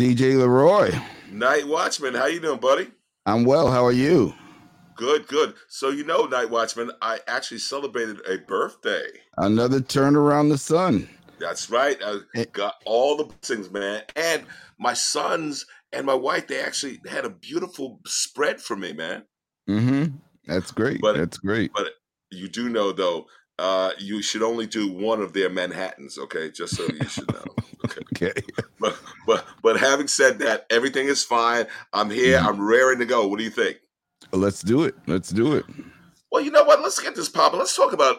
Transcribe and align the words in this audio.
DJ 0.00 0.32
LeRoy. 0.32 0.98
Night 1.30 1.68
Watchman, 1.68 2.14
how 2.14 2.24
you 2.24 2.40
doing, 2.40 2.58
buddy? 2.58 2.88
I'm 3.26 3.44
well. 3.44 3.70
How 3.70 3.84
are 3.84 3.92
you? 3.92 4.32
Good, 4.96 5.26
good. 5.28 5.52
So 5.68 5.90
you 5.90 6.04
know, 6.04 6.24
Night 6.24 6.48
Watchman, 6.48 6.90
I 7.02 7.18
actually 7.28 7.58
celebrated 7.58 8.18
a 8.26 8.38
birthday. 8.38 9.04
Another 9.36 9.82
turn 9.82 10.16
around 10.16 10.48
the 10.48 10.56
sun. 10.56 11.06
That's 11.38 11.68
right. 11.68 11.98
I 12.02 12.20
Eh. 12.34 12.46
got 12.50 12.76
all 12.86 13.18
the 13.18 13.24
blessings, 13.24 13.70
man. 13.70 14.02
And 14.16 14.44
my 14.78 14.94
sons 14.94 15.66
and 15.92 16.06
my 16.06 16.14
wife, 16.14 16.46
they 16.46 16.62
actually 16.62 17.02
had 17.06 17.26
a 17.26 17.30
beautiful 17.30 18.00
spread 18.06 18.58
for 18.62 18.76
me, 18.76 18.94
man. 18.94 19.24
Mm-hmm. 19.68 20.16
That's 20.46 20.70
great. 20.70 21.02
But- 21.02 21.16
That's 21.18 21.36
great. 21.36 21.72
But 21.74 21.90
you 22.30 22.48
do 22.48 22.70
know 22.70 22.92
though, 22.92 23.26
uh, 23.60 23.92
you 23.98 24.22
should 24.22 24.42
only 24.42 24.66
do 24.66 24.90
one 24.90 25.20
of 25.20 25.32
their 25.34 25.50
Manhattans, 25.50 26.18
okay? 26.18 26.50
Just 26.50 26.76
so 26.76 26.84
you 26.84 27.08
should 27.08 27.32
know. 27.32 27.44
Okay. 27.82 28.00
Okay. 28.28 28.40
But 28.78 28.98
but 29.26 29.46
but 29.62 29.80
having 29.80 30.06
said 30.06 30.38
that, 30.40 30.66
everything 30.68 31.06
is 31.08 31.24
fine. 31.24 31.66
I'm 31.94 32.10
here. 32.10 32.38
Mhm. 32.38 32.46
I'm 32.46 32.60
raring 32.60 32.98
to 32.98 33.06
go. 33.06 33.26
What 33.26 33.38
do 33.38 33.44
you 33.44 33.50
think? 33.50 33.78
Let's 34.32 34.60
do 34.60 34.84
it. 34.84 34.94
Let's 35.06 35.30
do 35.30 35.54
it. 35.54 35.64
Well, 36.30 36.42
you 36.44 36.50
know 36.50 36.62
what? 36.64 36.82
Let's 36.82 37.00
get 37.00 37.14
this 37.16 37.30
popping. 37.30 37.58
Let's 37.58 37.74
talk 37.74 37.94
about 37.94 38.18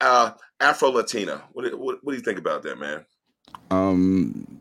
uh, 0.00 0.32
Afro 0.60 0.90
Latina. 0.90 1.42
What, 1.52 1.64
do- 1.64 1.76
what 1.76 1.98
what 2.04 2.12
do 2.12 2.16
you 2.18 2.22
think 2.24 2.38
about 2.38 2.62
that, 2.62 2.78
man? 2.78 3.04
Um, 3.72 4.60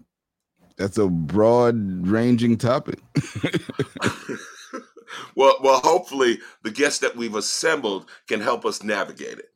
that's 0.77 0.97
a 0.97 1.07
broad 1.07 2.07
ranging 2.07 2.57
topic. 2.57 2.99
well, 5.35 5.55
well, 5.61 5.79
hopefully 5.83 6.39
the 6.63 6.71
guests 6.71 6.99
that 6.99 7.15
we've 7.15 7.35
assembled 7.35 8.09
can 8.27 8.41
help 8.41 8.65
us 8.65 8.83
navigate 8.83 9.37
it. 9.39 9.51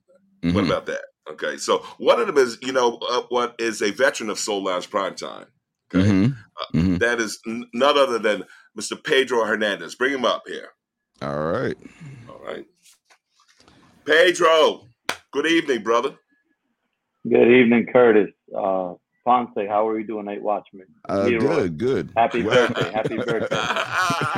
What 0.51 0.65
Mhm. 0.65 0.67
about 0.67 0.85
that? 0.87 1.01
Okay, 1.29 1.55
so 1.57 1.79
one 1.99 2.19
of 2.19 2.27
them 2.27 2.37
is, 2.37 2.57
you 2.61 2.73
know, 2.73 2.97
uh, 3.09 3.21
what 3.29 3.55
is 3.57 3.81
a 3.81 3.91
veteran 3.91 4.29
of 4.29 4.37
Soul 4.37 4.63
Lounge 4.65 4.89
Primetime. 4.89 5.45
Okay, 5.93 6.09
Mhm. 6.09 6.35
Mhm. 6.73 6.99
That 6.99 7.19
is 7.21 7.39
n- 7.47 7.69
none 7.73 7.97
other 7.97 8.19
than 8.19 8.43
Mr. 8.77 9.01
Pedro 9.01 9.45
Hernandez. 9.45 9.95
Bring 9.95 10.13
him 10.13 10.25
up 10.25 10.43
here. 10.47 10.69
All 11.21 11.39
right. 11.51 11.77
All 12.29 12.39
right, 12.43 12.65
Pedro. 14.05 14.87
Good 15.31 15.45
evening, 15.47 15.81
brother. 15.83 16.15
Good 17.27 17.47
evening, 17.47 17.85
Curtis. 17.91 18.33
Uh, 18.53 18.95
Ponce, 19.25 19.51
how 19.69 19.87
are 19.87 19.97
you 19.97 20.05
doing, 20.05 20.25
Night 20.25 20.41
Watchman? 20.41 20.87
Uh, 21.07 21.29
good. 21.29 21.77
Good. 21.77 22.11
Happy 22.17 22.41
birthday. 22.43 22.91
Happy 22.91 23.15
birthday. 23.17 23.55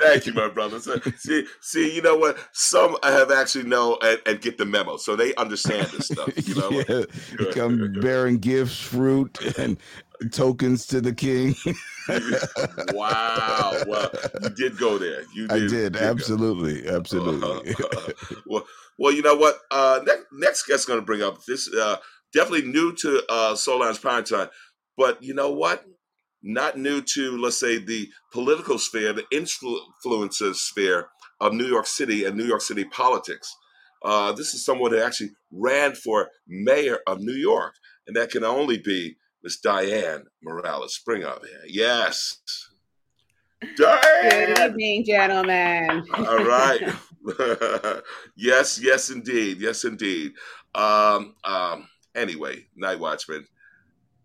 Thank 0.00 0.26
you, 0.26 0.32
my 0.32 0.48
brother. 0.48 0.80
So, 0.80 0.98
see, 1.18 1.46
see, 1.60 1.94
you 1.94 2.02
know 2.02 2.16
what? 2.16 2.38
Some 2.52 2.96
have 3.02 3.30
actually 3.30 3.64
know 3.64 3.98
and, 4.02 4.20
and 4.26 4.40
get 4.40 4.58
the 4.58 4.64
memo, 4.64 4.96
so 4.96 5.16
they 5.16 5.34
understand 5.36 5.88
this 5.88 6.06
stuff. 6.06 6.30
You 6.48 6.54
know, 6.54 6.70
yeah. 6.88 7.02
Good, 7.36 7.54
Come 7.54 7.76
good, 7.78 7.94
good. 7.94 8.02
bearing 8.02 8.38
gifts, 8.38 8.78
fruit, 8.80 9.38
and 9.58 9.78
tokens 10.32 10.86
to 10.86 11.00
the 11.00 11.12
king. 11.12 11.54
wow. 12.94 13.82
Well, 13.86 14.10
you 14.42 14.50
did 14.50 14.78
go 14.78 14.98
there. 14.98 15.22
You 15.34 15.46
I 15.50 15.58
did. 15.60 15.68
did. 15.70 15.92
go. 15.94 15.98
Absolutely. 16.00 16.88
Absolutely. 16.88 17.74
well, 18.46 18.64
well, 18.98 19.12
you 19.12 19.22
know 19.22 19.36
what? 19.36 19.58
Uh, 19.70 20.00
next, 20.06 20.26
next 20.32 20.66
guest 20.66 20.86
going 20.86 21.00
to 21.00 21.04
bring 21.04 21.22
up 21.22 21.44
this. 21.44 21.72
Uh, 21.72 21.96
definitely 22.32 22.68
new 22.70 22.94
to 22.96 23.22
uh, 23.28 23.56
Prime 24.00 24.24
Time, 24.24 24.48
but 24.96 25.22
you 25.22 25.34
know 25.34 25.50
what? 25.52 25.84
Not 26.48 26.78
new 26.78 27.02
to 27.14 27.36
let's 27.36 27.58
say 27.58 27.78
the 27.78 28.08
political 28.32 28.78
sphere, 28.78 29.12
the 29.12 29.24
influencer 29.32 30.54
sphere 30.54 31.08
of 31.40 31.52
New 31.52 31.66
York 31.66 31.86
City 31.86 32.24
and 32.24 32.36
New 32.36 32.44
York 32.44 32.62
City 32.62 32.84
politics. 32.84 33.54
Uh, 34.04 34.32
this 34.32 34.54
is 34.54 34.64
someone 34.64 34.92
who 34.92 35.00
actually 35.00 35.30
ran 35.50 35.94
for 35.94 36.30
mayor 36.46 37.00
of 37.06 37.20
New 37.20 37.32
York, 37.32 37.74
and 38.06 38.14
that 38.14 38.30
can 38.30 38.44
only 38.44 38.78
be 38.78 39.16
Miss 39.42 39.60
Dianne 39.60 40.24
Morales. 40.42 41.00
Bring 41.04 41.24
up 41.24 41.44
here, 41.44 41.62
yes, 41.66 42.38
Dianne! 43.78 44.54
Good 44.54 44.70
evening, 44.70 45.04
gentlemen. 45.04 46.04
All 46.14 46.44
right. 46.44 46.80
yes, 48.36 48.80
yes, 48.80 49.10
indeed. 49.10 49.58
Yes, 49.60 49.84
indeed. 49.84 50.32
Um, 50.74 51.34
um, 51.44 51.88
anyway, 52.14 52.66
Night 52.76 53.00
Watchman, 53.00 53.46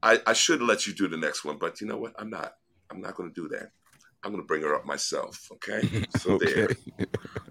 I, 0.03 0.19
I 0.25 0.33
should 0.33 0.61
let 0.61 0.87
you 0.87 0.93
do 0.93 1.07
the 1.07 1.17
next 1.17 1.45
one, 1.45 1.57
but 1.57 1.81
you 1.81 1.87
know 1.87 1.97
what? 1.97 2.13
I'm 2.17 2.29
not. 2.29 2.53
I'm 2.89 3.01
not 3.01 3.15
going 3.15 3.33
to 3.33 3.41
do 3.41 3.47
that. 3.49 3.71
I'm 4.23 4.31
going 4.31 4.43
to 4.43 4.47
bring 4.47 4.61
her 4.61 4.75
up 4.75 4.85
myself. 4.85 5.47
Okay. 5.53 6.05
So 6.17 6.37
there. 6.37 6.69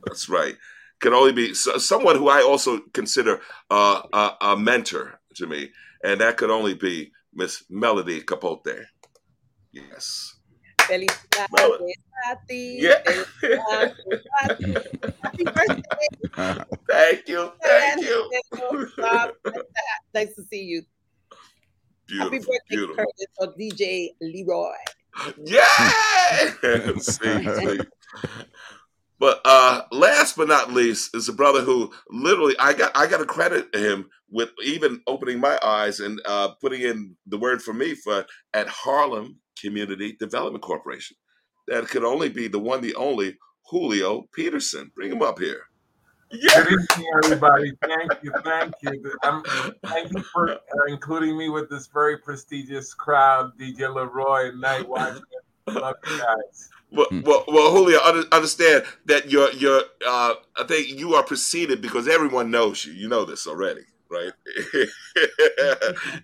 That's 0.06 0.28
right. 0.28 0.56
Can 1.00 1.14
only 1.14 1.32
be 1.32 1.54
so, 1.54 1.78
someone 1.78 2.16
who 2.16 2.28
I 2.28 2.42
also 2.42 2.80
consider 2.92 3.40
uh, 3.70 4.02
a, 4.12 4.32
a 4.40 4.56
mentor 4.56 5.18
to 5.36 5.46
me, 5.46 5.70
and 6.04 6.20
that 6.20 6.36
could 6.36 6.50
only 6.50 6.74
be 6.74 7.10
Miss 7.34 7.64
Melody 7.70 8.20
Capote. 8.20 8.86
Yes. 9.72 10.36
Felicidades 10.80 11.94
a 12.26 12.36
ti. 12.48 12.78
Yeah. 12.82 13.00
Felicidades 13.06 13.94
a 14.42 14.54
ti. 14.56 14.74
Happy 15.22 15.44
birthday. 15.44 16.64
Thank 16.88 17.28
you. 17.28 17.52
Thank 17.62 18.02
you. 18.02 18.30
Nice 20.14 20.34
to 20.34 20.42
see 20.50 20.62
you. 20.62 20.82
Beautiful. 22.10 22.30
Happy 22.32 22.38
birthday, 22.38 22.58
beautiful. 22.68 22.96
Curtis 22.96 23.26
or 23.38 23.54
DJ 23.54 24.08
LeRoy. 24.22 24.72
Yeah. 25.44 26.94
see, 26.98 27.44
see. 27.44 27.80
But 29.20 29.42
uh, 29.44 29.82
last 29.92 30.36
but 30.36 30.48
not 30.48 30.72
least 30.72 31.14
is 31.14 31.28
a 31.28 31.32
brother 31.34 31.60
who 31.60 31.92
literally 32.08 32.54
I 32.58 32.72
got 32.72 32.90
I 32.96 33.06
got 33.06 33.18
to 33.18 33.26
credit 33.26 33.74
him 33.74 34.08
with 34.30 34.48
even 34.64 35.02
opening 35.06 35.40
my 35.40 35.58
eyes 35.62 36.00
and 36.00 36.20
uh, 36.24 36.52
putting 36.60 36.80
in 36.80 37.16
the 37.26 37.38
word 37.38 37.60
for 37.60 37.74
me 37.74 37.94
for 37.94 38.24
at 38.54 38.68
Harlem 38.68 39.38
Community 39.60 40.16
Development 40.18 40.62
Corporation. 40.62 41.16
That 41.68 41.86
could 41.88 42.02
only 42.02 42.30
be 42.30 42.48
the 42.48 42.58
one, 42.58 42.80
the 42.80 42.94
only 42.94 43.36
Julio 43.66 44.26
Peterson. 44.32 44.90
Bring 44.94 45.12
him 45.12 45.22
up 45.22 45.38
here. 45.38 45.64
Yeah. 46.32 46.62
Good 46.62 46.80
evening, 46.80 47.10
everybody. 47.24 47.72
Thank 47.82 48.12
you, 48.22 48.32
thank 48.44 48.74
you. 48.82 49.14
Um, 49.24 49.42
thank 49.86 50.12
you 50.12 50.22
for 50.32 50.52
uh, 50.52 50.58
including 50.86 51.36
me 51.36 51.48
with 51.48 51.68
this 51.68 51.88
very 51.88 52.18
prestigious 52.18 52.94
crowd, 52.94 53.58
DJ 53.58 53.80
LeRoy 53.80 54.50
and 54.50 54.60
Night 54.60 54.88
Watchman. 54.88 55.24
Love 55.66 55.96
you 56.08 56.18
guys. 56.18 56.70
Well, 56.92 57.06
well, 57.24 57.44
well, 57.48 57.70
Julio, 57.72 57.98
understand 58.32 58.84
that 59.06 59.30
you're, 59.30 59.50
you're, 59.52 59.82
uh, 60.06 60.34
I 60.56 60.64
think 60.66 60.88
you 60.88 61.14
are 61.14 61.22
preceded 61.22 61.80
because 61.80 62.08
everyone 62.08 62.50
knows 62.50 62.84
you. 62.84 62.92
You 62.92 63.08
know 63.08 63.24
this 63.24 63.46
already, 63.46 63.82
right? 64.10 64.32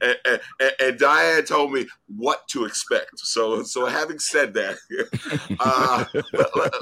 and, 0.02 0.18
and, 0.24 0.40
and- 0.80 0.98
Dianne 0.98 1.46
told 1.46 1.72
me 1.72 1.86
what 2.06 2.46
to 2.48 2.64
expect. 2.64 3.18
So, 3.18 3.62
so 3.62 3.86
having 3.86 4.18
said 4.18 4.54
that, 4.54 4.76
uh, 5.60 6.04
let, 6.32 6.56
let, 6.56 6.72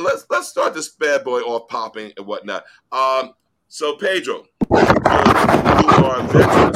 let's 0.00 0.26
let's 0.30 0.48
start 0.48 0.74
this 0.74 0.90
bad 0.90 1.24
boy 1.24 1.40
off 1.40 1.68
popping 1.68 2.12
and 2.16 2.26
whatnot. 2.26 2.64
Um, 2.92 3.34
so 3.68 3.96
Pedro, 3.96 4.44
you 4.70 4.76
are 4.78 6.20
a 6.20 6.22
veteran. 6.24 6.72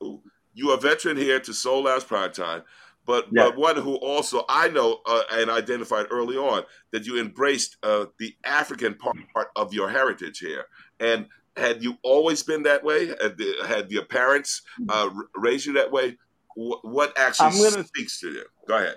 To, 0.00 0.20
you 0.54 0.70
are 0.70 0.78
veteran 0.78 1.16
here 1.16 1.38
to 1.40 1.52
Soul 1.52 1.84
Lounge 1.84 2.06
Prime 2.06 2.32
Time 2.32 2.62
but 3.06 3.26
Yeah. 3.30 3.44
but 3.44 3.56
one 3.56 3.76
who 3.76 3.94
also 3.94 4.44
I 4.48 4.68
know 4.68 5.00
uh, 5.06 5.22
and 5.32 5.48
identified 5.48 6.06
early 6.10 6.36
on 6.36 6.64
that 6.90 7.06
you 7.06 7.18
embraced 7.18 7.76
uh, 7.82 8.06
the 8.18 8.34
African 8.44 8.94
part, 8.94 9.16
part 9.32 9.48
of 9.56 9.72
your 9.72 9.88
heritage 9.88 10.40
here. 10.40 10.66
And 11.00 11.26
had 11.56 11.82
you 11.82 11.96
always 12.02 12.42
been 12.42 12.62
that 12.64 12.84
way? 12.84 13.08
Had, 13.08 13.38
the, 13.38 13.54
had 13.66 13.90
your 13.90 14.04
parents 14.04 14.62
uh, 14.88 15.08
r- 15.14 15.24
raised 15.34 15.66
you 15.66 15.72
that 15.74 15.90
way? 15.90 16.16
Wh- 16.54 16.84
what 16.84 17.16
actually 17.18 17.50
gonna- 17.58 17.84
speaks 17.84 18.20
to 18.20 18.30
you? 18.30 18.44
Go 18.68 18.76
ahead. 18.76 18.96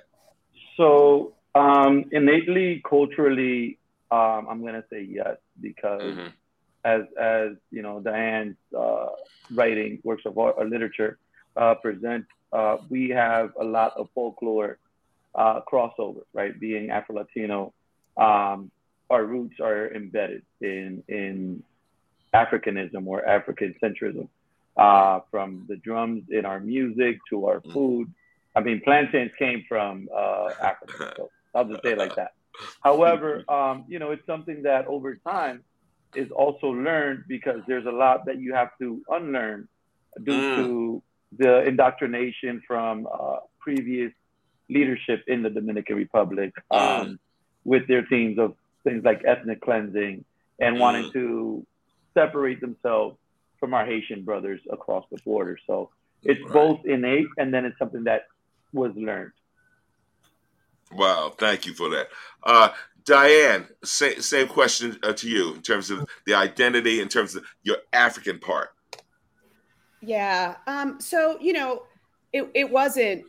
So, 0.77 1.33
um, 1.55 2.05
innately, 2.11 2.81
culturally, 2.87 3.79
um, 4.11 4.47
I'm 4.49 4.61
going 4.61 4.73
to 4.75 4.83
say 4.91 5.01
yes 5.09 5.37
because 5.61 6.15
Mhm. 6.15 6.31
as 6.85 7.01
as 7.19 7.51
you 7.71 7.81
know, 7.81 7.99
Dianne's 7.99 8.57
uh, 8.77 9.07
writing 9.51 9.99
works 10.03 10.23
of 10.25 10.37
art 10.37 10.55
or 10.57 10.65
literature 10.65 11.17
uh, 11.57 11.75
present, 11.75 12.25
uh, 12.53 12.77
we 12.89 13.09
have 13.09 13.51
a 13.59 13.63
lot 13.63 13.93
of 13.97 14.09
folklore 14.15 14.77
uh, 15.35 15.61
crossover, 15.71 16.21
right? 16.33 16.57
Being 16.59 16.89
Afro 16.89 17.15
Latino, 17.15 17.73
um, 18.17 18.71
our 19.09 19.23
roots 19.25 19.59
are 19.59 19.93
embedded 19.93 20.43
in 20.61 21.03
in 21.07 21.61
Africanism 22.33 23.07
or 23.07 23.25
African 23.27 23.75
centrism, 23.81 24.27
uh, 24.77 25.19
from 25.31 25.65
the 25.67 25.77
drums 25.77 26.23
in 26.29 26.45
our 26.45 26.59
music 26.59 27.17
to 27.29 27.45
our 27.47 27.61
food. 27.73 28.07
I 28.55 28.61
mean, 28.61 28.81
plantains 28.83 29.31
came 29.37 29.63
from 29.67 30.07
uh, 30.15 30.51
Africa, 30.63 31.13
so 31.17 31.29
I'll 31.55 31.65
just 31.65 31.83
say 31.83 31.91
it 31.91 31.97
like 31.97 32.15
that. 32.15 32.31
However, 32.81 33.43
um, 33.49 33.85
you 33.87 33.99
know, 33.99 34.11
it's 34.11 34.25
something 34.25 34.63
that 34.63 34.87
over 34.87 35.15
time 35.27 35.63
is 36.15 36.29
also 36.31 36.67
learned 36.67 37.23
because 37.27 37.59
there's 37.67 37.85
a 37.85 37.91
lot 37.91 38.25
that 38.25 38.39
you 38.39 38.53
have 38.53 38.69
to 38.81 39.01
unlearn 39.09 39.67
due 40.23 40.41
Mm. 40.41 40.55
to 40.55 41.03
the 41.37 41.63
indoctrination 41.63 42.61
from 42.67 43.07
uh, 43.11 43.37
previous 43.59 44.11
leadership 44.69 45.23
in 45.27 45.41
the 45.43 45.49
Dominican 45.49 45.95
Republic 45.95 46.53
um, 46.71 47.19
with 47.63 47.87
their 47.87 48.03
themes 48.09 48.37
of 48.39 48.55
things 48.83 49.03
like 49.03 49.21
ethnic 49.25 49.61
cleansing 49.61 50.25
and 50.59 50.79
wanting 50.79 51.05
Mm. 51.05 51.13
to 51.13 51.65
separate 52.13 52.61
themselves 52.61 53.17
from 53.59 53.73
our 53.73 53.85
Haitian 53.85 54.23
brothers 54.23 54.61
across 54.71 55.05
the 55.11 55.17
border. 55.23 55.57
So 55.67 55.89
it's 56.23 56.41
Right. 56.41 56.53
both 56.53 56.85
innate 56.85 57.27
and 57.37 57.53
then 57.53 57.65
it's 57.65 57.77
something 57.77 58.03
that 58.05 58.27
was 58.73 58.95
learned. 58.95 59.31
Wow, 60.91 61.33
thank 61.37 61.65
you 61.65 61.73
for 61.73 61.89
that. 61.89 62.09
Uh, 62.43 62.69
Dianne, 63.03 63.67
same, 63.83 64.21
same 64.21 64.47
question 64.47 64.97
uh, 65.03 65.13
to 65.13 65.29
you 65.29 65.53
in 65.53 65.61
terms 65.61 65.89
of 65.89 66.07
the 66.25 66.33
identity, 66.33 66.99
in 66.99 67.07
terms 67.07 67.35
of 67.35 67.43
your 67.63 67.77
African 67.93 68.39
part. 68.39 68.69
Yeah. 70.01 70.55
Um, 70.67 70.99
so 70.99 71.37
you 71.39 71.53
know, 71.53 71.83
it, 72.33 72.49
it 72.53 72.69
wasn't 72.69 73.23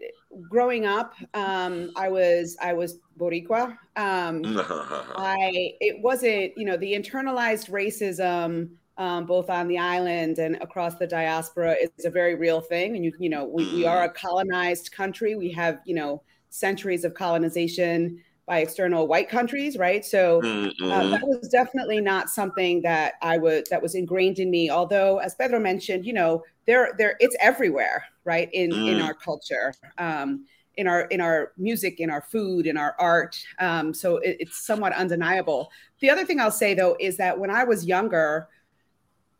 growing 0.48 0.86
up. 0.86 1.14
Um, 1.34 1.90
I 1.96 2.08
was 2.08 2.56
I 2.60 2.72
was 2.72 2.98
Boricua. 3.18 3.76
Um, 3.96 4.42
I 5.16 5.74
it 5.80 6.00
wasn't 6.02 6.52
you 6.56 6.64
know 6.64 6.76
the 6.76 6.92
internalized 6.94 7.70
racism 7.70 8.70
um, 8.98 9.24
both 9.26 9.48
on 9.48 9.66
the 9.68 9.78
island 9.78 10.38
and 10.38 10.56
across 10.56 10.96
the 10.96 11.06
diaspora 11.06 11.74
is 11.80 12.04
a 12.04 12.10
very 12.10 12.34
real 12.34 12.60
thing. 12.60 12.96
And 12.96 13.04
you 13.04 13.12
you 13.18 13.28
know 13.28 13.44
we, 13.44 13.66
we 13.66 13.84
are 13.86 14.04
a 14.04 14.10
colonized 14.10 14.92
country. 14.92 15.34
We 15.36 15.50
have 15.52 15.80
you 15.84 15.94
know 15.94 16.22
centuries 16.50 17.04
of 17.04 17.14
colonization 17.14 18.22
by 18.46 18.58
external 18.58 19.06
white 19.06 19.28
countries, 19.28 19.76
right? 19.78 20.04
So 20.04 20.48
Mm-hmm. 20.80 20.90
uh, 20.90 21.06
that 21.08 21.20
was 21.22 21.48
definitely 21.48 22.00
not 22.00 22.30
something 22.30 22.82
that 22.82 23.14
I 23.22 23.38
would 23.38 23.68
that 23.70 23.82
was 23.82 23.94
ingrained 23.94 24.38
in 24.38 24.50
me. 24.50 24.70
Although, 24.70 25.18
as 25.18 25.34
Pedro 25.34 25.60
mentioned, 25.60 26.04
you 26.04 26.12
know, 26.12 26.42
there 26.66 26.94
there 26.98 27.16
it's 27.20 27.36
everywhere, 27.40 28.04
right? 28.24 28.48
In 28.52 28.70
in 28.86 28.98
Mm. 28.98 29.04
our 29.04 29.14
culture, 29.14 29.74
um, 29.98 30.46
in 30.76 30.86
our 30.86 31.02
in 31.02 31.20
our 31.20 31.52
music, 31.56 32.00
in 32.00 32.10
our 32.10 32.22
food, 32.22 32.66
in 32.66 32.76
our 32.76 32.94
art. 32.98 33.36
Um, 33.58 33.92
so 33.94 34.18
it, 34.18 34.36
it's 34.40 34.64
somewhat 34.66 34.92
undeniable. 34.92 35.70
The 36.00 36.10
other 36.10 36.24
thing 36.24 36.40
I'll 36.40 36.50
say 36.50 36.74
though 36.74 36.96
is 37.00 37.16
that 37.18 37.38
when 37.38 37.50
I 37.50 37.64
was 37.64 37.86
younger, 37.86 38.48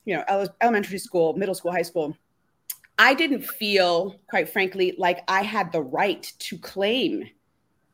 you 0.04 0.16
know, 0.16 0.24
ele- 0.28 0.54
elementary 0.60 0.98
school, 0.98 1.34
middle 1.36 1.54
school, 1.54 1.72
high 1.72 1.82
school. 1.82 2.16
I 2.98 3.14
didn't 3.14 3.42
feel, 3.46 4.20
quite 4.28 4.50
frankly, 4.50 4.94
like 4.98 5.20
I 5.26 5.40
had 5.42 5.72
the 5.72 5.80
right 5.80 6.22
to 6.40 6.58
claim 6.58 7.24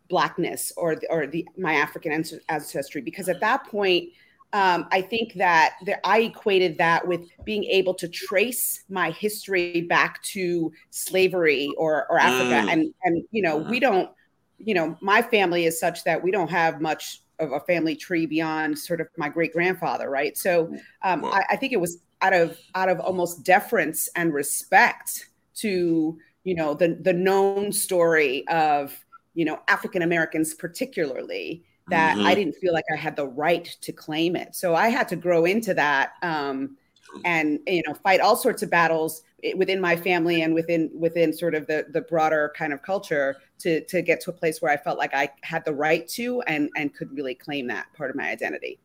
blackness 0.08 0.72
or 0.76 0.96
the, 0.96 1.06
or 1.10 1.26
the 1.28 1.46
my 1.56 1.74
African 1.74 2.12
ancestry 2.48 3.02
because 3.02 3.28
at 3.28 3.40
that 3.40 3.66
point, 3.68 4.10
um, 4.52 4.86
I 4.90 5.02
think 5.02 5.34
that 5.34 5.74
there, 5.84 6.00
I 6.04 6.20
equated 6.20 6.78
that 6.78 7.06
with 7.06 7.22
being 7.44 7.64
able 7.64 7.94
to 7.94 8.08
trace 8.08 8.84
my 8.88 9.10
history 9.10 9.82
back 9.82 10.22
to 10.34 10.72
slavery 10.90 11.74
or 11.76 12.06
or 12.10 12.18
Africa, 12.18 12.54
Mm. 12.54 12.72
and 12.72 12.94
and 13.04 13.24
you 13.30 13.42
know 13.42 13.56
we 13.58 13.80
don't, 13.80 14.10
you 14.58 14.74
know, 14.74 14.96
my 15.00 15.20
family 15.22 15.66
is 15.66 15.78
such 15.78 16.04
that 16.04 16.22
we 16.22 16.30
don't 16.30 16.50
have 16.50 16.80
much 16.80 17.22
of 17.38 17.52
a 17.52 17.60
family 17.60 17.94
tree 17.96 18.24
beyond 18.24 18.78
sort 18.78 19.00
of 19.00 19.08
my 19.18 19.28
great 19.28 19.52
grandfather, 19.52 20.08
right? 20.08 20.38
So 20.38 20.72
um, 21.02 21.22
Wow. 21.22 21.32
I, 21.32 21.44
I 21.50 21.56
think 21.56 21.72
it 21.72 21.80
was 21.80 21.98
out 22.22 22.32
of 22.32 22.56
out 22.74 22.88
of 22.88 22.98
almost 23.00 23.44
deference 23.44 24.08
and 24.16 24.32
respect 24.32 25.28
to 25.56 26.18
you 26.44 26.54
know 26.54 26.72
the 26.74 26.98
the 27.02 27.12
known 27.12 27.72
story 27.72 28.46
of 28.48 29.04
you 29.34 29.44
know 29.44 29.60
African 29.68 30.02
Americans 30.02 30.54
particularly 30.54 31.64
that 31.88 32.16
Mhm. 32.16 32.24
I 32.24 32.34
didn't 32.34 32.56
feel 32.56 32.72
like 32.72 32.84
I 32.92 32.96
had 32.96 33.16
the 33.16 33.26
right 33.26 33.64
to 33.80 33.92
claim 33.92 34.36
it. 34.36 34.54
So 34.54 34.74
I 34.74 34.88
had 34.88 35.08
to 35.08 35.16
grow 35.16 35.44
into 35.44 35.74
that 35.74 36.12
um, 36.22 36.76
and 37.24 37.60
you 37.66 37.82
know 37.86 37.94
fight 37.94 38.20
all 38.20 38.36
sorts 38.36 38.62
of 38.62 38.70
battles 38.70 39.22
within 39.56 39.80
my 39.80 39.96
family 39.96 40.42
and 40.42 40.54
within 40.54 40.90
within 40.94 41.32
sort 41.32 41.54
of 41.54 41.66
the 41.66 41.86
the 41.90 42.00
broader 42.00 42.52
kind 42.56 42.72
of 42.72 42.82
culture 42.82 43.36
to 43.58 43.84
to 43.84 44.02
get 44.02 44.20
to 44.20 44.30
a 44.30 44.32
place 44.32 44.60
where 44.60 44.72
I 44.72 44.76
felt 44.76 44.98
like 44.98 45.14
I 45.14 45.30
had 45.42 45.64
the 45.64 45.74
right 45.74 46.06
to 46.08 46.42
and 46.42 46.68
and 46.76 46.94
could 46.94 47.12
really 47.14 47.34
claim 47.34 47.68
that 47.68 47.86
part 47.94 48.10
of 48.10 48.16
my 48.16 48.28
identity. 48.28 48.80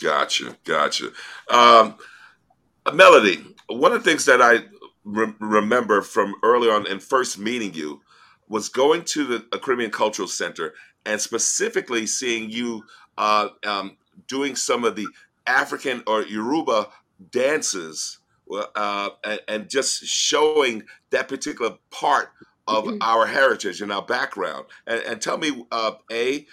Gotcha, 0.00 0.56
gotcha. 0.64 1.10
Um, 1.50 1.96
Melody, 2.94 3.44
one 3.66 3.92
of 3.92 4.02
the 4.02 4.08
things 4.08 4.24
that 4.26 4.40
I 4.40 4.60
re- 5.04 5.34
remember 5.40 6.02
from 6.02 6.36
early 6.42 6.70
on 6.70 6.86
in 6.86 7.00
first 7.00 7.38
meeting 7.38 7.74
you 7.74 8.00
was 8.48 8.68
going 8.68 9.02
to 9.04 9.24
the 9.24 9.58
Caribbean 9.58 9.90
Cultural 9.90 10.28
Center 10.28 10.74
and 11.08 11.18
specifically 11.20 12.06
seeing 12.06 12.50
you 12.50 12.84
uh, 13.16 13.48
um, 13.64 13.96
doing 14.26 14.54
some 14.54 14.84
of 14.84 14.94
the 14.94 15.06
African 15.46 16.02
or 16.06 16.22
Yoruba 16.22 16.88
dances 17.30 18.18
uh, 18.76 19.08
and, 19.24 19.40
and 19.48 19.70
just 19.70 20.04
showing 20.04 20.82
that 21.10 21.26
particular 21.26 21.76
part 21.90 22.28
of 22.66 22.86
our 23.00 23.26
heritage 23.26 23.80
and 23.80 23.90
our 23.90 24.02
background. 24.02 24.66
And, 24.86 25.00
and 25.04 25.22
tell 25.22 25.38
me, 25.38 25.64
uh, 25.72 25.92
A, 26.12 26.46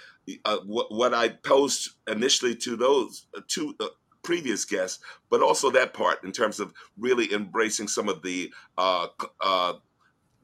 uh, 0.45 0.57
what, 0.65 0.89
what 0.89 1.13
I 1.13 1.27
posed 1.29 1.89
initially 2.07 2.55
to 2.55 2.77
those 2.77 3.27
uh, 3.37 3.41
two 3.49 3.75
uh, 3.81 3.87
previous 4.23 4.63
guests, 4.63 5.03
but 5.29 5.43
also 5.43 5.69
that 5.71 5.93
part 5.93 6.23
in 6.23 6.31
terms 6.31 6.61
of 6.61 6.73
really 6.97 7.33
embracing 7.33 7.89
some 7.89 8.07
of 8.07 8.21
the, 8.21 8.51
uh, 8.77 9.07
uh, 9.41 9.73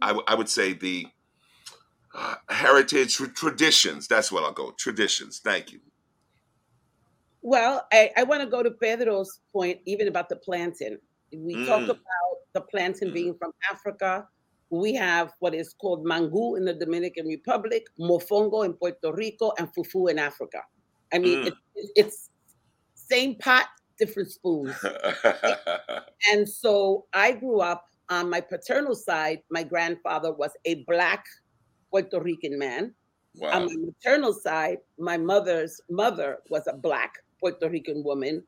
I, 0.01 0.07
w- 0.07 0.25
I 0.27 0.35
would 0.35 0.49
say 0.49 0.73
the 0.73 1.07
uh, 2.15 2.35
heritage 2.49 3.15
traditions. 3.35 4.07
That's 4.07 4.31
what 4.31 4.43
I'll 4.43 4.51
go. 4.53 4.71
Traditions. 4.71 5.39
Thank 5.43 5.71
you. 5.71 5.79
Well, 7.41 7.87
I, 7.91 8.11
I 8.17 8.23
want 8.23 8.41
to 8.41 8.47
go 8.47 8.61
to 8.61 8.71
Pedro's 8.71 9.39
point, 9.51 9.79
even 9.85 10.07
about 10.07 10.29
the 10.29 10.35
plantain. 10.35 10.99
We 11.35 11.53
talk 11.65 11.81
Mm. 11.81 11.85
about 11.89 12.33
the 12.53 12.61
plantain 12.61 13.09
Mm. 13.09 13.13
being 13.13 13.35
from 13.37 13.51
Africa. 13.71 14.27
We 14.69 14.93
have 14.95 15.33
what 15.39 15.53
is 15.55 15.73
called 15.73 16.05
mangú 16.05 16.57
in 16.57 16.65
the 16.65 16.73
Dominican 16.73 17.25
Republic, 17.27 17.83
mofongo 17.99 18.63
in 18.65 18.73
Puerto 18.73 19.11
Rico, 19.13 19.53
and 19.57 19.67
fufu 19.73 20.09
in 20.11 20.19
Africa. 20.19 20.61
I 21.13 21.19
mean, 21.19 21.39
Mm. 21.43 21.47
it, 21.47 21.53
it- 21.75 21.91
it's 21.95 22.29
same 22.95 23.35
pot, 23.35 23.67
different 23.97 24.31
spoons. 24.31 24.75
And 26.31 26.47
so 26.47 27.07
I 27.13 27.31
grew 27.33 27.59
up 27.61 27.85
on 28.09 28.29
my 28.29 28.41
paternal 28.41 28.93
side. 28.95 29.39
My 29.49 29.63
grandfather 29.63 30.31
was 30.31 30.51
a 30.65 30.83
black 30.87 31.25
Puerto 31.91 32.21
Rican 32.21 32.57
man. 32.59 32.95
wow. 33.35 33.53
On 33.53 33.65
my 33.65 33.75
maternal 33.77 34.33
side, 34.33 34.79
my 34.99 35.17
mother's 35.17 35.79
mother 35.89 36.39
was 36.49 36.67
a 36.67 36.77
black 36.77 37.13
Puerto 37.41 37.69
Rican 37.69 38.03
woman. 38.03 38.47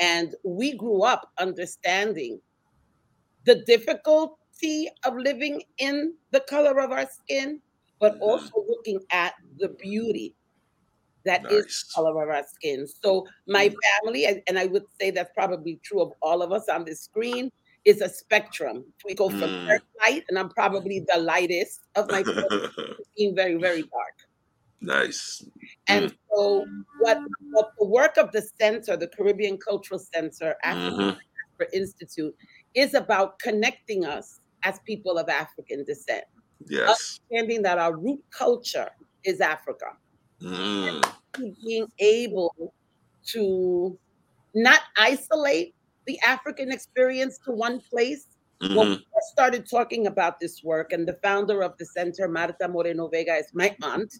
And 0.00 0.34
we 0.44 0.76
grew 0.76 1.02
up 1.04 1.30
understanding 1.38 2.40
the 3.44 3.62
difficulty 3.66 4.88
of 5.04 5.14
living 5.16 5.62
in 5.78 6.14
the 6.32 6.40
color 6.40 6.78
of 6.80 6.90
our 6.90 7.06
skin, 7.06 7.60
but 8.00 8.16
Mhm. 8.16 8.20
also 8.20 8.64
looking 8.68 9.00
at 9.10 9.34
the 9.58 9.68
beauty 9.68 10.34
that 11.24 11.42
is 11.50 11.64
Nice. 11.64 11.80
the 11.80 11.86
color 11.94 12.22
of 12.22 12.28
our 12.30 12.44
skin. 12.44 12.86
So 12.86 13.26
my 13.48 13.70
Mm. 13.70 13.74
family, 14.02 14.26
and, 14.26 14.42
and 14.48 14.58
I 14.58 14.66
would 14.66 14.84
say 15.00 15.10
that's 15.10 15.32
probably 15.34 15.80
true 15.84 16.02
of 16.02 16.12
all 16.22 16.42
of 16.42 16.52
us 16.52 16.68
on 16.68 16.84
this 16.84 17.02
screen, 17.02 17.50
is 17.84 18.00
a 18.00 18.08
spectrum. 18.08 18.92
We 19.04 19.14
go 19.14 19.30
from 19.30 19.50
Mm. 19.50 19.66
very 19.68 19.80
light, 20.06 20.24
and 20.28 20.38
I'm 20.38 20.50
probably 20.50 21.04
the 21.08 21.20
lightest 21.20 21.80
of 21.96 22.10
my 22.10 22.24
being 23.16 23.34
very, 23.36 23.56
very 23.56 23.82
dark. 23.82 24.14
nice. 24.80 25.42
And 25.88 26.12
so, 26.32 26.66
what, 27.00 27.18
what 27.50 27.68
the 27.78 27.86
work 27.86 28.16
of 28.16 28.32
the 28.32 28.42
center, 28.60 28.96
the 28.96 29.08
Caribbean 29.08 29.58
Cultural 29.58 29.98
Center, 30.00 30.56
African 30.62 30.92
Mhm. 30.98 31.18
Diaspora 31.58 31.78
Institute, 31.80 32.34
is 32.74 32.94
about 32.94 33.38
connecting 33.38 34.04
us 34.04 34.40
as 34.64 34.80
people 34.86 35.18
of 35.18 35.28
African 35.28 35.84
descent, 35.84 36.24
Yes. 36.68 37.20
understanding 37.30 37.62
that 37.62 37.78
our 37.78 37.96
root 37.96 38.20
culture 38.36 38.90
is 39.24 39.40
Africa, 39.40 39.86
Mm. 40.40 41.02
being 41.64 41.86
able 41.98 42.74
to 43.32 43.98
not 44.54 44.80
isolate 44.98 45.73
the 46.06 46.18
African 46.20 46.70
experience 46.72 47.38
to 47.44 47.52
one 47.52 47.80
place. 47.80 48.26
When 48.60 48.70
Mhm. 48.70 48.88
we 48.90 49.06
first 49.12 49.28
started 49.32 49.68
talking 49.68 50.06
about 50.06 50.40
this 50.40 50.62
work, 50.62 50.92
and 50.92 51.06
the 51.06 51.18
founder 51.22 51.62
of 51.62 51.76
the 51.78 51.86
center, 51.86 52.28
Marta 52.28 52.68
Moreno 52.68 53.08
Vega, 53.08 53.36
is 53.36 53.52
my 53.52 53.76
aunt. 53.82 54.12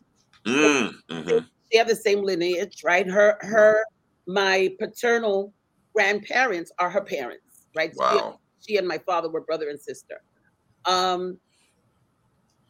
Mm. 0.44 0.92
Mhm. 1.08 1.48
They 1.72 1.78
have 1.78 1.88
the 1.88 1.96
same 1.96 2.22
lineage, 2.22 2.82
right? 2.84 3.06
Her, 3.06 3.38
her, 3.40 3.82
my 4.26 4.74
paternal 4.78 5.54
grandparents 5.94 6.70
are 6.78 6.90
her 6.90 7.00
parents, 7.02 7.66
right? 7.74 7.92
She- 7.92 7.98
Wow. 7.98 8.40
she 8.60 8.76
and 8.76 8.86
my 8.86 8.98
father 8.98 9.30
were 9.30 9.40
brother 9.40 9.68
and 9.70 9.80
sister. 9.80 10.22
Um, 10.84 11.40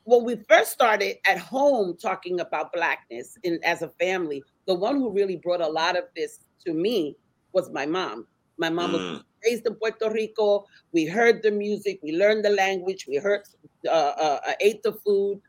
when 0.04 0.24
we 0.24 0.36
first 0.48 0.70
started 0.70 1.16
at 1.26 1.38
home 1.38 1.96
talking 1.96 2.40
about 2.40 2.72
blackness 2.72 3.36
in 3.42 3.58
as 3.64 3.82
a 3.82 3.88
family, 3.98 4.42
the 4.66 4.74
one 4.74 4.96
who 4.96 5.10
really 5.10 5.36
brought 5.36 5.62
a 5.62 5.68
lot 5.68 5.96
of 5.96 6.04
this 6.14 6.40
to 6.66 6.72
me 6.74 7.16
was 7.52 7.70
my 7.70 7.86
mom. 7.86 8.28
My 8.58 8.70
mom 8.70 8.92
was 8.92 9.02
Mm. 9.02 9.22
raised 9.44 9.66
in 9.66 9.74
Puerto 9.76 10.10
Rico. 10.10 10.64
We 10.92 11.04
heard 11.06 11.42
the 11.42 11.50
music, 11.50 12.00
we 12.02 12.12
learned 12.12 12.44
the 12.44 12.50
language, 12.50 13.06
we 13.08 13.16
heard, 13.16 13.42
uh, 13.86 13.90
uh, 13.90 14.40
uh, 14.46 14.54
ate 14.60 14.82
the 14.82 14.92
food. 14.92 15.40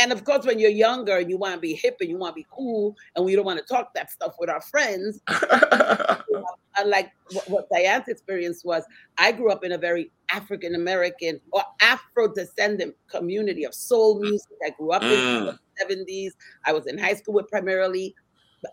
And 0.00 0.12
of 0.12 0.24
course, 0.24 0.46
when 0.46 0.58
you're 0.58 0.70
younger, 0.70 1.20
you 1.20 1.36
want 1.36 1.54
to 1.54 1.60
be 1.60 1.74
hip 1.74 1.96
and 2.00 2.08
you 2.08 2.16
want 2.16 2.32
to 2.34 2.40
be 2.40 2.46
cool, 2.50 2.94
and 3.16 3.24
we 3.24 3.34
don't 3.36 3.44
want 3.44 3.58
to 3.58 3.64
talk 3.66 3.92
that 3.94 4.10
stuff 4.10 4.34
with 4.38 4.48
our 4.48 4.60
friends 4.62 5.20
unlike 6.78 7.10
what, 7.32 7.48
what 7.50 7.68
Dianne's 7.70 8.08
experience 8.08 8.64
was, 8.64 8.84
I 9.18 9.32
grew 9.32 9.50
up 9.50 9.64
in 9.64 9.72
a 9.72 9.78
very 9.78 10.12
African 10.32 10.74
American 10.74 11.40
or 11.52 11.62
Afro 11.82 12.32
descendant 12.32 12.94
community 13.10 13.64
of 13.64 13.74
soul 13.74 14.20
music. 14.20 14.56
I 14.64 14.70
grew 14.70 14.92
up 14.92 15.02
in 15.02 15.08
Mm. 15.10 15.46
the 15.46 15.58
70s. 15.84 16.32
I 16.66 16.72
was 16.72 16.86
in 16.86 16.98
high 16.98 17.14
school 17.14 17.34
with 17.34 17.48
primarily 17.48 18.14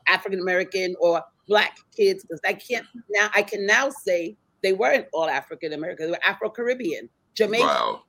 African 0.07 0.39
American 0.39 0.95
or 0.99 1.21
Black 1.47 1.77
kids 1.95 2.23
because 2.23 2.41
I 2.45 2.53
can't 2.53 2.85
now, 3.09 3.29
I 3.33 3.41
can 3.41 3.65
now 3.65 3.89
say 3.89 4.35
they 4.63 4.73
weren't 4.73 5.07
all 5.13 5.29
African 5.29 5.73
American, 5.73 6.07
they 6.07 6.11
were 6.11 6.25
Afro 6.25 6.49
Caribbean, 6.49 7.09
Jamaican, 7.35 7.67
wow. 7.67 8.01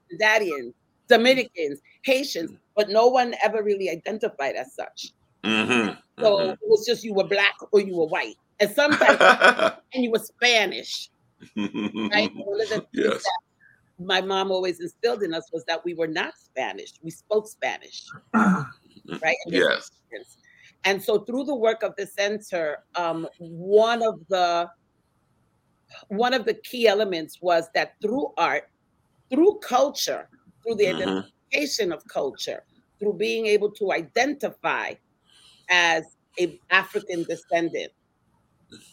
Dominicans, 1.08 1.80
Haitians, 2.02 2.52
but 2.76 2.88
no 2.90 3.06
one 3.06 3.34
ever 3.42 3.62
really 3.62 3.90
identified 3.90 4.56
as 4.56 4.74
such. 4.74 5.12
Mm-hmm. 5.44 5.94
So 6.20 6.50
it 6.50 6.58
was 6.62 6.84
just 6.86 7.04
you 7.04 7.14
were 7.14 7.26
black 7.26 7.54
or 7.72 7.80
you 7.80 7.96
were 7.96 8.06
white, 8.06 8.36
and 8.60 8.70
sometimes 8.70 9.18
and 9.94 10.04
you 10.04 10.10
were 10.10 10.18
Spanish, 10.18 11.10
right? 11.56 12.30
One 12.34 12.60
of 12.60 12.68
the 12.68 12.80
things 12.80 12.88
yes. 12.92 13.22
that 13.22 13.40
my 13.98 14.20
mom 14.20 14.50
always 14.50 14.80
instilled 14.80 15.22
in 15.22 15.34
us 15.34 15.48
was 15.52 15.64
that 15.64 15.84
we 15.84 15.94
were 15.94 16.06
not 16.06 16.34
Spanish. 16.36 16.92
We 17.02 17.10
spoke 17.10 17.48
Spanish, 17.48 18.06
right? 18.34 18.66
And 19.46 19.54
Yes. 19.54 19.90
And 20.84 21.02
so 21.02 21.20
through 21.20 21.44
the 21.44 21.54
work 21.54 21.82
of 21.82 21.94
the 21.96 22.06
center, 22.06 22.78
um, 22.94 23.28
one 23.38 24.02
of 24.02 24.20
the 24.28 24.68
one 26.08 26.34
of 26.34 26.44
the 26.44 26.54
key 26.54 26.86
elements 26.86 27.38
was 27.40 27.68
that 27.74 27.94
through 28.02 28.32
art, 28.36 28.64
through 29.30 29.58
culture, 29.60 30.28
through 30.62 30.76
the 30.76 30.84
Mhm. 30.86 31.24
identification 31.52 31.92
of 31.92 32.06
culture, 32.08 32.64
through 32.98 33.14
being 33.14 33.46
able 33.46 33.70
to 33.72 33.92
identify 33.92 34.94
as 35.70 36.04
a 36.38 36.60
African 36.70 37.24
descendant, 37.24 37.92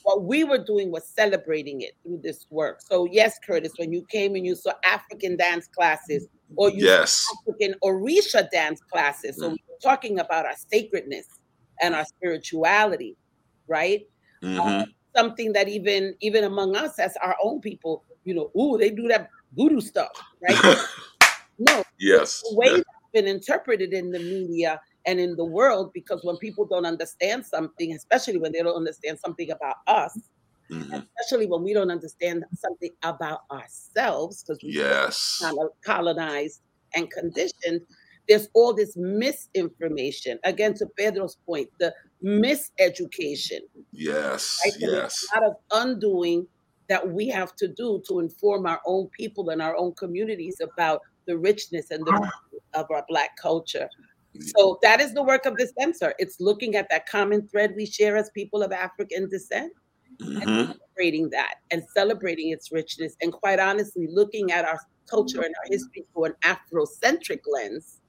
what 0.04 0.24
we 0.24 0.44
were 0.44 0.58
doing 0.63 0.92
was 0.92 1.08
celebrating 1.10 1.82
it 1.82 1.94
through 2.04 2.20
this 2.24 2.46
work. 2.50 2.82
So 2.82 3.06
yes, 3.06 3.38
Curtis, 3.46 3.74
when 3.77 3.92
you 3.92 4.06
came 4.10 4.36
and 4.36 4.46
you 4.46 4.56
saw 4.56 4.74
African 4.86 5.36
dance 5.36 5.68
classes 5.68 6.27
or 6.56 6.70
you 6.70 6.84
Yes. 6.86 7.25
African 7.39 7.75
Orisha 7.84 8.50
dance 8.51 8.80
classes. 8.92 9.38
So 9.38 9.50
Mm. 9.50 9.58
we're 9.68 9.77
talking 9.82 10.20
about 10.20 10.46
our 10.46 10.56
sacredness 10.72 11.27
and 11.82 11.96
our 11.96 12.05
spirituality, 12.05 13.17
right? 13.67 14.01
hmm 14.41 14.82
Something 15.15 15.53
that 15.53 15.70
even 15.70 16.13
even 16.20 16.44
among 16.44 16.75
us 16.75 17.00
as 17.00 17.15
our 17.24 17.36
own 17.41 17.62
people, 17.62 18.03
you 18.25 18.34
know, 18.34 18.51
ooh, 18.60 18.77
they 18.77 18.89
do 18.89 19.08
that 19.08 19.29
voodoo 19.55 19.79
stuff, 19.79 20.12
right? 20.41 20.58
no, 21.60 21.84
yes. 22.00 22.41
the 22.44 22.55
way 22.58 22.70
that's 22.70 22.88
been 23.13 23.27
interpreted 23.27 23.94
in 23.94 24.12
the 24.12 24.20
media 24.20 24.82
and 25.05 25.20
in 25.20 25.36
the 25.38 25.46
world, 25.46 25.91
because 25.94 26.20
when 26.24 26.38
people 26.38 26.65
don't 26.65 26.86
understand 26.86 27.46
something, 27.46 27.94
especially 27.94 28.38
when 28.39 28.51
they 28.51 28.62
don't 28.62 28.75
understand 28.75 29.20
something 29.20 29.51
about 29.51 29.75
us, 29.88 30.17
Mhm. 30.70 31.08
especially 31.17 31.46
when 31.48 31.63
we 31.63 31.74
don't 31.74 31.91
understand 31.91 32.44
something 32.53 32.91
about 33.03 33.41
ourselves, 33.51 34.44
because 34.44 34.62
we 34.63 34.72
Yes. 34.72 35.41
colonized 35.86 36.62
and 36.96 37.10
conditioned, 37.12 37.82
there's 38.27 38.50
all 38.53 38.74
this 38.74 38.96
misinformation. 38.98 40.39
Again, 40.44 40.74
to 40.75 40.86
Pedro's 40.98 41.38
point, 41.46 41.70
the 41.79 41.94
miseducation, 42.24 43.60
Yes. 43.91 44.60
right? 44.65 44.74
Yes. 44.79 45.25
a 45.34 45.39
lot 45.39 45.50
of 45.50 45.55
undoing 45.72 46.48
that 46.88 47.08
we 47.12 47.27
have 47.29 47.55
to 47.58 47.67
do 47.67 48.01
to 48.08 48.20
inform 48.20 48.65
our 48.65 48.82
own 48.86 49.08
people 49.10 49.50
and 49.50 49.62
our 49.62 49.75
own 49.75 49.94
communities 49.94 50.58
about 50.62 51.01
the 51.25 51.38
richness 51.38 51.91
and 51.91 52.05
the 52.05 52.12
ah. 52.13 52.79
of 52.79 52.86
our 52.91 53.03
Black 53.10 53.36
culture. 53.38 53.89
Mm. 54.36 54.51
So 54.55 54.79
that 54.84 55.01
is 55.01 55.13
the 55.13 55.24
work 55.24 55.46
of 55.46 55.58
the 55.58 55.67
censor. 55.79 56.13
It's 56.20 56.39
looking 56.39 56.75
at 56.75 56.88
that 56.89 57.08
common 57.08 57.48
thread 57.48 57.74
we 57.75 57.86
share 57.86 58.17
as 58.17 58.29
people 58.32 58.62
of 58.62 58.72
African 58.72 59.29
descent 59.29 59.72
Mhm. 60.20 60.67
celebrating 60.67 61.29
that 61.32 61.55
and 61.72 61.84
celebrating 61.94 62.51
its 62.51 62.72
richness 62.72 63.15
and 63.22 63.34
quite 63.34 63.60
honestly 63.60 64.08
looking 64.08 64.51
at 64.51 64.65
our 64.65 64.79
culture 65.10 65.38
mm-hmm. 65.38 65.46
and 65.46 65.55
our 65.63 65.70
history 65.70 66.05
through 66.13 66.25
an 66.25 66.34
afrocentric 66.44 67.41
lens 67.51 68.00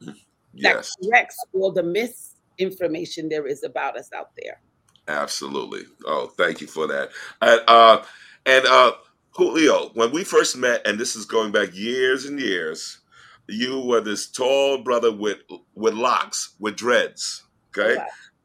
that 0.00 0.16
Yes. 0.54 0.96
corrects 1.04 1.44
all 1.54 1.72
the 1.72 1.82
misinformation 1.82 3.28
there 3.28 3.46
is 3.46 3.64
about 3.64 3.96
us 3.98 4.10
out 4.14 4.30
there 4.40 4.60
Absolutely. 5.08 5.84
Oh, 6.06 6.26
thank 6.36 6.60
you 6.60 6.66
for 6.66 6.86
that. 6.86 7.10
And 7.40 7.62
uh, 7.66 8.02
and 8.44 8.66
uh, 8.66 8.92
Julio, 9.30 9.90
when 9.94 10.12
we 10.12 10.22
first 10.22 10.56
met, 10.56 10.86
and 10.86 10.98
this 10.98 11.16
is 11.16 11.24
going 11.24 11.50
back 11.50 11.74
years 11.74 12.26
and 12.26 12.38
years, 12.38 12.98
you 13.48 13.80
were 13.80 14.02
this 14.02 14.26
tall 14.30 14.78
brother 14.82 15.10
with 15.10 15.38
with 15.74 15.94
locks, 15.94 16.54
with 16.60 16.76
dreads. 16.76 17.44
Okay, 17.76 17.96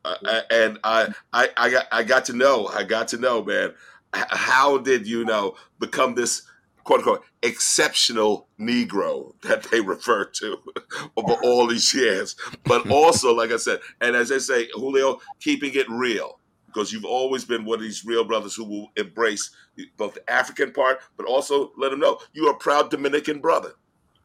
uh, 0.05 0.41
and 0.49 0.79
I, 0.85 1.13
I 1.33 1.49
I 1.57 1.69
got 1.69 1.85
I 1.91 2.03
got 2.03 2.25
to 2.25 2.33
know 2.33 2.67
I 2.67 2.83
got 2.83 3.09
to 3.09 3.17
know, 3.17 3.43
man. 3.43 3.73
How 4.13 4.77
did 4.77 5.05
you 5.07 5.25
know 5.25 5.55
become 5.79 6.15
this 6.15 6.43
quote 6.83 6.99
unquote 6.99 7.23
exceptional 7.41 8.47
Negro 8.59 9.33
that 9.41 9.63
they 9.71 9.81
refer 9.81 10.25
to 10.25 10.57
over 11.17 11.33
all 11.43 11.67
these 11.67 11.93
years? 11.93 12.35
But 12.65 12.89
also, 12.91 13.33
like 13.33 13.51
I 13.51 13.57
said, 13.57 13.79
and 14.01 14.15
as 14.15 14.31
I 14.31 14.37
say, 14.37 14.67
Julio, 14.73 15.19
keeping 15.39 15.73
it 15.75 15.89
real 15.89 16.39
because 16.67 16.91
you've 16.91 17.05
always 17.05 17.45
been 17.45 17.65
one 17.65 17.77
of 17.77 17.83
these 17.83 18.03
real 18.03 18.23
brothers 18.23 18.55
who 18.55 18.65
will 18.65 18.91
embrace 18.97 19.51
both 19.97 20.15
the 20.15 20.31
African 20.31 20.71
part, 20.71 20.99
but 21.17 21.25
also 21.27 21.71
let 21.77 21.91
them 21.91 21.99
know 21.99 22.19
you 22.33 22.47
are 22.47 22.53
a 22.53 22.57
proud 22.57 22.89
Dominican 22.89 23.39
brother, 23.39 23.73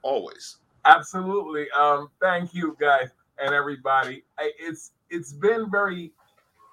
always. 0.03 0.57
Absolutely. 0.85 1.67
Um, 1.79 2.09
thank 2.21 2.55
you 2.55 2.77
guys 2.81 3.11
and 3.39 3.55
everybody. 3.55 4.25
I, 4.39 4.51
it's 4.59 4.93
it's 5.11 5.33
been 5.33 5.71
very 5.71 6.13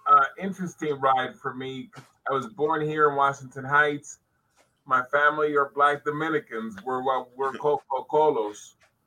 uh, 0.08 0.26
interesting 0.42 1.00
ride 1.00 1.36
for 1.36 1.54
me. 1.54 1.90
I 2.30 2.34
was 2.34 2.48
born 2.48 2.82
here 2.82 3.10
in 3.10 3.16
Washington 3.16 3.66
Heights. 3.66 4.20
My 4.86 5.04
family 5.04 5.56
are 5.56 5.72
Black 5.74 6.04
Dominicans. 6.04 6.76
We're 6.84 7.04
what 7.04 7.30
we're. 7.36 7.54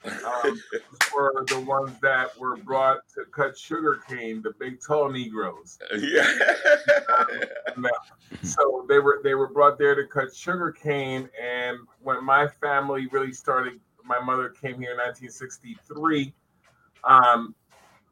Um, 0.05 0.63
were 1.13 1.45
the 1.49 1.61
ones 1.67 1.99
that 2.03 2.39
were 2.39 2.57
brought 2.57 2.99
to 3.15 3.25
cut 3.33 3.59
sugar 3.59 4.01
cane, 4.09 4.43
the 4.43 4.53
big 4.61 4.79
tall 4.81 5.11
Negroes. 5.11 5.77
yeah. 5.99 6.25
so 8.43 8.87
they 8.89 8.99
were 8.99 9.21
they 9.25 9.35
were 9.35 9.49
brought 9.49 9.79
there 9.79 9.95
to 9.95 10.07
cut 10.07 10.35
sugar 10.35 10.71
cane 10.71 11.29
and 11.41 11.79
when 12.01 12.25
my 12.25 12.47
family 12.47 13.09
really 13.11 13.33
started 13.33 13.81
my 14.05 14.21
mother 14.21 14.49
came 14.51 14.81
here 14.81 14.93
in 14.93 14.99
1963 14.99 16.33
um, 17.05 17.55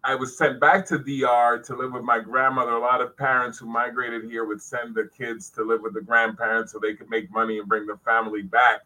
i 0.06 0.14
was 0.14 0.36
sent 0.38 0.58
back 0.60 0.86
to 0.86 0.98
dr 0.98 1.62
to 1.62 1.76
live 1.76 1.92
with 1.92 2.02
my 2.02 2.18
grandmother. 2.18 2.72
A 2.72 2.80
lot 2.80 3.00
of 3.00 3.16
parents 3.16 3.58
who 3.58 3.66
migrated 3.66 4.24
here 4.24 4.44
would 4.44 4.62
send 4.62 4.94
the 4.94 5.08
kids 5.16 5.50
to 5.50 5.62
live 5.64 5.82
with 5.82 5.94
the 5.94 6.00
grandparents 6.00 6.72
so 6.72 6.78
they 6.78 6.94
could 6.94 7.10
make 7.10 7.30
money 7.30 7.58
and 7.58 7.68
bring 7.68 7.86
the 7.86 7.98
family 8.04 8.42
back. 8.42 8.80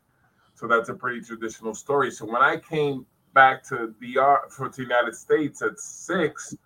So 0.54 0.66
that's 0.66 0.88
a 0.88 0.94
pretty 0.94 1.20
traditional 1.20 1.74
story. 1.74 2.10
So 2.10 2.24
when 2.26 2.42
i 2.42 2.56
came 2.56 3.06
back 3.34 3.62
to 3.68 3.94
dr 4.00 4.50
for 4.50 4.68
the 4.68 4.82
united 4.82 5.14
states 5.14 5.62
at 5.62 5.78
six 5.78 6.56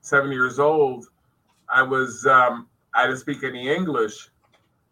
seven 0.00 0.30
years 0.30 0.60
old 0.60 1.08
i 1.68 1.82
was 1.82 2.24
um, 2.26 2.68
I 2.94 3.06
didn't 3.06 3.18
speak 3.18 3.42
any 3.42 3.68
English, 3.68 4.30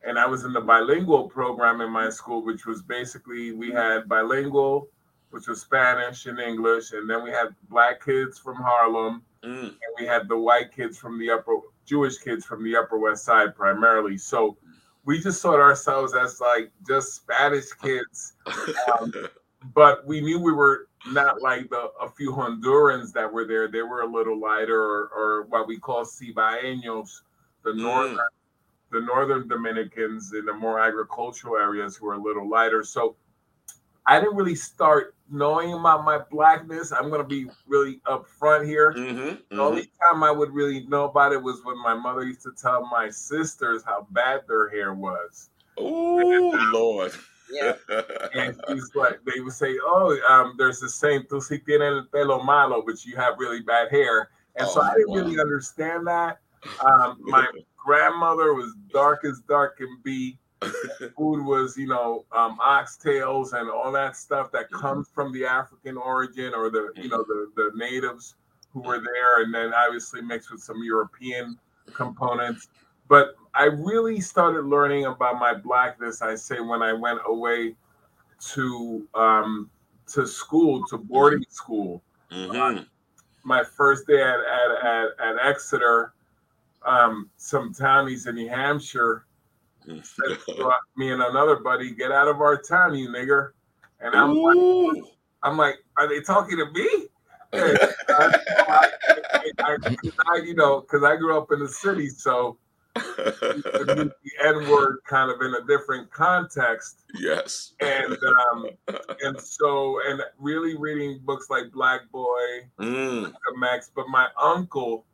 and 0.04 0.19
I 0.19 0.26
was 0.26 0.45
in 0.45 0.52
the 0.52 0.61
bilingual 0.61 1.28
program 1.28 1.81
in 1.81 1.90
my 1.90 2.11
school, 2.11 2.45
which 2.45 2.66
was 2.66 2.83
basically 2.83 3.52
we 3.52 3.71
had 3.71 4.09
bilingual, 4.09 4.88
which 5.33 5.49
was 5.49 5.61
Spanish 5.62 6.27
and 6.27 6.39
English, 6.39 6.93
and 6.93 7.09
then 7.09 7.25
we 7.25 7.31
had 7.31 7.49
black 7.69 8.05
kids 8.05 8.39
from 8.39 8.57
Harlem, 8.57 9.23
Mm. 9.43 9.65
and 9.71 9.93
we 9.99 10.07
had 10.07 10.29
the 10.29 10.37
white 10.39 10.71
kids 10.71 10.97
from 10.97 11.19
the 11.19 11.29
upper 11.31 11.57
Jewish 11.85 12.19
kids 12.19 12.45
from 12.45 12.62
the 12.62 12.77
Upper 12.77 12.97
West 12.97 13.25
Side 13.25 13.57
primarily. 13.57 14.17
So 14.17 14.57
we 15.05 15.21
just 15.21 15.43
saw 15.43 15.55
ourselves 15.55 16.15
as 16.15 16.41
like 16.41 16.71
just 16.87 17.15
Spanish 17.17 17.73
kids, 17.73 18.35
um, 19.01 19.12
but 19.75 20.07
we 20.07 20.21
knew 20.21 20.39
we 20.39 20.53
were 20.53 20.87
not 21.09 21.43
like 21.43 21.69
the 21.71 21.91
a 22.01 22.09
few 22.09 22.31
Hondurans 22.31 23.12
that 23.15 23.33
were 23.33 23.45
there. 23.45 23.67
They 23.67 23.83
were 23.83 24.03
a 24.03 24.07
little 24.07 24.39
lighter, 24.39 24.81
or, 24.81 25.09
or 25.09 25.43
what 25.49 25.67
we 25.67 25.77
call 25.79 26.05
cibaeños, 26.05 27.23
the 27.65 27.75
northern 27.75 28.19
the 28.93 29.01
northern 29.01 29.49
Dominicans 29.49 30.35
in 30.35 30.45
the 30.45 30.53
more 30.53 30.79
agricultural 30.79 31.57
areas 31.57 31.97
who 31.97 32.09
are 32.11 32.15
a 32.15 32.23
little 32.23 32.49
lighter. 32.49 32.85
So 32.85 33.17
I 34.06 34.18
didn't 34.21 34.37
really 34.37 34.54
start 34.56 35.14
knowing 35.30 35.73
about 35.73 36.04
my 36.04 36.18
blackness. 36.30 36.92
I'm 36.92 37.11
gonna 37.11 37.25
be 37.25 37.47
really 37.66 38.00
upfront 38.06 38.66
here. 38.66 38.92
Mhm, 38.97 39.42
The 39.54 39.56
mhm. 39.56 39.61
only 39.62 39.92
time 40.11 40.23
I 40.25 40.30
would 40.30 40.50
really 40.52 40.87
know 40.87 41.04
about 41.04 41.32
it 41.32 41.42
was 41.42 41.62
when 41.64 41.78
my 41.82 41.94
mother 41.94 42.25
used 42.25 42.42
to 42.42 42.52
tell 42.52 42.87
my 42.87 43.11
sisters 43.11 43.82
how 43.85 44.06
bad 44.11 44.42
their 44.49 44.68
hair 44.71 44.92
was. 44.94 45.50
Oh 45.76 46.50
Lord. 46.73 47.12
yeah 47.50 47.75
And 48.35 48.56
she's 48.66 48.90
like, 48.94 49.21
they 49.25 49.40
would 49.40 49.52
say, 49.52 49.78
"Oh, 49.82 50.16
um, 50.28 50.54
there's 50.59 50.80
this 50.80 50.94
saying, 50.94 51.25
tú 51.30 51.37
sí 51.40 51.62
tienes 51.64 51.99
el 51.99 52.06
pelo 52.12 52.42
malo, 52.42 52.82
but 52.82 53.04
you 53.04 53.16
have 53.16 53.38
really 53.38 53.61
bad 53.62 53.90
hair." 53.90 54.30
And 54.56 54.66
so 54.68 54.80
Oh, 54.80 54.85
I 54.85 54.94
didn't 54.97 55.11
wow. 55.11 55.23
really 55.25 55.40
understand 55.40 56.06
that. 56.09 56.40
Um, 56.85 57.18
my 57.21 57.47
grandmother 57.85 58.54
was 58.54 58.75
dark 58.92 59.25
as 59.25 59.40
dark 59.49 59.76
can 59.78 60.00
be. 60.02 60.38
Food 61.16 61.45
was, 61.45 61.76
you 61.76 61.87
know, 61.87 62.25
um, 62.33 62.59
oxtails 62.59 63.52
and 63.59 63.71
all 63.71 63.92
that 63.92 64.16
stuff 64.16 64.50
that 64.52 64.71
Mhm. 64.71 64.81
comes 64.81 65.09
from 65.09 65.33
the 65.33 65.45
African 65.45 65.97
origin 65.97 66.54
or 66.54 66.71
the, 66.71 66.92
you 66.97 67.09
know, 67.09 67.23
the 67.23 67.50
the 67.57 67.71
natives 67.75 68.37
who 68.73 68.81
were 68.81 69.00
there, 69.00 69.42
and 69.42 69.52
then 69.54 69.75
obviously 69.75 70.23
mixed 70.23 70.50
with 70.50 70.61
some 70.62 70.83
European 70.83 71.59
components. 71.92 72.69
But 73.09 73.37
I 73.54 73.64
really 73.64 74.21
started 74.21 74.64
learning 74.64 75.04
about 75.04 75.38
my 75.38 75.52
blackness. 75.54 76.23
I 76.23 76.35
say 76.37 76.61
when 76.61 76.83
I 76.83 76.92
went 76.92 77.21
away 77.26 77.76
to 78.52 79.07
um, 79.14 79.71
to 80.09 80.26
school, 80.26 80.85
to 80.87 80.99
boarding 80.99 81.45
school. 81.50 82.02
Mhm. 82.31 82.87
My 83.45 83.62
first 83.64 84.07
day 84.07 84.23
at 84.23 84.40
at, 84.40 84.71
at, 84.85 85.09
at 85.21 85.47
Exeter, 85.47 86.14
um, 86.85 87.28
some 87.37 87.73
townies 87.75 88.26
in 88.26 88.37
New 88.37 88.49
Hampshire 88.49 89.26
said 90.03 90.39
to 90.47 90.73
me 90.97 91.12
and 91.12 91.23
another 91.23 91.57
buddy, 91.57 91.91
"Get 91.93 92.12
out 92.12 92.29
of 92.29 92.41
our 92.41 92.61
town, 92.61 92.95
you 92.95 93.09
nigger!" 93.09 93.51
And 94.01 94.15
I'm 94.15 94.35
like, 94.37 95.03
I'm 95.43 95.57
like, 95.57 95.77
are 95.97 96.09
they 96.09 96.21
talking 96.21 96.59
to 96.59 96.67
me? 96.73 97.07
I, 97.55 97.91
I, 98.09 98.89
I, 99.59 99.77
I, 100.29 100.37
you 100.45 100.55
know, 100.55 100.81
because 100.81 101.05
I 101.05 101.17
grew 101.17 101.37
up 101.37 101.53
in 101.53 101.59
the 101.61 101.69
city, 101.69 102.09
so 102.09 102.57
the 102.95 104.12
N 104.45 104.71
word 104.71 104.99
kind 105.07 105.31
of 105.31 105.41
in 105.43 105.55
a 105.55 105.67
different 105.67 106.11
context. 106.11 107.05
Yes. 107.15 107.75
And 107.81 108.17
um, 108.53 108.67
and 109.21 109.41
so 109.41 109.99
and 110.09 110.23
really 110.39 110.77
reading 110.77 111.21
books 111.25 111.49
like 111.51 111.71
Black 111.73 112.11
Boy, 112.11 112.67
Mm. 112.81 113.33
Max. 113.57 113.91
But 113.95 114.09
my 114.09 114.29
uncle, 114.41 115.05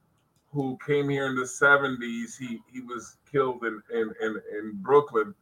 who 0.50 0.78
came 0.84 1.08
here 1.08 1.26
in 1.26 1.36
the 1.36 1.46
seventies, 1.46 2.36
he 2.36 2.60
he 2.72 2.80
was 2.80 3.16
killed 3.30 3.64
in 3.64 3.82
in 3.92 4.12
in, 4.20 4.40
in 4.52 4.72
Brooklyn. 4.82 5.34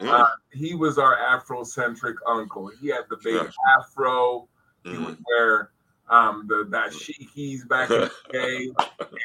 Mm. 0.00 0.08
Uh, 0.08 0.28
he 0.52 0.74
was 0.74 0.98
our 0.98 1.16
Afrocentric 1.16 2.14
uncle. 2.26 2.68
He 2.80 2.88
had 2.88 3.04
the 3.10 3.16
big 3.22 3.50
afro. 3.78 4.48
He 4.84 4.90
Mhm. 4.90 5.06
would 5.06 5.18
wear 5.28 5.70
um 6.08 6.46
the 6.48 6.64
dashikis 6.68 7.66
back 7.68 7.90
in 7.90 8.00
the 8.02 8.12
day, 8.32 8.70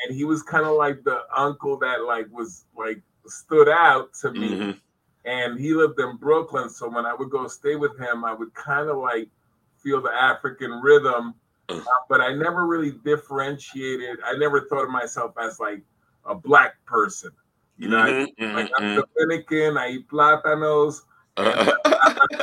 and 0.05 0.15
he 0.15 0.23
was 0.23 0.43
kind 0.43 0.65
of 0.65 0.75
like 0.75 1.03
the 1.03 1.21
uncle 1.35 1.77
that 1.79 2.03
like 2.03 2.27
was 2.31 2.65
like 2.77 3.01
stood 3.25 3.69
out 3.69 4.13
to 4.21 4.31
me. 4.31 4.49
Mhm. 4.49 4.79
And 5.25 5.59
he 5.59 5.73
lived 5.73 5.99
in 5.99 6.15
Brooklyn, 6.15 6.69
so 6.69 6.87
when 6.87 7.05
I 7.05 7.13
would 7.13 7.29
go 7.29 7.47
stay 7.47 7.75
with 7.75 7.97
him, 7.99 8.23
I 8.23 8.33
would 8.33 8.53
kind 8.53 8.89
of 8.89 8.97
like 8.97 9.29
feel 9.77 9.99
the 10.01 10.11
African 10.13 10.79
rhythm, 10.81 11.33
Mm. 11.33 11.33
Uh, 11.69 11.75
but 12.09 12.21
I 12.21 12.33
never 12.33 12.65
really 12.65 12.91
differentiated. 12.91 14.19
I 14.25 14.35
never 14.37 14.61
thought 14.61 14.83
of 14.85 14.89
myself 14.89 15.33
as 15.39 15.59
like 15.59 15.81
a 16.25 16.35
black 16.35 16.83
person. 16.85 17.31
You 17.77 17.89
know, 17.89 17.97
I, 17.97 18.09
Mhm, 18.09 18.27
mhm, 18.39 18.47
like 18.55 18.67
I'm 18.77 18.83
mhm. 18.83 19.03
Dominican. 19.17 19.77
I 19.77 19.89
eat 19.89 20.07
plátanos 20.09 21.01
Uh, 21.37 21.71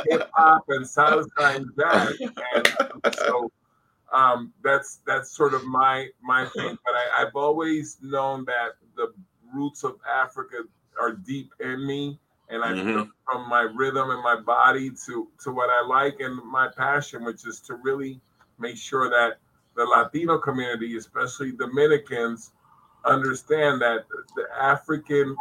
hip 0.09 0.23
hop 0.33 0.63
and 0.69 0.85
salsa 0.85 1.55
and 1.55 1.69
jazz, 1.77 2.15
and 2.55 2.73
so 3.11 3.51
um, 4.11 4.53
that's 4.63 4.99
that's 5.05 5.31
sort 5.35 5.53
of 5.53 5.63
my 5.65 6.07
my 6.21 6.45
thing. 6.45 6.77
But 6.85 6.95
I, 6.95 7.23
I've 7.23 7.35
always 7.35 7.97
known 8.01 8.45
that 8.45 8.73
the 8.95 9.13
roots 9.53 9.83
of 9.83 9.95
Africa 10.09 10.57
are 10.99 11.13
deep 11.13 11.51
in 11.59 11.85
me, 11.85 12.19
and 12.49 12.63
I 12.63 12.73
Mhm. 12.73 13.11
from 13.25 13.49
my 13.49 13.61
rhythm 13.61 14.09
and 14.11 14.21
my 14.23 14.35
body 14.35 14.91
to 15.05 15.27
to 15.43 15.51
what 15.51 15.69
I 15.69 15.85
like 15.85 16.19
and 16.19 16.37
my 16.45 16.69
passion, 16.75 17.23
which 17.23 17.45
is 17.47 17.59
to 17.61 17.75
really 17.75 18.21
make 18.59 18.77
sure 18.77 19.09
that 19.09 19.37
the 19.75 19.83
Latino 19.83 20.37
community, 20.37 20.95
especially 20.97 21.51
Dominicans, 21.51 22.51
understand 23.05 23.81
that 23.81 24.05
the 24.35 24.45
African 24.59 25.35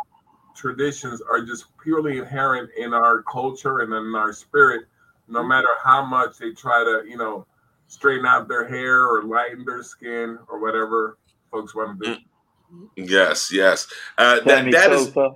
traditions 0.55 1.23
are 1.23 1.43
just 1.43 1.67
purely 1.83 2.19
inherent 2.19 2.71
in 2.77 2.95
our 2.95 3.23
culture 3.23 3.81
and 3.81 3.93
in 3.93 4.15
our 4.15 4.33
spirit, 4.33 4.87
no 5.29 5.43
matter 5.43 5.69
how 5.83 6.05
much 6.05 6.39
they 6.39 6.53
try 6.53 6.85
to, 6.85 7.09
you 7.09 7.17
know, 7.17 7.47
straighten 7.87 8.27
out 8.27 8.49
their 8.49 8.67
hair 8.69 9.07
or 9.07 9.25
lighten 9.25 9.65
their 9.65 9.83
skin 9.83 10.39
or 10.49 10.61
whatever 10.61 11.19
folks 11.51 11.75
want 11.75 12.01
to 12.03 12.17
do. 12.17 12.91
yes, 12.97 13.53
yes. 13.53 13.87
Uh, 14.19 14.41
that 14.41 14.71
that 14.71 14.93
is. 14.93 15.13
Sosa. 15.13 15.35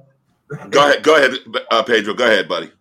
Go 0.71 0.89
ahead, 0.89 1.03
go 1.03 1.17
ahead, 1.17 1.33
uh, 1.71 1.83
Pedro. 1.83 2.15
Go 2.15 2.25
ahead, 2.25 2.49
buddy. 2.49 2.73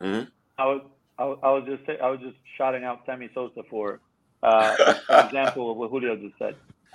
Mhm. 0.00 0.28
I 0.58 0.66
was, 0.66 0.82
I 1.16 1.24
was, 1.24 1.64
just, 1.66 1.86
say, 1.86 1.96
I 2.00 2.10
was 2.10 2.18
just 2.20 2.36
shouting 2.58 2.82
out 2.82 3.02
Sammy 3.06 3.30
Sosa 3.34 3.62
for 3.70 4.00
uh, 4.44 4.94
example 5.24 5.70
of 5.70 5.76
what 5.76 5.90
Julio 5.90 6.16
just 6.16 6.38
said. 6.38 6.54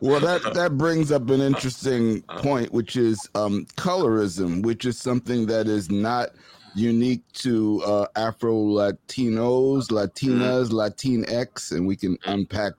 well, 0.00 0.18
that 0.18 0.40
that 0.54 0.72
brings 0.76 1.12
up 1.12 1.30
an 1.30 1.40
interesting 1.40 2.22
point, 2.38 2.72
which 2.72 2.96
is 2.96 3.28
um, 3.36 3.66
colorism, 3.76 4.64
which 4.64 4.84
is 4.84 4.98
something 4.98 5.46
that 5.46 5.68
is 5.68 5.90
not 5.90 6.30
unique 6.74 7.22
to 7.34 7.82
uh, 7.84 8.06
Afro 8.16 8.54
Latinos, 8.54 9.90
Latinas, 9.90 10.70
Latinx, 10.70 11.70
and 11.70 11.86
we 11.86 11.94
can 11.94 12.18
unpack 12.24 12.72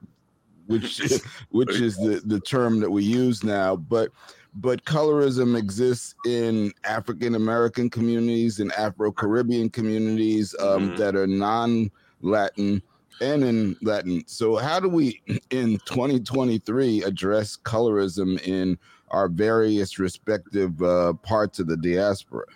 which 0.66 1.00
which 1.50 1.80
is 1.80 1.96
the, 1.96 2.20
the 2.24 2.40
term 2.40 2.80
that 2.80 2.90
we 2.90 3.04
use 3.04 3.42
now. 3.42 3.76
But 3.76 4.10
but 4.56 4.84
colorism 4.84 5.58
exists 5.58 6.14
in 6.26 6.72
African 6.84 7.34
American 7.34 7.90
communities 7.90 8.60
and 8.60 8.72
Afro 8.72 9.10
Caribbean 9.10 9.68
communities 9.70 10.54
um, 10.60 10.90
Mhm. 10.90 10.96
that 10.98 11.16
are 11.16 11.26
non 11.26 11.90
Latin 12.20 12.82
and 13.20 13.44
in 13.44 13.76
Latin. 13.82 14.22
So, 14.26 14.56
how 14.56 14.80
do 14.80 14.88
we 14.88 15.20
in 15.50 15.78
2023 15.86 17.02
address 17.02 17.56
colorism 17.56 18.40
in 18.46 18.78
our 19.08 19.28
various 19.28 19.98
respective 19.98 20.80
uh, 20.82 21.14
parts 21.14 21.58
of 21.58 21.66
the 21.66 21.76
diaspora? 21.76 22.46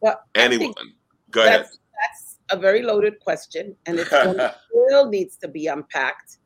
Well, 0.00 0.20
Anyone? 0.34 0.74
think 0.74 0.88
Go 1.30 1.42
ahead. 1.42 1.60
That's, 1.60 1.78
that's 2.00 2.38
a 2.50 2.56
very 2.56 2.82
loaded 2.82 3.18
question, 3.20 3.76
and 3.86 3.98
it 3.98 4.06
still 4.70 5.08
needs 5.08 5.36
to 5.38 5.48
be 5.48 5.66
unpacked. 5.66 6.38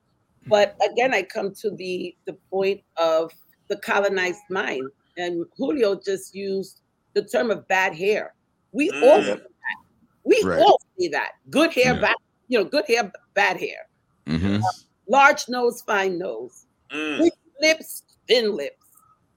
But 0.46 0.76
again, 0.90 1.12
I 1.12 1.22
come 1.22 1.54
to 1.56 1.70
the 1.70 2.16
the 2.24 2.32
point 2.50 2.82
of 2.96 3.30
the 3.70 3.76
colonized 3.78 4.42
mind, 4.50 4.90
and 5.16 5.46
Julio 5.56 5.94
just 5.94 6.34
used 6.34 6.80
the 7.14 7.22
term 7.24 7.50
of 7.50 7.66
bad 7.68 7.94
hair. 7.94 8.34
We 8.72 8.90
all 8.90 9.20
Mm. 9.20 9.24
see 9.24 9.32
that. 9.32 9.78
We 10.24 10.42
Right. 10.44 10.58
all 10.60 10.80
see 10.98 11.08
that. 11.08 11.32
Good 11.48 11.72
hair, 11.72 11.94
Yeah. 11.94 12.00
bad, 12.00 12.16
you 12.48 12.58
know, 12.58 12.64
good 12.64 12.84
hair, 12.86 13.10
bad 13.34 13.56
hair. 13.58 13.88
Mhm. 14.26 14.60
Large 15.08 15.48
nose, 15.48 15.80
fine 15.82 16.18
nose. 16.18 16.66
Mm, 16.90 17.18
Thick 17.22 17.34
lips, 17.60 18.02
thin 18.28 18.54
lips. 18.54 18.76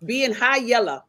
Being 0.06 0.34
high 0.34 0.58
yellow. 0.58 1.04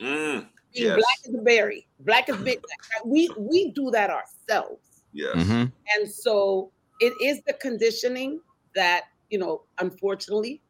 mm, 0.00 0.48
Being 0.74 0.86
Yes. 0.86 0.96
black 0.96 1.18
as 1.28 1.34
a 1.34 1.42
berry. 1.42 1.86
Black 2.00 2.28
as 2.30 2.36
big. 2.38 2.60
We 3.04 3.28
we 3.38 3.70
do 3.72 3.90
that 3.92 4.10
ourselves. 4.10 4.80
yes. 5.12 5.36
Mhm. 5.36 5.70
And 5.94 6.10
so 6.10 6.72
it 7.00 7.12
is 7.20 7.42
the 7.46 7.52
conditioning 7.52 8.40
that, 8.74 9.04
you 9.30 9.38
know, 9.38 9.62
unfortunately, 9.78 10.62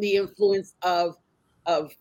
the 0.00 0.16
influence 0.16 0.74
of 0.82 1.16
of 1.66 1.92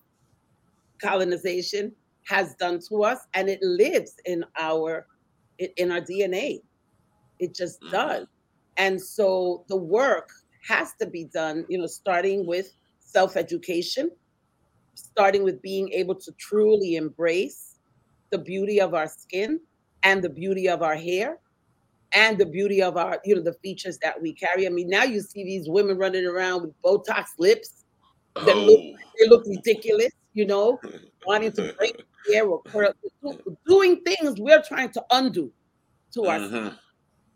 colonization 1.02 1.96
has 2.28 2.56
done 2.56 2.80
to 2.90 3.04
us 3.04 3.20
and 3.34 3.50
it 3.50 3.62
lives 3.62 4.16
in 4.26 4.44
our 4.58 5.08
in- 5.58 5.92
our 5.92 6.02
DNA. 6.02 6.62
It 7.40 7.54
just 7.54 7.82
Mhm. 7.82 7.92
does. 7.92 8.28
And 8.78 9.02
so 9.02 9.66
the 9.68 9.76
work 9.78 10.30
has 10.68 10.94
to 11.02 11.06
be 11.08 11.26
done, 11.26 11.66
you 11.70 11.78
know, 11.78 11.88
starting 11.88 12.46
with 12.46 12.74
self-education, 13.00 14.12
starting 14.96 15.44
with 15.44 15.62
being 15.62 15.92
able 15.92 16.16
to 16.16 16.32
truly 16.34 16.96
embrace 16.96 17.76
the 18.32 18.38
beauty 18.38 18.80
of 18.80 18.94
our 18.94 19.08
skin 19.08 19.60
and 20.04 20.24
the 20.24 20.30
beauty 20.30 20.70
of 20.70 20.82
our 20.82 20.96
hair 20.96 21.40
and 22.14 22.38
the 22.38 22.46
beauty 22.46 22.82
of 22.82 22.98
our, 22.98 23.20
you 23.26 23.36
know, 23.36 23.42
the 23.42 23.54
features 23.62 23.98
that 24.00 24.22
we 24.22 24.34
carry. 24.34 24.66
I 24.66 24.70
mean, 24.70 24.90
now 24.90 25.04
you 25.04 25.22
see 25.22 25.44
these 25.44 25.68
women 25.70 25.98
running 25.98 26.26
around 26.26 26.62
with 26.64 26.82
Botox 26.82 27.26
lips. 27.38 27.79
They 28.46 28.54
look, 28.54 28.80
Oh. 28.80 28.96
they 29.20 29.28
look 29.28 29.46
ridiculous, 29.46 30.12
you 30.34 30.46
know, 30.46 30.80
wanting 31.26 31.52
to 31.54 31.74
break 31.78 32.02
hair 32.32 32.48
or 32.48 32.62
curl, 32.64 32.94
doing 33.68 34.02
things 34.04 34.40
we're 34.40 34.62
trying 34.68 34.92
to 34.92 35.04
undo 35.12 35.52
to 36.14 36.26
ourselves, 36.28 36.54
Mhm. 36.54 36.80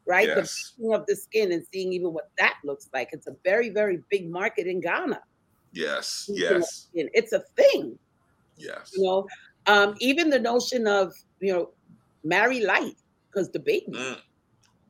right? 0.06 0.28
The 0.28 0.36
Yes. 0.42 0.74
bleaching 0.78 0.94
of 0.94 1.06
the 1.08 1.16
skin 1.16 1.52
and 1.52 1.66
seeing 1.74 1.94
even 1.94 2.14
what 2.14 2.30
that 2.38 2.56
looks 2.64 2.90
like. 2.94 3.10
It's 3.12 3.28
a 3.28 3.36
very, 3.44 3.70
very 3.70 4.04
big 4.10 4.30
market 4.30 4.68
in 4.68 4.80
Ghana. 4.82 5.22
Yes. 5.72 6.30
Yes. 6.32 6.88
It's 6.94 7.34
a 7.34 7.40
thing. 7.56 7.98
Yes. 8.56 8.92
you 8.96 9.04
know 9.04 9.26
um 9.66 9.96
even 10.00 10.30
the 10.30 10.38
notion 10.40 10.86
of 10.88 11.12
you 11.40 11.52
know 11.52 11.72
marry 12.24 12.60
light 12.62 12.96
because 13.28 13.50
the 13.50 13.60
baby 13.60 13.88
Mm. 13.92 14.20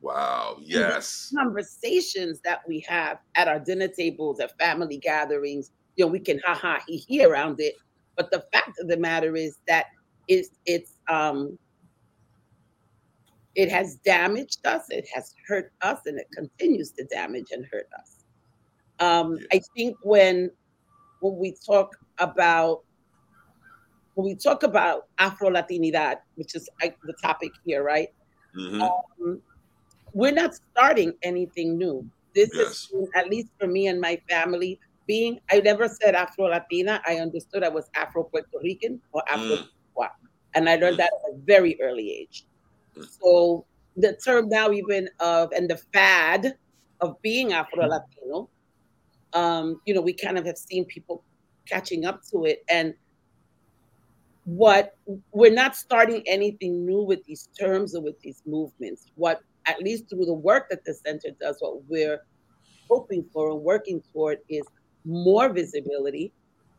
Wow. 0.02 0.58
Yes. 0.60 1.32
conversations 1.34 2.40
that 2.44 2.60
we 2.68 2.80
have 2.80 3.20
at 3.36 3.48
our 3.48 3.58
dinner 3.58 3.88
tables 3.88 4.38
at 4.38 4.56
family 4.58 4.98
gatherings 4.98 5.70
you 5.96 6.04
know 6.04 6.10
we 6.10 6.18
can 6.18 6.40
ha 6.44 6.54
ha 6.54 6.80
he 6.86 6.98
he 7.08 7.24
around 7.24 7.56
it 7.60 7.74
but 8.16 8.30
the 8.30 8.44
fact 8.52 8.78
of 8.80 8.88
the 8.88 8.96
matter 8.96 9.36
is 9.36 9.58
that 9.66 9.86
it's 10.28 10.50
it's 10.66 10.94
um 11.08 11.58
it 13.54 13.70
has 13.70 13.96
damaged 14.04 14.66
us 14.66 14.84
it 14.90 15.06
has 15.12 15.34
hurt 15.46 15.72
us 15.82 16.00
and 16.06 16.18
it 16.18 16.26
continues 16.34 16.90
to 16.90 17.04
damage 17.04 17.46
and 17.52 17.66
hurt 17.70 17.88
us 17.98 18.24
um 19.00 19.38
i 19.52 19.60
think 19.76 19.96
when 20.02 20.50
when 21.20 21.36
we 21.38 21.56
talk 21.66 21.90
about 22.18 22.80
when 24.14 24.26
we 24.26 24.34
talk 24.36 24.62
about 24.62 25.02
Afro 25.18 25.50
Latinidad, 25.50 26.16
which 26.36 26.54
is 26.54 26.68
I, 26.80 26.94
the 27.02 27.14
topic 27.22 27.50
here, 27.64 27.82
right? 27.82 28.08
Mm-hmm. 28.56 28.82
Um, 28.82 29.42
we're 30.12 30.32
not 30.32 30.54
starting 30.70 31.14
anything 31.22 31.76
new. 31.76 32.08
This 32.34 32.50
Yes. 32.52 32.88
is 32.92 33.08
at 33.16 33.28
least 33.28 33.48
for 33.58 33.66
me 33.66 33.88
and 33.88 34.00
my 34.00 34.20
family. 34.28 34.78
Being, 35.06 35.40
I 35.50 35.60
never 35.60 35.88
said 35.88 36.14
Afro 36.14 36.46
Latina. 36.46 37.00
I 37.06 37.16
understood 37.16 37.62
I 37.62 37.68
was 37.68 37.90
Afro 37.94 38.24
Puerto 38.24 38.58
Rican 38.62 39.00
or 39.12 39.22
Afro, 39.28 39.56
Mm. 39.96 40.08
and 40.54 40.68
I 40.68 40.76
learned 40.76 40.98
that 40.98 41.10
at 41.12 41.34
a 41.34 41.36
very 41.44 41.80
early 41.80 42.10
age. 42.10 42.46
Mm. 42.96 43.06
So 43.20 43.66
the 43.96 44.16
term 44.16 44.48
now, 44.48 44.72
even 44.72 45.08
of 45.20 45.52
and 45.52 45.68
the 45.68 45.76
fad 45.92 46.56
of 47.00 47.20
being 47.22 47.52
Afro 47.52 47.86
Latino, 47.86 48.48
um, 49.34 49.80
you 49.84 49.94
know, 49.94 50.00
we 50.00 50.12
kind 50.12 50.38
of 50.38 50.46
have 50.46 50.58
seen 50.58 50.84
people 50.86 51.22
catching 51.66 52.04
up 52.06 52.22
to 52.30 52.44
it, 52.44 52.64
and 52.68 52.94
what 54.44 54.96
we're 55.32 55.52
not 55.52 55.74
starting 55.74 56.22
anything 56.26 56.84
new 56.84 57.02
with 57.02 57.24
these 57.24 57.48
terms 57.58 57.94
or 57.94 58.02
with 58.02 58.18
these 58.20 58.42
movements. 58.46 59.10
What, 59.16 59.40
at 59.66 59.80
least 59.80 60.08
through 60.08 60.26
the 60.26 60.34
work 60.34 60.68
that 60.70 60.84
the 60.84 60.94
center 60.94 61.30
does, 61.40 61.56
what 61.60 61.84
we're 61.84 62.20
hoping 62.88 63.24
for 63.32 63.50
and 63.50 63.60
working 63.62 64.02
toward 64.12 64.38
is 64.48 64.64
more 65.04 65.52
visibility, 65.52 66.32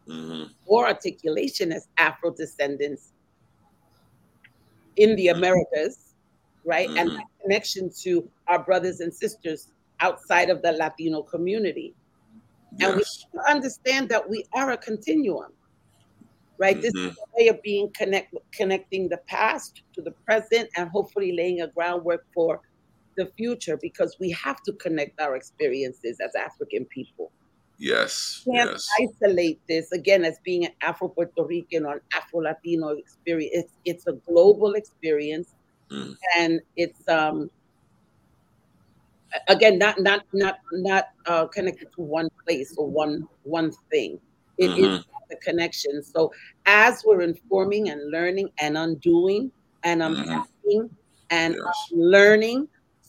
mm-hmm. 0.07 0.51
more 0.67 0.87
articulation 0.87 1.71
as 1.71 1.87
Afro 1.97 2.31
descendants 2.31 3.11
in 4.97 5.15
the 5.15 5.27
mm-hmm. 5.27 5.37
Americas, 5.37 6.15
right? 6.65 6.89
Mm-hmm. 6.89 6.97
And 6.97 7.19
connection 7.41 7.91
to 8.01 8.27
our 8.47 8.63
brothers 8.63 8.99
and 8.99 9.13
sisters 9.13 9.71
outside 9.99 10.49
of 10.49 10.61
the 10.61 10.71
Latino 10.71 11.21
community. 11.21 11.93
Yes. 12.77 12.89
And 12.89 12.97
we 13.33 13.39
understand 13.51 14.09
that 14.09 14.29
we 14.29 14.45
are 14.53 14.71
a 14.71 14.77
continuum 14.77 15.51
right? 16.57 16.75
Mm-hmm. 16.75 16.81
This 16.81 16.93
is 16.95 17.17
a 17.17 17.37
way 17.37 17.47
of 17.49 17.61
being 17.61 17.91
connect 17.93 18.33
connecting 18.51 19.09
the 19.09 19.17
past 19.27 19.83
to 19.93 20.01
the 20.01 20.11
present 20.11 20.69
and 20.77 20.89
hopefully 20.89 21.31
laying 21.31 21.61
a 21.61 21.67
groundwork 21.67 22.25
for 22.33 22.61
the 23.17 23.31
future 23.37 23.77
because 23.77 24.17
we 24.19 24.31
have 24.31 24.61
to 24.63 24.73
connect 24.73 25.19
our 25.21 25.35
experiences 25.35 26.19
as 26.19 26.35
African 26.35 26.85
people. 26.85 27.31
Yes. 27.77 28.43
Can't 28.45 28.71
yes. 28.71 28.87
isolate 28.99 29.59
this 29.67 29.91
again 29.91 30.23
as 30.23 30.39
being 30.43 30.65
an 30.65 30.71
Afro 30.81 31.09
Puerto 31.09 31.43
Rican 31.43 31.85
or 31.85 32.01
Afro 32.13 32.41
Latino 32.41 32.89
experience. 32.89 33.51
It's 33.53 33.73
it's 33.83 34.07
a 34.07 34.13
global 34.29 34.73
experience, 34.73 35.53
mm. 35.91 36.15
and 36.37 36.61
it's 36.77 37.07
um 37.09 37.49
again 39.47 39.77
not 39.77 39.99
not 39.99 40.25
not 40.33 40.59
not 40.71 41.09
uh, 41.25 41.47
connected 41.47 41.91
to 41.95 42.01
one 42.01 42.29
place 42.45 42.75
or 42.77 42.87
one 42.89 43.27
one 43.43 43.71
thing. 43.91 44.19
It 44.57 44.69
mm-hmm. 44.69 44.83
is 44.85 45.05
the 45.29 45.35
connection. 45.37 46.01
So 46.03 46.31
as 46.65 47.03
we're 47.05 47.21
informing 47.21 47.89
and 47.89 48.09
learning 48.09 48.49
and 48.59 48.77
undoing 48.77 49.51
and 49.83 50.01
mm-hmm. 50.01 50.21
unpacking 50.21 50.83
mm-hmm. 50.83 50.95
and 51.29 51.55
yes. 51.55 51.89
learning 51.91 52.67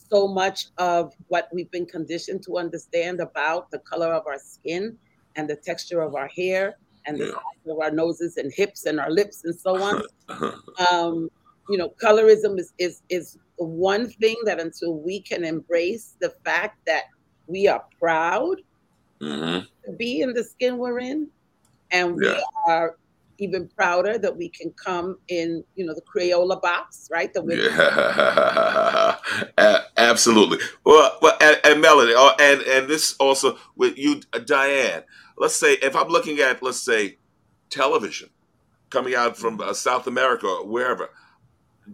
so 0.09 0.27
much 0.27 0.67
of 0.77 1.13
what 1.27 1.49
we've 1.53 1.71
been 1.71 1.85
conditioned 1.85 2.43
to 2.43 2.57
understand 2.57 3.19
about 3.19 3.69
the 3.71 3.79
color 3.79 4.13
of 4.13 4.25
our 4.27 4.39
skin 4.39 4.97
and 5.35 5.49
the 5.49 5.55
texture 5.55 6.01
of 6.01 6.15
our 6.15 6.27
hair 6.27 6.77
and 7.05 7.17
the 7.17 7.27
size 7.27 7.67
of 7.69 7.79
our 7.79 7.91
noses 7.91 8.37
and 8.37 8.51
hips 8.53 8.85
and 8.85 8.99
our 8.99 9.09
lips 9.09 9.43
and 9.45 9.55
so 9.55 9.81
on. 9.81 10.03
um, 10.91 11.29
you 11.69 11.77
know, 11.77 11.93
colorism 12.01 12.59
is 12.59 12.73
is 12.77 13.01
is 13.09 13.37
one 13.57 14.07
thing 14.07 14.35
that 14.45 14.59
until 14.59 14.99
we 14.99 15.19
can 15.19 15.43
embrace 15.43 16.15
the 16.19 16.29
fact 16.45 16.77
that 16.85 17.05
we 17.47 17.67
are 17.67 17.83
proud 17.99 18.61
mm-hmm. 19.21 19.65
to 19.85 19.97
be 19.97 20.21
in 20.21 20.33
the 20.33 20.43
skin 20.43 20.77
we're 20.77 20.99
in, 20.99 21.27
and 21.91 22.15
we 22.15 22.33
are 22.67 22.97
even 23.39 23.67
prouder 23.67 24.17
that 24.17 24.35
we 24.35 24.49
can 24.49 24.71
come 24.71 25.17
in, 25.27 25.63
you 25.75 25.85
know, 25.85 25.93
the 25.93 26.01
Crayola 26.01 26.61
box, 26.61 27.07
right? 27.11 27.33
The 27.33 27.43
yeah, 27.45 29.06
absolutely. 29.97 30.59
Well, 30.83 31.17
well 31.21 31.37
and, 31.41 31.59
and 31.63 31.81
Melody, 31.81 32.13
oh, 32.15 32.33
and 32.39 32.61
and 32.61 32.87
this 32.87 33.15
also 33.19 33.57
with 33.75 33.97
you, 33.97 34.21
uh, 34.33 34.39
Dianne. 34.39 35.03
Let's 35.37 35.55
say 35.55 35.73
if 35.73 35.95
I'm 35.95 36.07
looking 36.07 36.39
at, 36.39 36.63
let's 36.63 36.81
say, 36.81 37.17
television 37.69 38.29
coming 38.89 39.15
out 39.15 39.37
from 39.37 39.59
uh, 39.61 39.73
South 39.73 40.07
America 40.07 40.47
or 40.47 40.65
wherever, 40.65 41.09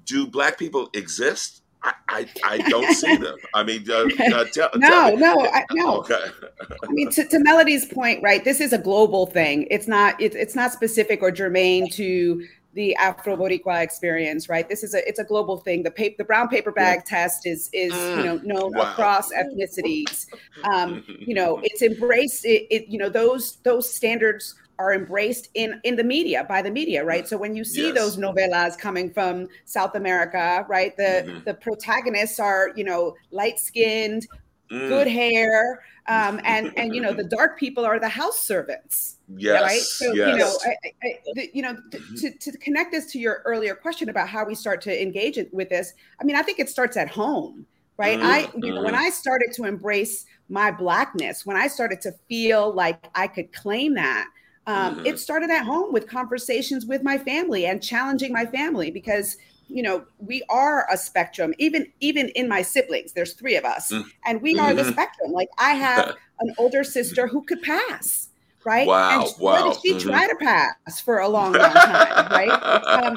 do 0.05 0.27
black 0.27 0.57
people 0.57 0.89
exist? 0.93 1.61
I, 1.83 1.93
I, 2.07 2.27
I 2.45 2.57
don't 2.69 2.93
see 2.93 3.17
them. 3.17 3.35
I 3.53 3.63
mean, 3.63 3.85
uh, 3.89 4.05
uh, 4.33 4.45
tell, 4.53 4.69
no, 4.75 4.87
tell 4.87 5.17
no, 5.17 5.45
I, 5.45 5.65
no. 5.73 5.97
Okay. 5.99 6.25
I 6.61 6.91
mean, 6.91 7.09
to, 7.11 7.25
to, 7.27 7.39
Melody's 7.39 7.85
point, 7.85 8.23
right? 8.23 8.43
This 8.43 8.61
is 8.61 8.71
a 8.71 8.77
global 8.77 9.25
thing. 9.25 9.67
It's 9.69 9.87
not. 9.87 10.19
It, 10.21 10.35
it's 10.35 10.55
not 10.55 10.71
specific 10.71 11.21
or 11.21 11.31
germane 11.31 11.89
to 11.91 12.47
the 12.73 12.95
Afro 12.95 13.35
Boricua 13.35 13.81
experience, 13.81 14.49
right? 14.49 14.67
This 14.67 14.83
is 14.83 14.93
a. 14.93 15.07
It's 15.07 15.19
a 15.19 15.23
global 15.23 15.57
thing. 15.57 15.83
The 15.83 15.91
paper, 15.91 16.15
the 16.17 16.25
brown 16.25 16.47
paper 16.49 16.71
bag 16.71 17.03
yeah. 17.05 17.17
test 17.17 17.45
is 17.45 17.69
is 17.73 17.93
mm. 17.93 18.17
you 18.17 18.23
know 18.23 18.35
known 18.43 18.73
wow. 18.73 18.91
across 18.91 19.31
ethnicities. 19.31 20.27
Um, 20.63 21.03
you 21.07 21.35
know, 21.35 21.59
it's 21.63 21.81
embraced. 21.81 22.45
It, 22.45 22.67
it 22.69 22.87
you 22.87 22.97
know 22.97 23.09
those 23.09 23.57
those 23.63 23.91
standards 23.91 24.55
are 24.79 24.93
embraced 24.93 25.49
in 25.53 25.79
in 25.83 25.95
the 25.95 26.03
media 26.03 26.45
by 26.49 26.59
the 26.59 26.71
media 26.71 27.05
right 27.05 27.27
so 27.27 27.37
when 27.37 27.55
you 27.55 27.63
see 27.63 27.87
yes. 27.87 27.95
those 27.95 28.17
novelas 28.17 28.75
coming 28.75 29.07
from 29.13 29.47
south 29.65 29.93
america 29.93 30.65
right 30.67 30.97
the 30.97 31.23
mm-hmm. 31.25 31.43
the 31.45 31.53
protagonists 31.53 32.39
are 32.39 32.71
you 32.75 32.83
know 32.83 33.15
light 33.29 33.59
skinned 33.59 34.25
mm. 34.71 34.89
good 34.89 35.07
hair 35.07 35.83
um, 36.07 36.41
and 36.43 36.77
and 36.77 36.93
you 36.93 37.01
know 37.01 37.13
the 37.13 37.23
dark 37.23 37.57
people 37.57 37.85
are 37.85 37.99
the 37.99 38.09
house 38.09 38.39
servants 38.39 39.17
yes 39.37 39.61
right 39.61 39.79
so 39.79 40.13
yes. 40.13 40.27
you 40.29 40.37
know 40.37 40.57
I, 40.65 41.07
I, 41.07 41.19
the, 41.35 41.49
you 41.53 41.61
know 41.61 41.73
mm-hmm. 41.73 42.15
to, 42.15 42.31
to 42.31 42.57
connect 42.57 42.91
this 42.91 43.11
to 43.13 43.19
your 43.19 43.41
earlier 43.45 43.75
question 43.75 44.09
about 44.09 44.27
how 44.27 44.45
we 44.45 44.55
start 44.55 44.81
to 44.81 45.01
engage 45.01 45.39
with 45.51 45.69
this 45.69 45.93
i 46.19 46.23
mean 46.23 46.35
i 46.35 46.41
think 46.41 46.59
it 46.59 46.69
starts 46.69 46.97
at 46.97 47.09
home 47.09 47.65
right 47.97 48.19
mm-hmm. 48.19 48.27
i 48.27 48.49
you 48.55 48.73
know 48.73 48.81
when 48.81 48.93
mm-hmm. 48.93 49.03
i 49.03 49.09
started 49.09 49.51
to 49.53 49.63
embrace 49.63 50.25
my 50.49 50.71
blackness 50.71 51.45
when 51.45 51.55
i 51.55 51.67
started 51.67 52.01
to 52.01 52.11
feel 52.27 52.73
like 52.73 52.99
i 53.15 53.27
could 53.27 53.51
claim 53.53 53.93
that 53.93 54.27
um, 54.65 54.95
mm-hmm. 54.95 55.05
It 55.05 55.19
started 55.19 55.49
at 55.49 55.65
home 55.65 55.91
with 55.91 56.07
conversations 56.07 56.85
with 56.85 57.03
my 57.03 57.17
family 57.17 57.65
and 57.65 57.83
challenging 57.83 58.31
my 58.31 58.45
family 58.45 58.91
because 58.91 59.35
you 59.67 59.81
know 59.81 60.05
we 60.19 60.43
are 60.49 60.87
a 60.91 60.97
spectrum 60.97 61.53
even 61.57 61.87
even 61.99 62.29
in 62.29 62.47
my 62.47 62.61
siblings 62.61 63.13
there's 63.13 63.33
three 63.33 63.55
of 63.55 63.65
us 63.65 63.91
mm-hmm. 63.91 64.07
and 64.25 64.41
we 64.41 64.57
are 64.59 64.73
the 64.73 64.81
mm-hmm. 64.81 64.91
spectrum 64.91 65.31
like 65.31 65.49
i 65.57 65.71
have 65.71 66.15
an 66.39 66.53
older 66.57 66.83
sister 66.83 67.27
who 67.27 67.43
could 67.43 67.61
pass 67.61 68.29
right 68.65 68.87
wow 68.87 69.21
and 69.21 69.33
wow 69.39 69.73
she 69.81 69.93
mm-hmm. 69.93 70.09
tried 70.09 70.27
to 70.27 70.35
pass 70.35 70.99
for 71.01 71.19
a 71.19 71.27
long 71.27 71.53
long 71.53 71.73
time 71.73 72.31
right 72.31 72.49
um, 72.49 73.15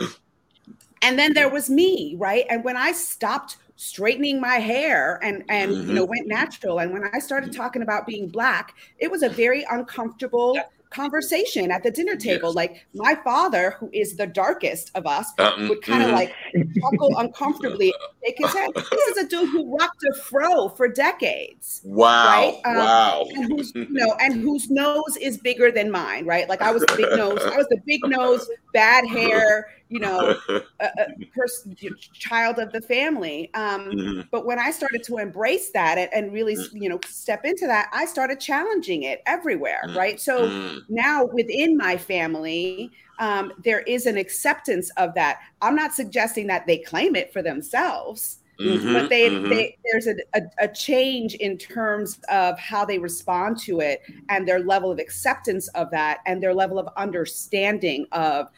and 1.03 1.19
then 1.19 1.33
there 1.35 1.49
was 1.49 1.69
me 1.69 2.15
right 2.19 2.45
and 2.49 2.65
when 2.65 2.77
i 2.77 2.93
stopped 2.93 3.59
straightening 3.77 4.41
my 4.41 4.57
hair 4.57 5.21
and 5.23 5.45
and 5.49 5.71
mm-hmm. 5.71 5.89
you 5.89 5.95
know 5.95 6.05
went 6.05 6.27
natural 6.27 6.79
and 6.79 6.93
when 6.93 7.05
i 7.13 7.19
started 7.19 7.53
talking 7.53 7.83
about 7.83 8.07
being 8.07 8.29
black 8.29 8.75
it 8.99 9.11
was 9.11 9.23
a 9.23 9.29
very 9.29 9.67
uncomfortable 9.71 10.59
conversation 10.91 11.71
at 11.71 11.83
the 11.83 11.91
dinner 11.91 12.17
table. 12.17 12.49
Yes. 12.51 12.57
Like 12.57 12.87
my 12.95 13.15
father, 13.25 13.77
who 13.79 13.91
is 13.93 14.17
the 14.17 14.27
darkest 14.27 14.91
of 14.95 15.07
us, 15.07 15.33
um, 15.39 15.69
would 15.69 15.83
kind 15.83 16.03
of 16.03 16.11
mm-hmm. 16.11 16.17
like 16.17 16.35
chuckle 16.81 17.17
uncomfortably, 17.19 17.93
shake 18.25 18.37
his 18.39 18.53
head. 18.53 18.71
This 18.75 19.09
is 19.09 19.25
a 19.25 19.29
dude 19.29 19.51
who 19.51 19.77
rocked 19.77 20.05
a 20.05 20.15
fro 20.15 20.69
for 20.71 20.89
decades. 20.89 21.81
Wow! 21.85 22.27
Right? 22.27 22.61
Um, 22.65 22.77
wow! 22.77 23.27
And 23.35 23.45
who's 23.53 23.73
you 23.75 23.87
know, 23.91 24.17
and 24.21 24.35
whose 24.35 24.71
nose 24.71 25.17
is 25.21 25.39
bigger 25.39 25.71
than 25.71 25.91
mine. 25.91 26.27
Right? 26.27 26.49
Like 26.49 26.63
I 26.63 26.71
was 26.71 26.83
the 26.83 26.97
big 26.97 27.17
nose. 27.17 27.41
I 27.43 27.57
was 27.57 27.67
the 27.69 27.81
big 27.87 28.01
nose, 28.07 28.49
bad 28.73 29.07
hair 29.07 29.69
you 29.89 30.01
know, 30.01 30.37
a, 30.49 30.63
a 30.81 31.27
person, 31.35 31.77
child 32.13 32.59
of 32.59 32.73
the 32.73 32.81
family. 32.81 33.51
Um, 33.55 33.91
mm-hmm. 33.91 34.21
But 34.31 34.47
when 34.47 34.59
I 34.59 34.71
started 34.71 35.03
to 35.05 35.19
embrace 35.19 35.71
that 35.71 35.99
and, 35.99 36.11
and 36.13 36.33
really, 36.33 36.57
mm-hmm. 36.57 36.83
you 36.83 36.89
know, 36.89 37.01
step 37.07 37.45
into 37.45 37.67
that, 37.67 37.89
I 37.93 38.07
started 38.07 38.41
challenging 38.41 39.05
it 39.05 39.23
everywhere, 39.27 39.83
mm-hmm. 39.87 39.97
right? 39.97 40.21
So 40.21 40.49
mm-hmm. 40.49 40.79
now 40.89 41.27
within 41.27 41.77
my 41.77 41.97
family, 41.97 42.91
um, 43.19 43.53
there 43.63 43.81
is 43.81 44.07
an 44.07 44.17
acceptance 44.17 44.91
of 44.97 45.15
that. 45.15 45.39
I'm 45.63 45.75
not 45.75 45.95
suggesting 45.95 46.47
that 46.49 46.67
they 46.67 46.79
claim 46.79 47.17
it 47.17 47.33
for 47.33 47.43
themselves. 47.43 48.39
Mm-hmm, 48.61 48.93
but 48.95 49.11
they, 49.11 49.29
mm-hmm. 49.29 49.51
they 49.51 49.77
there's 49.85 50.07
a, 50.07 50.15
a, 50.35 50.41
a, 50.61 50.69
change 50.69 51.35
in 51.35 51.59
terms 51.59 52.19
of 52.31 52.59
how 52.59 52.87
they 52.87 52.99
respond 52.99 53.59
to 53.59 53.81
it 53.81 54.01
and 54.31 54.49
their 54.49 54.61
level 54.61 54.91
of 54.91 54.99
acceptance 54.99 55.69
of 55.69 55.91
that 55.91 56.21
and 56.25 56.43
their 56.43 56.55
level 56.55 56.79
of 56.79 56.89
understanding 56.97 58.07
of 58.13 58.49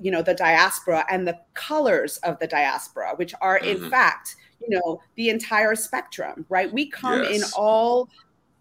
you 0.00 0.10
know 0.10 0.22
the 0.22 0.34
diaspora 0.34 1.04
and 1.10 1.26
the 1.26 1.38
colors 1.54 2.18
of 2.18 2.38
the 2.38 2.46
diaspora 2.46 3.12
which 3.16 3.34
are 3.40 3.58
mm-hmm. 3.58 3.84
in 3.84 3.90
fact 3.90 4.36
you 4.60 4.68
know 4.68 5.00
the 5.16 5.28
entire 5.28 5.74
spectrum 5.74 6.44
right 6.48 6.72
we 6.72 6.88
come 6.88 7.22
yes. 7.22 7.36
in 7.36 7.42
all 7.56 8.08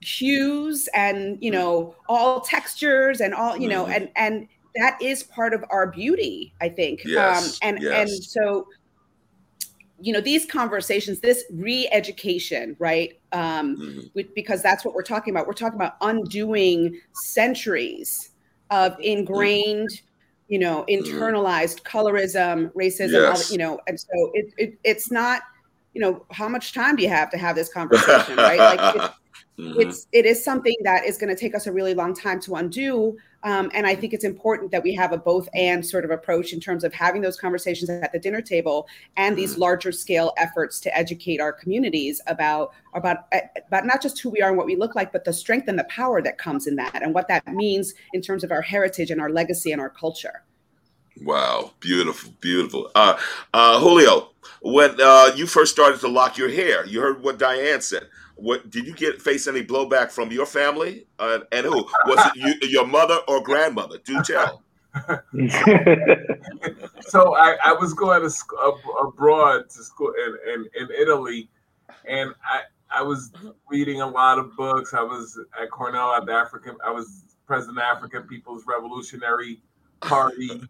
hues 0.01 0.88
and 0.93 1.38
you 1.41 1.51
know 1.51 1.95
all 2.08 2.41
textures 2.41 3.21
and 3.21 3.34
all 3.34 3.58
you 3.58 3.67
know 3.67 3.84
mm-hmm. 3.84 3.93
and 3.93 4.10
and 4.15 4.47
that 4.75 5.01
is 5.01 5.23
part 5.23 5.53
of 5.53 5.63
our 5.69 5.88
beauty 5.88 6.53
i 6.62 6.69
think 6.69 7.01
yes. 7.05 7.53
um 7.53 7.58
and 7.62 7.84
yes. 7.84 8.10
and 8.12 8.23
so 8.23 8.65
you 10.01 10.13
know 10.13 10.21
these 10.21 10.45
conversations 10.45 11.19
this 11.19 11.43
re-education 11.51 12.75
right 12.79 13.19
um 13.34 13.75
mm-hmm. 13.75 14.21
because 14.36 14.62
that's 14.62 14.86
what 14.86 14.93
we're 14.93 15.03
talking 15.03 15.34
about 15.34 15.45
we're 15.45 15.53
talking 15.53 15.75
about 15.75 15.95
undoing 16.01 16.97
centuries 17.13 18.32
of 18.69 18.93
mm-hmm. 18.93 19.01
ingrained 19.01 20.01
you 20.49 20.59
know, 20.59 20.83
mm-hmm. 20.89 21.05
internalized 21.05 21.83
colorism, 21.83 22.73
racism, 22.73 23.13
yes. 23.13 23.51
you 23.51 23.57
know, 23.57 23.79
and 23.88 23.99
so 23.99 24.31
it, 24.33 24.53
it 24.57 24.77
it's 24.83 25.12
not, 25.12 25.43
you 25.93 26.01
know, 26.01 26.25
how 26.31 26.49
much 26.49 26.73
time 26.73 26.95
do 26.95 27.03
you 27.03 27.09
have 27.09 27.29
to 27.29 27.38
have 27.38 27.55
this 27.55 27.71
conversation, 27.71 28.35
right? 28.35 28.59
Like 28.59 28.95
it's, 28.95 29.15
mm-hmm. 29.60 29.82
it's 29.82 30.08
it 30.12 30.26
is 30.26 30.43
something 30.43 30.76
that 30.84 31.06
is 31.06 31.17
going 31.17 31.34
to 31.34 31.39
take 31.39 31.56
us 31.56 31.67
a 31.67 31.72
really 31.72 31.93
long 31.93 32.13
time 32.13 32.39
to 32.41 32.56
undo. 32.56 33.17
Um, 33.43 33.72
and 33.74 33.88
I 33.88 33.95
think 33.95 34.13
it's 34.13 34.26
important 34.26 34.69
that 34.72 34.84
we 34.84 34.93
have 34.95 35.13
a 35.13 35.17
both 35.17 35.48
and 35.54 35.86
sort 35.86 36.04
of 36.04 36.12
approach 36.12 36.52
in 36.52 36.60
terms 36.60 36.84
of 36.84 36.93
having 36.93 37.22
those 37.22 37.39
conversations 37.39 37.89
at 37.89 38.12
the 38.12 38.19
dinner 38.19 38.41
table 38.41 38.86
and 39.15 39.38
these 39.38 39.54
mm-hmm. 39.54 39.62
larger 39.62 39.93
scale 39.93 40.34
efforts 40.38 40.82
to 40.82 40.98
educate 40.98 41.39
our 41.39 41.54
communities 41.54 42.22
about 42.28 42.74
about 42.93 43.32
about 43.67 43.86
not 43.86 44.02
just 44.02 44.19
who 44.19 44.30
we 44.30 44.41
are 44.41 44.50
and 44.50 44.58
what 44.58 44.65
we 44.65 44.76
look 44.76 44.95
like, 44.95 45.12
but 45.12 45.24
the 45.24 45.34
strength 45.34 45.67
and 45.67 45.80
the 45.80 45.86
power 45.86 46.22
that 46.22 46.38
comes 46.38 46.67
in 46.67 46.76
that 46.76 47.02
and 47.02 47.13
what 47.13 47.28
that 47.28 47.48
means 47.48 47.93
in 48.13 48.22
terms 48.22 48.43
of 48.43 48.52
our 48.52 48.62
heritage 48.62 49.12
and 49.12 49.22
our 49.22 49.30
legacy 49.30 49.72
and 49.72 49.80
our 49.80 49.89
culture. 49.89 50.43
Wow, 51.22 51.72
beautiful, 51.80 52.32
beautiful. 52.39 52.91
Uh, 52.95 53.17
uh, 53.54 53.80
Julio, 53.80 54.30
when 54.62 54.95
uh, 55.02 55.32
you 55.36 55.48
first 55.48 55.74
started 55.74 56.00
to 56.02 56.08
lock 56.08 56.38
your 56.38 56.50
hair, 56.50 56.86
you 56.86 57.02
heard 57.02 57.22
what 57.22 57.38
Dianne 57.38 57.82
said. 57.82 58.08
What 58.39 58.69
did 58.69 58.88
you 58.88 58.93
get 58.93 59.21
face 59.21 59.47
any 59.47 59.63
blowback 59.63 60.12
from 60.12 60.32
your 60.32 60.45
family? 60.45 61.08
Uh, 61.17 61.39
and 61.52 61.65
who 61.65 61.86
was 62.06 62.32
it? 62.36 62.36
You, 62.36 62.69
your 62.69 62.88
mother 62.88 63.17
or 63.28 63.41
grandmother? 63.43 63.97
Do 64.04 64.21
tell. 64.23 64.63
so 67.02 67.36
I, 67.36 67.58
I 67.63 67.73
was 67.73 67.93
going 67.93 68.21
to 68.21 68.34
ab- 68.63 69.08
abroad 69.08 69.69
to 69.69 69.84
school 69.84 70.13
in, 70.25 70.38
in, 70.54 70.69
in 70.82 70.89
Italy, 70.99 71.49
and 72.08 72.34
I 72.43 72.62
I 72.91 73.04
was 73.04 73.32
reading 73.69 74.02
a 74.02 74.08
lot 74.08 74.39
of 74.39 74.56
books. 74.56 74.93
I 74.93 75.04
was 75.04 75.39
at 75.62 75.69
Cornell 75.69 76.15
at 76.15 76.25
the 76.25 76.32
African. 76.32 76.75
I 76.84 76.91
was 76.91 77.23
president 77.45 77.78
of 77.78 77.84
African 77.84 78.23
People's 78.23 78.63
Revolutionary 78.67 79.62
Party, 80.01 80.49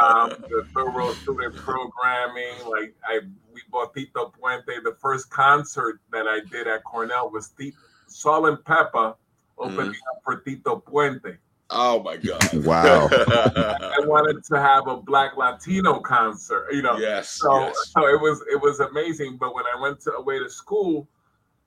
um, 0.00 0.30
the 0.48 0.66
third 0.74 0.94
world 0.94 1.16
student 1.18 1.54
programming. 1.56 2.54
Like 2.68 2.94
I, 3.06 3.20
we 3.52 3.60
bought 3.70 3.94
Tito 3.94 4.32
Puente. 4.38 4.82
The 4.82 4.96
first 5.00 5.30
concert 5.30 6.00
that 6.12 6.26
I 6.26 6.40
did 6.50 6.66
at 6.66 6.82
Cornell 6.84 7.30
was 7.30 7.48
Tito, 7.50 7.76
Salt-N-Pepa 8.06 9.14
opening 9.58 9.90
Mhm. 9.92 9.94
up 10.10 10.22
for 10.24 10.36
Tito 10.36 10.76
Puente. 10.86 11.36
Oh 11.70 12.02
my 12.02 12.16
God! 12.16 12.42
Wow. 12.64 13.08
I 13.10 14.00
wanted 14.04 14.44
to 14.44 14.60
have 14.60 14.88
a 14.88 14.96
Black 14.98 15.36
Latino 15.36 16.00
concert, 16.00 16.68
you 16.72 16.82
know. 16.82 16.98
yes, 16.98 17.30
So, 17.30 17.60
yes. 17.60 17.90
so 17.96 18.06
it 18.08 18.20
was 18.20 18.42
it 18.52 18.60
was 18.60 18.80
amazing. 18.80 19.38
But 19.38 19.54
when 19.54 19.64
I 19.74 19.80
went 19.80 20.00
to 20.02 20.12
away 20.12 20.38
to 20.38 20.50
school, 20.50 21.08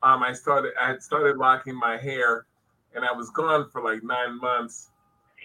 um, 0.03 0.21
I 0.21 0.33
started 0.33 0.73
I 0.79 0.87
had 0.87 1.01
started 1.01 1.37
locking 1.37 1.75
my 1.75 1.97
hair, 1.97 2.45
and 2.93 3.03
I 3.03 3.11
was 3.13 3.29
gone 3.31 3.67
for 3.71 3.81
like 3.81 4.03
nine 4.03 4.39
months. 4.39 4.89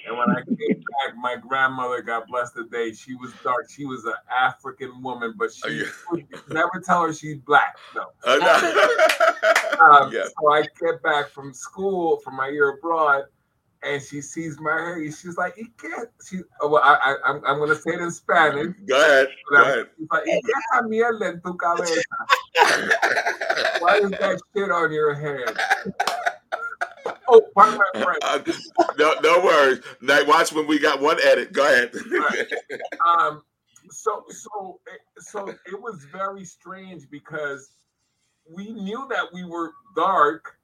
And 0.07 0.17
when 0.17 0.31
I 0.31 0.43
came 0.45 0.79
back, 0.79 1.17
my 1.17 1.37
grandmother, 1.37 2.03
God 2.03 2.25
bless 2.29 2.51
the 2.53 2.65
day, 2.65 2.93
she 2.93 3.15
was 3.15 3.33
dark. 3.45 3.71
She 3.71 3.85
was 3.87 4.05
an 4.05 4.15
African 4.31 5.03
woman, 5.03 5.35
but 5.39 5.51
Oh, 5.65 5.69
she 5.69 5.85
yeah. 6.21 6.39
never 6.49 6.83
tell 6.85 7.03
her 7.03 7.13
she's 7.13 7.39
black. 7.39 7.77
No. 7.95 8.07
Uh, 8.25 8.37
no. 8.37 9.87
Um, 9.87 10.11
yeah. 10.13 10.25
So 10.25 10.53
I 10.53 10.63
get 10.81 11.03
back 11.03 11.31
from 11.31 11.53
school 11.53 12.19
from 12.25 12.37
my 12.37 12.49
year 12.49 12.71
abroad, 12.71 13.25
and 13.83 14.03
she 14.03 14.21
sees 14.21 14.59
my 14.61 14.73
hair. 14.73 15.05
She's 15.07 15.37
like, 15.37 15.57
"You 15.57 15.67
can't." 15.81 16.09
She, 16.29 16.41
oh, 16.61 16.69
well, 16.69 16.83
I, 16.83 16.95
I, 17.03 17.17
I'm, 17.31 17.43
I'm 17.47 17.59
gonna 17.59 17.75
say 17.75 17.93
it 17.95 18.01
in 18.01 18.11
Spanish. 18.11 18.77
Go 18.87 19.01
ahead. 19.01 19.29
Go 19.51 19.57
I'm- 19.57 19.67
ahead. 19.67 19.87
She's 19.99 20.09
like, 20.11 20.25
"¿Y 20.27 20.41
qué 20.45 20.53
esa 20.75 20.83
mierda 20.87 21.29
en 21.29 21.41
tu 21.41 21.55
cabeza? 21.57 22.03
Why 23.81 23.99
is 24.03 24.11
that 24.11 24.39
shit 24.55 24.71
on 24.71 24.93
your 24.93 25.15
head?" 25.15 25.57
Oh, 27.31 27.43
pardon 27.55 27.79
my 27.95 28.03
French. 28.03 28.19
Uh, 28.23 28.39
no, 28.99 29.15
no 29.23 29.45
worries. 29.45 29.81
Now 30.01 30.25
watch 30.27 30.53
when 30.53 30.67
we 30.67 30.79
got 30.79 31.01
one 31.01 31.19
edit. 31.23 31.53
Go 31.53 31.65
ahead. 31.67 31.93
um 33.07 33.43
so 33.91 34.25
so 34.29 34.81
it- 34.87 35.23
so 35.23 35.49
it 35.49 35.81
was 35.81 36.05
very 36.13 36.45
strange 36.45 37.09
because 37.11 37.71
we 38.55 38.71
knew 38.73 39.07
that 39.11 39.33
we 39.33 39.45
were 39.45 39.73
dark 39.97 40.57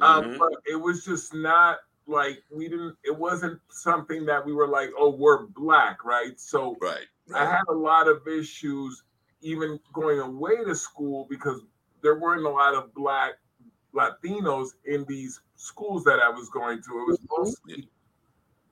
um 0.00 0.24
Mhm. 0.24 0.38
but 0.38 0.52
it 0.66 0.76
was 0.76 1.04
just 1.04 1.32
not 1.34 1.78
like 2.06 2.42
we 2.50 2.68
didn't 2.68 2.96
it 3.04 3.16
wasn't 3.16 3.60
something 3.70 4.24
that 4.26 4.44
we 4.44 4.52
were 4.52 4.66
like 4.68 4.90
oh 4.98 5.10
we're 5.10 5.46
black 5.46 6.04
right 6.04 6.38
so 6.40 6.76
Right. 6.80 7.06
i 7.34 7.44
had 7.44 7.62
a 7.68 7.72
lot 7.72 8.08
of 8.08 8.26
issues 8.28 9.02
even 9.40 9.78
going 9.92 10.20
away 10.20 10.56
to 10.64 10.74
school 10.74 11.26
because 11.30 11.60
there 12.02 12.18
weren't 12.18 12.44
a 12.44 12.50
lot 12.50 12.74
of 12.74 12.92
black 12.94 13.34
latinos 13.96 14.70
in 14.84 15.04
these 15.06 15.40
schools 15.56 16.04
that 16.04 16.18
i 16.20 16.28
was 16.28 16.48
going 16.50 16.82
to 16.82 16.90
it 17.00 17.06
was 17.06 17.18
mostly 17.38 17.88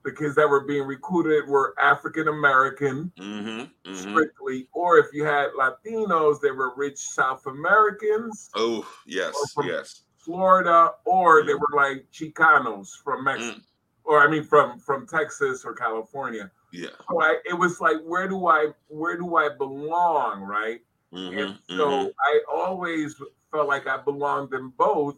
the 0.04 0.12
kids 0.12 0.34
that 0.34 0.46
were 0.48 0.64
being 0.66 0.82
recruited 0.86 1.48
were 1.48 1.74
african 1.80 2.28
american 2.28 3.10
Mm-hmm. 3.16 3.60
hmm 3.86 3.94
strictly, 3.94 4.68
or 4.72 4.98
if 4.98 5.06
you 5.12 5.24
had 5.24 5.50
Latinos, 5.52 6.40
they 6.40 6.50
were 6.50 6.72
rich 6.76 6.98
South 6.98 7.46
Americans, 7.46 8.50
Oh 8.54 8.86
yes, 9.06 9.34
yes. 9.62 10.02
Florida, 10.18 10.92
or 11.04 11.42
Mm. 11.42 11.46
they 11.46 11.54
were 11.54 11.72
like 11.74 12.06
Chicanos 12.12 12.88
from 13.04 13.24
Mexico, 13.24 13.60
or 14.04 14.20
I 14.20 14.28
mean 14.30 14.42
from 14.42 14.78
from 14.78 15.06
Texas 15.06 15.64
or 15.64 15.74
California. 15.74 16.50
Yeah. 16.72 16.88
So 17.08 17.20
I, 17.22 17.38
it 17.44 17.54
was 17.54 17.80
like, 17.80 17.98
where 18.04 18.26
do 18.26 18.46
I 18.48 18.72
where 18.88 19.16
do 19.16 19.36
I 19.36 19.48
belong, 19.50 20.42
right? 20.42 20.80
Mm-hmm. 21.12 21.38
And 21.38 21.58
so 21.68 22.10
I 22.18 22.40
always 22.52 23.20
felt 23.54 23.68
like 23.68 23.86
I 23.86 23.98
belonged 23.98 24.52
in 24.52 24.70
both, 24.76 25.16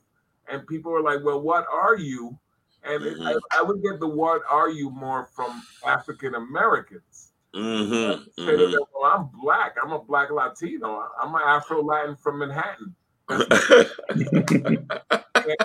and 0.49 0.67
people 0.67 0.93
were 0.93 1.01
like, 1.01 1.25
"Well, 1.25 1.41
what 1.41 1.67
are 1.73 1.97
you?" 1.97 2.39
And 2.85 3.03
it- 3.03 3.17
Mhm. 3.19 3.41
I, 3.51 3.59
I 3.59 3.63
would 3.63 3.83
get 3.83 3.99
the 3.99 4.07
"What 4.07 4.43
are 4.49 4.69
you?" 4.69 4.91
more 4.91 5.25
from 5.35 5.63
African 5.85 6.35
Americans. 6.35 7.33
Mm-hmm. 7.55 8.45
them, 8.47 8.71
well, 8.95 9.11
I'm 9.11 9.31
black. 9.43 9.77
I'm 9.83 9.93
a 9.93 9.99
black 9.99 10.31
Latino. 10.31 11.09
I'm 11.21 11.35
an 11.35 11.41
Afro 11.43 11.83
Latin 11.83 12.15
from 12.15 12.39
Manhattan. 12.41 12.95
And, 13.29 13.49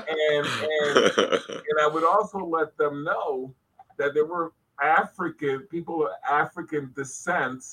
and, 0.10 0.46
and, 0.48 1.14
and 1.18 1.80
I 1.82 1.88
would 1.92 2.04
also 2.06 2.40
let 2.40 2.78
them 2.78 3.04
know 3.04 3.54
that 3.98 4.14
there 4.14 4.26
were 4.26 4.54
African 4.82 5.62
people 5.70 6.06
of 6.06 6.12
African 6.30 6.94
descent 6.96 7.64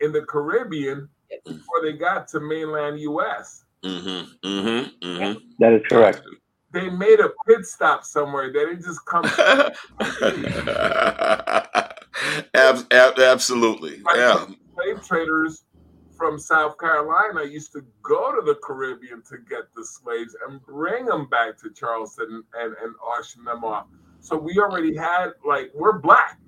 in 0.00 0.12
the 0.12 0.22
Caribbean 0.22 1.08
before 1.44 1.82
they 1.82 1.94
got 1.94 2.28
to 2.28 2.40
mainland 2.40 3.00
US. 3.00 3.64
Mm-hmm. 3.82 4.46
Mm-hmm. 4.46 5.06
Mm-hmm. 5.06 5.38
That 5.58 5.72
is 5.72 5.82
correct. 5.88 6.22
They 6.72 6.90
made 6.90 7.20
a 7.20 7.30
pit 7.46 7.64
stop 7.64 8.04
somewhere. 8.04 8.52
They 8.52 8.66
didn't 8.66 8.84
just 8.84 9.04
come. 9.06 9.24
Ab- 12.54 12.92
ab- 12.92 13.18
absolutely. 13.18 14.02
Yeah. 14.14 14.46
slave 14.74 15.06
traders 15.06 15.64
from 16.16 16.38
South 16.38 16.78
Carolina 16.78 17.44
used 17.44 17.72
to 17.72 17.82
go 18.02 18.34
to 18.34 18.42
the 18.44 18.56
Caribbean 18.56 19.22
to 19.30 19.38
get 19.48 19.72
the 19.74 19.84
slaves 19.84 20.36
and 20.46 20.60
bring 20.66 21.06
them 21.06 21.28
back 21.28 21.58
to 21.60 21.70
Charleston 21.70 22.42
and, 22.54 22.74
and 22.82 22.94
auction 23.02 23.44
them 23.44 23.64
off. 23.64 23.86
So 24.20 24.36
we 24.36 24.58
already 24.58 24.96
had 24.96 25.30
like 25.46 25.70
we're 25.74 25.98
black, 25.98 26.38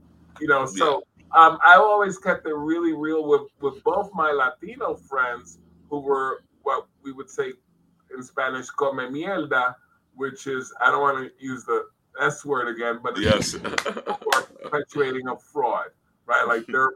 you 0.40 0.48
know. 0.48 0.66
So 0.66 1.04
um, 1.36 1.58
I 1.64 1.76
always 1.76 2.18
kept 2.18 2.46
it 2.46 2.54
really 2.54 2.92
real 2.92 3.26
with 3.26 3.42
with 3.60 3.82
both 3.84 4.10
my 4.12 4.32
Latino 4.32 4.96
friends 4.96 5.58
who 5.88 6.00
were 6.00 6.42
what 6.62 6.86
we 7.02 7.12
would 7.12 7.30
say 7.30 7.52
in 8.14 8.22
Spanish 8.22 8.68
"come 8.70 8.96
mierda," 8.98 9.74
which 10.14 10.46
is 10.46 10.72
I 10.80 10.90
don't 10.90 11.00
want 11.00 11.18
to 11.18 11.44
use 11.44 11.64
the 11.64 11.88
S 12.20 12.44
word 12.44 12.68
again, 12.68 13.00
but 13.02 13.18
Yes. 13.18 13.54
perpetuating 14.62 15.28
a 15.28 15.38
fraud, 15.38 15.90
right? 16.26 16.46
Like 16.46 16.66
they're 16.66 16.94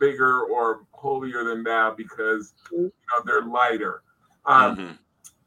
bigger 0.00 0.44
or 0.44 0.86
holier 0.92 1.44
than 1.44 1.62
thou 1.64 1.92
because 1.94 2.54
you 2.70 2.84
know 2.84 3.22
they're 3.24 3.42
lighter. 3.42 4.02
Um, 4.44 4.76
Mhm. 4.76 4.98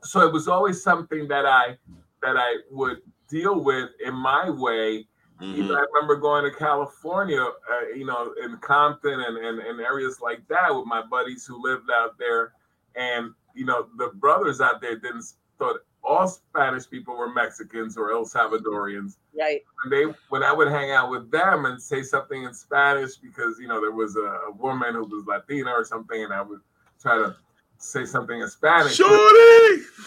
So 0.03 0.25
it 0.27 0.33
was 0.33 0.47
always 0.47 0.81
something 0.81 1.27
that 1.27 1.45
I 1.45 1.77
that 2.21 2.35
I 2.37 2.57
would 2.69 3.01
deal 3.27 3.63
with 3.63 3.89
in 4.03 4.13
my 4.13 4.49
way. 4.49 5.07
Even 5.39 5.69
Mhm. 5.71 5.77
I 5.77 5.85
remember 5.93 6.15
going 6.17 6.43
to 6.43 6.51
California, 6.51 7.41
uh, 7.41 7.87
you 7.95 8.05
know, 8.05 8.33
in 8.43 8.57
Compton 8.57 9.19
and, 9.19 9.37
and, 9.37 9.59
and 9.59 9.79
areas 9.79 10.21
like 10.21 10.47
that 10.47 10.73
with 10.75 10.85
my 10.85 11.01
buddies 11.01 11.45
who 11.45 11.61
lived 11.61 11.89
out 11.91 12.17
there. 12.17 12.53
And, 12.95 13.33
you 13.55 13.65
know, 13.65 13.87
the 13.97 14.09
brothers 14.15 14.61
out 14.61 14.81
there 14.81 14.97
didn't 14.97 15.25
thought 15.57 15.77
all 16.03 16.27
Spanish 16.27 16.89
people 16.89 17.15
were 17.15 17.31
Mexicans 17.31 17.95
or 17.95 18.11
El 18.11 18.25
Salvadorians 18.25 19.17
Right. 19.39 19.61
when 19.83 19.91
they 19.91 20.13
when 20.29 20.43
I 20.43 20.51
would 20.51 20.67
hang 20.67 20.91
out 20.91 21.09
with 21.11 21.29
them 21.31 21.65
and 21.65 21.81
say 21.81 22.01
something 22.03 22.43
in 22.43 22.53
Spanish 22.53 23.15
because 23.17 23.59
you 23.59 23.67
know 23.67 23.79
there 23.79 23.91
was 23.91 24.15
a, 24.15 24.39
a 24.47 24.51
woman 24.51 24.95
who 24.95 25.05
was 25.05 25.25
Latina 25.27 25.71
or 25.71 25.85
something, 25.85 26.23
and 26.23 26.33
I 26.33 26.41
would 26.41 26.61
try 27.01 27.15
to 27.17 27.35
say 27.77 28.05
something 28.05 28.41
in 28.41 28.49
Spanish. 28.49 28.95
Shorty. 28.95 29.13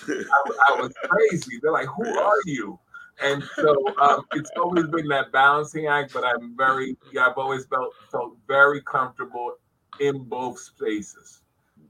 I, 0.09 0.24
I 0.70 0.80
was 0.80 0.92
crazy. 1.04 1.59
They're 1.62 1.72
like, 1.72 1.88
"Who 1.88 2.18
are 2.18 2.40
you?" 2.44 2.78
And 3.22 3.44
so 3.54 3.74
um, 4.00 4.24
it's 4.33 4.50
always 4.57 4.87
been 4.88 5.07
that 5.09 5.30
balancing 5.30 5.87
act. 5.87 6.12
But 6.12 6.24
I'm 6.24 6.57
very, 6.57 6.96
yeah, 7.12 7.26
I've 7.26 7.38
always 7.38 7.64
felt 7.66 7.94
felt 8.11 8.37
very 8.48 8.83
comfortable 8.83 9.54
in 10.00 10.24
both 10.24 10.59
spaces. 10.59 11.42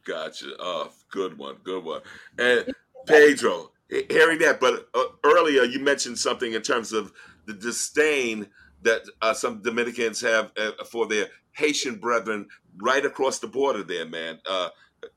Gotcha. 0.04 0.46
Oh, 0.58 0.90
good 1.10 1.38
one. 1.38 1.56
Good 1.64 1.84
one. 1.84 2.02
And 2.38 2.66
Pedro, 3.06 3.72
hearing 3.88 4.38
that, 4.40 4.60
but 4.60 4.88
uh, 4.94 5.04
earlier 5.24 5.62
you 5.62 5.80
mentioned 5.80 6.18
something 6.18 6.52
in 6.52 6.62
terms 6.62 6.92
of 6.92 7.12
the 7.46 7.54
disdain 7.54 8.48
that 8.82 9.02
uh, 9.22 9.34
some 9.34 9.62
Dominicans 9.62 10.20
have 10.20 10.52
uh, 10.56 10.72
for 10.90 11.06
their 11.06 11.28
Haitian 11.52 11.96
brethren 11.96 12.46
right 12.76 13.04
across 13.04 13.38
the 13.38 13.46
border 13.46 13.82
there, 13.82 14.06
man. 14.06 14.38
Uh, 14.48 14.68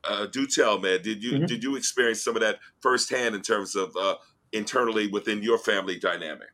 uh, 0.04 0.26
do 0.26 0.46
tell, 0.46 0.78
man. 0.78 1.02
Did 1.02 1.22
you 1.22 1.32
Mhm. 1.32 1.46
did 1.46 1.62
you 1.62 1.76
experience 1.76 2.22
some 2.22 2.36
of 2.36 2.42
that 2.42 2.60
firsthand 2.80 3.34
in 3.34 3.42
terms 3.42 3.74
of 3.74 3.94
uh, 3.96 4.16
internally 4.52 5.08
within 5.08 5.42
your 5.42 5.58
family 5.58 5.98
dynamic? 5.98 6.48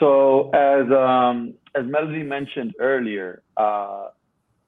So 0.00 0.50
as 0.50 0.90
um, 0.90 1.54
as 1.74 1.84
Melody 1.86 2.22
mentioned 2.22 2.74
earlier, 2.80 3.42
uh, 3.56 4.08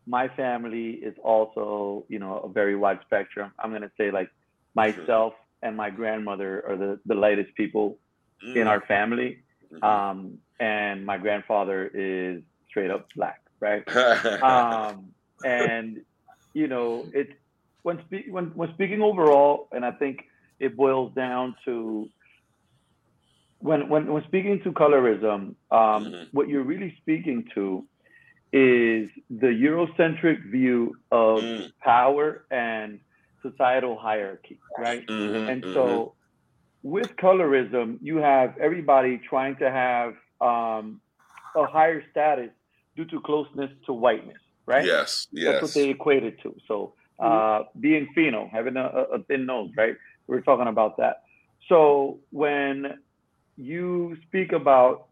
my 0.09 0.29
family 0.29 0.93
is 1.03 1.15
also 1.25 2.07
you 2.09 2.19
know 2.19 2.39
a 2.41 2.49
very 2.49 2.77
wide 2.77 3.01
spectrum. 3.07 3.53
I'm 3.61 3.73
gonna 3.73 3.93
say 3.99 4.11
like 4.11 4.31
myself 4.75 5.35
and 5.63 5.77
my 5.77 5.91
grandmother 5.91 6.65
are 6.69 6.77
the 6.77 7.01
the 7.07 7.15
lightest 7.15 7.55
people 7.57 7.99
in 8.55 8.67
Mm, 8.67 8.69
our 8.69 8.83
family, 8.87 9.39
mhm. 9.73 10.03
um, 10.11 10.39
and 10.61 11.07
my 11.07 11.19
grandfather 11.19 11.87
is 11.95 12.43
straight 12.69 12.91
up 12.91 13.09
black. 13.17 13.41
right? 13.61 13.85
um, 14.43 15.13
and 15.45 15.99
you 16.55 16.69
know, 16.69 17.11
it's 17.15 17.33
when, 17.83 17.99
spe- 18.07 18.31
when 18.31 18.47
when 18.57 18.73
speaking 18.75 19.03
overall, 19.03 19.69
and 19.73 19.85
I 19.85 19.93
think 19.93 20.19
it 20.61 20.77
boils 20.77 21.15
down 21.15 21.55
to 21.67 22.11
when 23.61 23.89
when 23.89 24.13
when 24.13 24.25
speaking 24.25 24.61
to 24.65 24.73
colorism, 24.73 25.57
um, 25.71 26.17
Mhm. 26.17 26.31
what 26.33 26.49
you're 26.49 26.65
really 26.65 26.95
speaking 27.01 27.45
to 27.55 27.88
is 28.53 29.09
the 29.31 29.47
Eurocentric 29.49 30.51
view 30.51 30.97
of 31.11 31.43
Mm. 31.43 31.73
power 31.83 32.47
and 32.51 33.01
societal 33.43 33.99
hierarchy, 33.99 34.59
right? 34.79 35.05
Mhm, 35.09 35.47
And 35.49 35.65
mhm. 35.65 35.73
so, 35.75 36.15
with 36.83 37.11
colorism, 37.23 37.99
you 38.01 38.19
have 38.19 38.57
everybody 38.59 39.19
trying 39.29 39.57
to 39.57 39.71
have 39.71 40.15
um, 40.41 41.01
a 41.57 41.67
higher 41.67 42.03
status 42.11 42.51
due 42.97 43.05
to 43.07 43.21
closeness 43.21 43.71
to 43.87 43.93
whiteness, 43.93 44.41
right? 44.67 44.85
yes, 44.85 45.27
yes. 45.33 45.45
That's 45.45 45.63
what 45.63 45.75
they 45.75 45.89
equate 45.91 46.25
it 46.25 46.41
to. 46.43 46.55
So, 46.67 46.95
uh, 47.19 47.65
being 47.81 48.09
pheno, 48.17 48.51
having 48.51 48.77
a, 48.77 48.85
a 48.85 49.03
a 49.17 49.23
thin 49.25 49.47
nose, 49.47 49.71
right? 49.77 49.95
We 50.27 50.37
were 50.37 50.43
talking 50.43 50.69
about 50.69 50.97
that. 50.99 51.23
So, 51.69 52.21
when 52.31 52.99
you 53.57 54.17
speak 54.27 54.53
about 54.53 55.09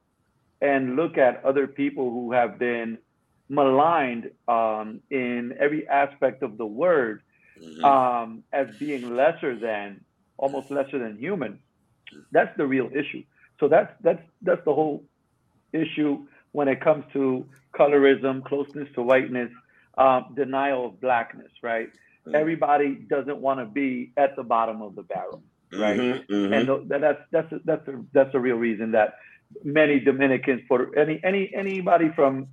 and 0.61 0.96
look 0.96 1.18
at 1.18 1.44
other 1.44 1.66
people 1.66 2.11
who 2.11 2.33
have 2.33 2.59
been 2.59 2.99
maligned 3.48 4.30
um, 4.48 5.00
in 5.11 5.54
every 5.59 5.87
aspect 5.88 6.42
of 6.42 6.59
the 6.59 6.66
word 6.66 7.22
Mhm. 7.61 7.85
um, 7.85 8.44
as 8.52 8.68
being 8.78 9.16
lesser 9.16 9.59
than, 9.59 10.04
almost 10.38 10.70
lesser 10.70 10.98
than 10.98 11.18
human, 11.18 11.61
that's 12.32 12.56
the 12.56 12.66
real 12.66 12.88
issue. 12.92 13.22
So 13.61 13.68
that's 13.68 13.92
that's 14.02 14.22
that's 14.42 14.64
the 14.64 14.74
whole 14.74 15.04
issue 15.72 16.26
when 16.52 16.68
it 16.68 16.80
comes 16.80 17.04
to 17.12 17.46
colorism, 17.78 18.44
closeness 18.44 18.88
to 18.94 19.02
whiteness, 19.02 19.50
um, 19.98 20.35
denial 20.37 20.87
of 20.87 21.00
blackness, 21.00 21.52
right? 21.62 21.88
Mhm. 22.26 22.35
Everybody 22.35 22.94
doesn't 22.94 23.38
want 23.38 23.61
to 23.61 23.66
be 23.66 24.12
at 24.16 24.37
the 24.37 24.42
bottom 24.42 24.82
of 24.82 24.94
the 24.96 25.02
barrel, 25.02 25.42
right? 25.72 25.98
Mhm, 25.98 26.26
mhm. 26.28 26.52
and 26.56 26.66
th- 26.90 27.00
that's 27.00 27.22
that's 27.30 27.52
a, 27.52 27.61
that's 27.64 27.88
a, 27.88 28.04
that's 28.12 28.35
a 28.35 28.40
real 28.40 28.56
reason 28.56 28.92
that 28.92 29.14
many 29.64 30.00
Dominicans, 30.00 30.62
for 30.68 30.96
any 30.98 31.20
any 31.24 31.52
anybody 31.54 32.11
from 32.14 32.48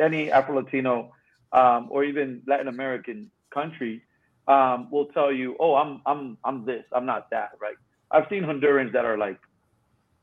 any 0.00 0.30
Afro 0.30 0.60
Latino 0.60 1.12
um, 1.52 1.88
or 1.90 2.04
even 2.04 2.42
Latin 2.46 2.68
American 2.68 3.30
country 3.52 4.02
um, 4.48 4.90
will 4.90 5.06
tell 5.06 5.32
you, 5.32 5.56
oh, 5.60 5.74
I'm 5.74 6.00
I'm 6.06 6.38
I'm 6.44 6.64
this, 6.64 6.84
I'm 6.92 7.06
not 7.06 7.30
that, 7.30 7.50
right? 7.60 7.76
I've 8.10 8.24
seen 8.28 8.42
Hondurans 8.42 8.92
that 8.92 9.04
are 9.04 9.16
like 9.18 9.38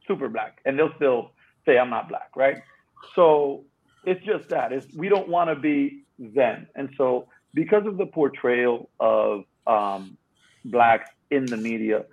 super 0.08 0.27
black, 0.29 0.60
and 0.65 0.77
they'll 0.77 0.93
still 0.95 1.32
say 1.65 1.77
I'm 1.77 1.89
not 1.89 2.10
black, 2.10 2.32
right? 2.36 2.58
So 3.15 3.63
it's 4.05 4.23
just 4.25 4.49
that 4.49 4.71
it's 4.71 4.88
we 4.95 5.10
don't 5.10 5.29
want 5.29 5.49
to 5.49 5.55
be 5.55 6.03
them, 6.17 6.67
and 6.75 6.89
so 6.97 7.27
because 7.53 7.86
of 7.86 7.97
the 7.97 8.05
portrayal 8.05 8.89
of 8.99 9.45
um, 9.67 10.17
blacks 10.65 11.10
in 11.32 11.45
the 11.45 11.58
media, 11.58 12.05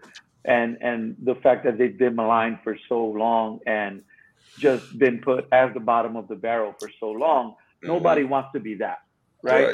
and 0.45 0.79
and 0.81 1.17
the 1.23 1.35
fact 1.37 1.65
that 1.65 1.79
they've 1.79 1.99
been 1.99 2.15
maligned 2.15 2.59
for 2.63 2.77
so 2.89 3.05
long 3.05 3.61
and 3.67 4.03
just 4.61 4.85
been 4.99 5.21
put 5.25 5.47
as 5.53 5.73
the 5.75 5.81
bottom 5.81 6.17
of 6.17 6.29
the 6.29 6.37
barrel 6.37 6.75
for 6.79 6.91
so 7.01 7.11
long, 7.11 7.55
nobody 7.87 8.25
wants 8.25 8.51
to 8.55 8.61
be 8.61 8.77
that, 8.77 8.99
right? 9.43 9.71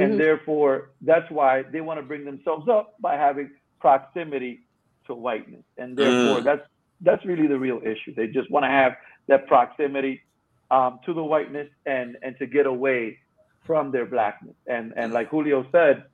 And 0.00 0.16
Mhm. 0.16 0.20
therefore, 0.20 0.92
that's 1.02 1.30
why 1.30 1.62
they 1.72 1.80
want 1.82 2.00
to 2.00 2.06
bring 2.06 2.24
themselves 2.24 2.68
up 2.68 2.94
by 3.00 3.16
having 3.16 3.50
proximity 3.80 4.60
to 5.06 5.14
whiteness, 5.14 5.64
and 5.78 5.96
therefore 5.98 6.40
Mm. 6.40 6.44
that's 6.44 6.62
that's 7.02 7.24
really 7.26 7.48
the 7.48 7.58
real 7.58 7.80
issue. 7.82 8.14
They 8.16 8.28
just 8.28 8.50
want 8.50 8.64
to 8.64 8.70
have 8.70 8.94
that 9.28 9.46
proximity 9.48 10.22
um, 10.70 11.00
to 11.06 11.14
the 11.14 11.24
whiteness 11.24 11.68
and 11.86 12.16
and 12.22 12.36
to 12.38 12.46
get 12.46 12.66
away 12.66 13.18
from 13.66 13.92
their 13.92 14.06
blackness. 14.06 14.56
And 14.66 14.94
and 14.96 15.12
like 15.12 15.30
Julio 15.30 15.66
said, 15.72 16.04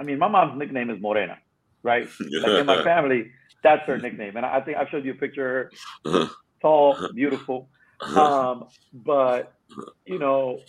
I 0.00 0.04
mean, 0.04 0.18
my 0.18 0.28
mom's 0.28 0.58
nickname 0.58 0.90
is 0.90 1.00
Morena, 1.00 1.38
right? 1.84 2.10
Like 2.42 2.54
in 2.56 2.66
my 2.66 2.82
family, 2.82 3.30
that's 3.62 3.82
her 3.86 3.98
nickname. 4.00 4.36
And 4.36 4.46
I 4.46 4.60
think 4.62 4.78
I've 4.78 4.88
showed 4.90 5.04
you 5.04 5.12
a 5.12 5.16
picture 5.16 5.46
of 5.46 5.54
her, 5.66 5.72
tall, 6.60 7.08
beautiful. 7.14 7.68
Um, 8.14 8.68
but 8.92 9.54
you 10.06 10.18
know, 10.18 10.62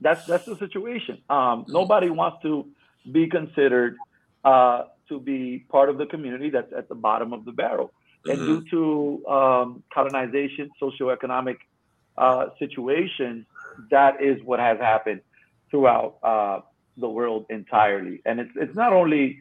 that's 0.00 0.20
that's 0.28 0.44
the 0.46 0.56
situation. 0.58 1.18
Um, 1.28 1.66
nobody 1.68 2.10
wants 2.10 2.38
to 2.42 2.66
be 3.10 3.28
considered 3.28 4.00
uh, 4.44 4.84
to 5.08 5.20
be 5.20 5.64
part 5.70 5.88
of 5.88 5.98
the 5.98 6.06
community 6.06 6.50
that's 6.50 6.72
at 6.76 6.88
the 6.88 6.94
bottom 6.94 7.32
of 7.32 7.44
the 7.44 7.52
barrel. 7.52 7.92
And 8.28 8.40
Mhm. 8.40 8.44
due 8.44 8.62
to 8.70 9.26
um, 9.32 9.84
colonization, 9.92 10.72
socioeconomic 10.82 11.56
uh, 12.16 12.46
situations, 12.58 13.46
that 13.90 14.22
is 14.22 14.38
what 14.44 14.60
has 14.60 14.78
happened 14.78 15.20
throughout 15.70 16.16
uh, 16.22 16.60
the 16.96 17.08
world 17.08 17.46
entirely. 17.50 18.22
And 18.24 18.40
it's 18.40 18.52
it's 18.56 18.74
not 18.74 18.92
only 18.92 19.38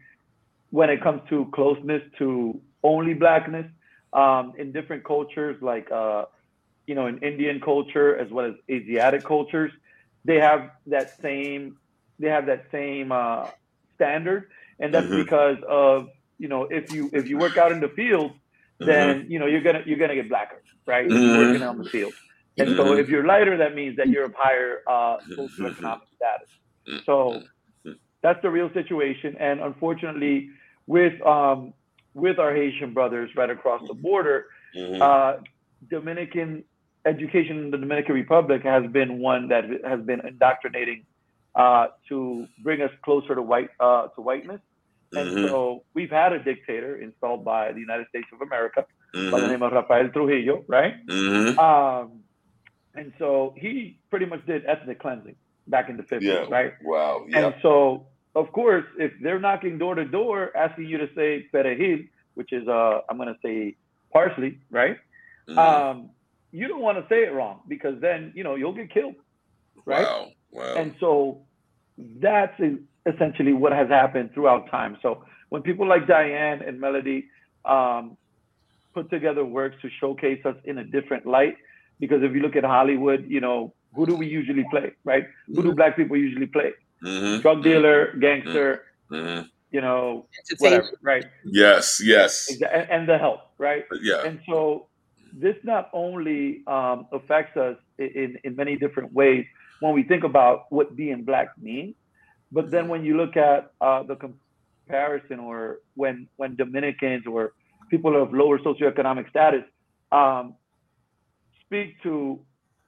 when 0.71 0.89
it 0.89 1.01
comes 1.01 1.21
to 1.29 1.45
closeness 1.53 2.01
to 2.19 2.59
only 2.83 3.13
blackness 3.13 3.65
um, 4.13 4.53
in 4.57 4.71
different 4.71 5.03
cultures, 5.05 5.57
like 5.61 5.89
uh, 5.91 6.25
you 6.87 6.95
know, 6.95 7.07
in 7.07 7.17
Indian 7.19 7.59
culture 7.61 8.17
as 8.17 8.31
well 8.31 8.45
as 8.45 8.53
Asiatic 8.71 9.25
cultures, 9.25 9.71
they 10.25 10.35
have 10.37 10.69
that 10.87 11.13
same 11.21 11.77
they 12.19 12.27
have 12.27 12.45
that 12.47 12.65
same 12.71 13.11
uh, 13.11 13.47
standard, 13.95 14.45
and 14.79 14.93
that's 14.93 15.11
Mhm. 15.11 15.15
because 15.15 15.57
of 15.69 16.07
you 16.37 16.47
know 16.47 16.67
if 16.69 16.89
you 16.89 17.09
if 17.13 17.27
you 17.27 17.37
work 17.37 17.57
out 17.57 17.71
in 17.71 17.79
the 17.79 17.89
field, 17.95 18.31
then 18.79 19.25
you 19.29 19.39
know 19.39 19.45
you're 19.47 19.61
gonna 19.63 19.81
you're 19.85 19.99
gonna 19.99 20.15
get 20.15 20.29
blacker, 20.29 20.63
right? 20.87 21.07
Mhm. 21.09 21.29
working 21.31 21.63
on 21.63 21.77
the 21.77 21.85
field, 21.85 22.13
and 22.59 22.73
so 22.77 22.93
Mhm. 22.93 22.97
if 22.97 23.07
you're 23.09 23.25
lighter, 23.25 23.57
that 23.57 23.75
means 23.75 23.95
that 23.97 24.09
you're 24.09 24.25
of 24.25 24.33
higher 24.37 24.79
uh, 24.89 25.17
socioeconomic 25.37 26.07
status. 26.15 26.49
So 27.05 27.47
that's 28.21 28.39
the 28.41 28.49
real 28.49 28.69
situation, 28.73 29.35
and 29.39 29.59
unfortunately, 29.61 30.49
with 30.87 31.13
um, 31.25 31.73
with 32.13 32.39
our 32.39 32.53
Haitian 32.53 32.93
brothers 32.93 33.29
right 33.35 33.49
across 33.49 33.81
the 33.87 33.93
border, 33.93 34.45
Mhm. 34.75 35.01
uh, 35.01 35.41
Dominican 35.89 36.63
education 37.05 37.57
in 37.59 37.71
the 37.71 37.77
Dominican 37.77 38.15
Republic 38.15 38.63
has 38.63 38.85
been 38.87 39.19
one 39.19 39.47
that 39.49 39.65
has 39.83 40.01
been 40.01 40.21
indoctrinating 40.25 41.05
uh, 41.55 41.87
to 42.09 42.47
bring 42.63 42.81
us 42.81 42.89
closer 43.03 43.35
to 43.35 43.41
white 43.41 43.69
uh, 43.79 44.07
to 44.15 44.21
whiteness. 44.21 44.59
And 45.15 45.29
Mhm. 45.29 45.43
so 45.47 45.83
we've 45.93 46.09
had 46.09 46.33
a 46.33 46.39
dictator 46.43 46.97
installed 46.97 47.45
by 47.45 47.71
the 47.71 47.79
United 47.79 48.07
States 48.07 48.27
of 48.33 48.41
America 48.41 48.83
by 49.31 49.39
the 49.39 49.45
Mhm. 49.45 49.49
name 49.49 49.61
of 49.61 49.71
Rafael 49.71 50.09
Trujillo, 50.09 50.65
right? 50.67 50.95
Mhm. 51.05 51.55
Um, 51.59 52.23
and 52.95 53.13
so 53.19 53.53
he 53.55 53.99
pretty 54.09 54.25
much 54.25 54.43
did 54.47 54.65
ethnic 54.65 54.97
cleansing 54.99 55.35
back 55.67 55.89
in 55.89 55.97
the 55.97 56.03
50s, 56.03 56.23
Yeah. 56.23 56.45
right? 56.49 56.73
Wow. 56.81 57.25
Yeah. 57.29 57.45
And 57.45 57.55
so, 57.61 58.07
of 58.35 58.51
course, 58.51 58.85
if 58.97 59.11
they're 59.21 59.39
knocking 59.39 59.77
door 59.77 59.95
to 59.95 60.05
door 60.05 60.55
asking 60.55 60.85
you 60.85 60.97
to 60.97 61.09
say 61.15 61.47
perejil, 61.53 62.07
which 62.33 62.51
is, 62.51 62.67
uh, 62.67 63.01
I'm 63.09 63.17
going 63.17 63.29
to 63.29 63.39
say 63.43 63.75
parsley, 64.11 64.59
right? 64.71 64.97
Mhm. 65.47 65.57
Um, 65.57 66.09
you 66.51 66.67
don't 66.67 66.81
want 66.81 66.97
to 66.97 67.05
say 67.09 67.23
it 67.23 67.33
wrong 67.33 67.61
because 67.67 67.99
then, 67.99 68.31
you 68.35 68.43
know, 68.43 68.55
you'll 68.55 68.73
get 68.73 68.91
killed, 68.91 69.15
right? 69.85 70.05
Wow. 70.05 70.31
Wow. 70.51 70.75
And 70.75 70.95
so 70.99 71.41
that's 72.19 72.59
essentially 73.05 73.53
what 73.53 73.71
has 73.73 73.89
happened 73.89 74.33
throughout 74.33 74.69
time. 74.69 74.97
So 75.01 75.25
when 75.49 75.61
people 75.61 75.87
like 75.87 76.05
Dianne 76.05 76.67
and 76.67 76.79
Melody 76.79 77.25
um, 77.65 78.17
put 78.93 79.09
together 79.09 79.43
works 79.43 79.77
to 79.81 79.89
showcase 79.99 80.45
us 80.45 80.55
in 80.65 80.77
a 80.77 80.83
different 80.83 81.25
light, 81.25 81.57
because 81.99 82.21
if 82.23 82.33
you 82.33 82.41
look 82.41 82.55
at 82.55 82.63
Hollywood, 82.63 83.25
you 83.27 83.39
know, 83.39 83.73
who 83.95 84.05
do 84.05 84.15
we 84.15 84.27
usually 84.27 84.65
play, 84.71 84.91
right? 85.03 85.25
Who 85.47 85.61
do 85.61 85.73
black 85.73 85.95
people 85.95 86.17
usually 86.17 86.47
play? 86.47 86.73
Mhm. 87.03 87.41
Drug 87.41 87.63
dealer, 87.63 88.13
gangster, 88.19 88.85
Mhm. 89.11 89.49
you 89.71 89.81
know, 89.81 90.27
whatever, 90.59 90.89
right? 91.01 91.25
Yes. 91.45 92.01
Yes. 92.03 92.49
And, 92.61 92.89
and 92.89 93.09
the 93.09 93.17
help, 93.17 93.41
right? 93.57 93.85
Yeah. 94.01 94.23
And 94.25 94.39
so 94.49 94.87
this 95.33 95.55
not 95.63 95.89
only 95.93 96.63
um, 96.67 97.07
affects 97.11 97.57
us 97.57 97.77
in, 97.97 98.37
in 98.43 98.55
many 98.55 98.77
different 98.77 99.11
ways 99.13 99.45
when 99.79 99.93
we 99.93 100.03
think 100.03 100.23
about 100.23 100.71
what 100.71 100.95
being 100.95 101.23
black 101.23 101.49
means, 101.59 101.95
but 102.51 102.71
then 102.71 102.87
when 102.87 103.03
you 103.03 103.17
look 103.17 103.35
at 103.35 103.73
uh, 103.81 104.03
the 104.03 104.15
comparison 104.15 105.39
or 105.39 105.79
when, 105.95 106.27
when 106.37 106.55
Dominicans 106.55 107.25
or 107.27 107.53
people 107.89 108.21
of 108.21 108.33
lower 108.33 108.59
socioeconomic 108.59 109.29
status 109.29 109.63
um, 110.11 110.55
speak 111.65 112.01
to 112.03 112.39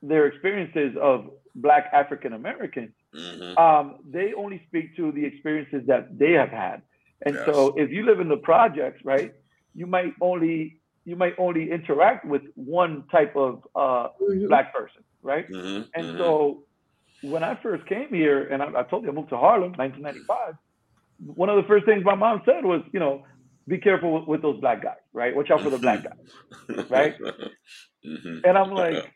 their 0.02 0.28
experiences 0.28 0.96
of 1.02 1.32
black 1.56 1.90
African 1.94 2.34
Americans, 2.34 2.92
Mhm. 3.16 3.56
um, 3.58 4.00
they 4.10 4.34
only 4.34 4.62
speak 4.68 4.96
to 4.98 5.12
the 5.12 5.24
experiences 5.26 5.84
that 5.88 6.18
they 6.18 6.34
have 6.34 6.50
had. 6.50 6.82
And 7.26 7.36
Yes. 7.36 7.46
so 7.46 7.74
if 7.78 7.90
you 7.92 8.06
live 8.06 8.20
in 8.20 8.28
the 8.30 8.38
projects, 8.38 9.02
right, 9.06 9.32
you 9.74 9.88
might 9.88 10.14
only 10.22 10.80
you 11.06 11.16
might 11.16 11.34
only 11.38 11.72
interact 11.72 12.26
with 12.26 12.42
one 12.56 13.06
type 13.12 13.36
of 13.36 13.62
uh, 13.76 14.10
Mhm. 14.22 14.48
black 14.48 14.74
person, 14.74 15.04
right? 15.22 15.46
Mhm. 15.50 15.86
And 15.96 16.08
Mhm. 16.08 16.18
so 16.18 16.64
when 17.22 17.44
I 17.44 17.56
first 17.62 17.86
came 17.88 18.10
here, 18.10 18.48
and 18.48 18.62
I, 18.62 18.68
I 18.80 18.84
told 18.84 19.04
you 19.04 19.10
I 19.10 19.14
moved 19.14 19.30
to 19.30 19.38
Harlem, 19.38 19.74
1995. 19.78 20.56
One 21.36 21.50
of 21.50 21.58
the 21.58 21.68
first 21.68 21.86
things 21.86 22.04
my 22.04 22.16
mom 22.16 22.42
said 22.46 22.66
was, 22.66 22.82
you 22.92 23.00
know, 23.00 23.24
be 23.68 23.78
careful 23.78 24.14
with, 24.14 24.28
with, 24.28 24.42
those 24.42 24.60
black 24.60 24.84
guys, 24.84 24.98
right? 25.14 25.36
Watch 25.36 25.50
out 25.50 25.62
for 25.62 25.70
the 25.70 25.78
black 25.78 26.04
guys, 26.04 26.86
right? 26.90 27.16
Mm-hmm. 28.06 28.40
And 28.44 28.58
I'm 28.58 28.72
like, 28.72 29.12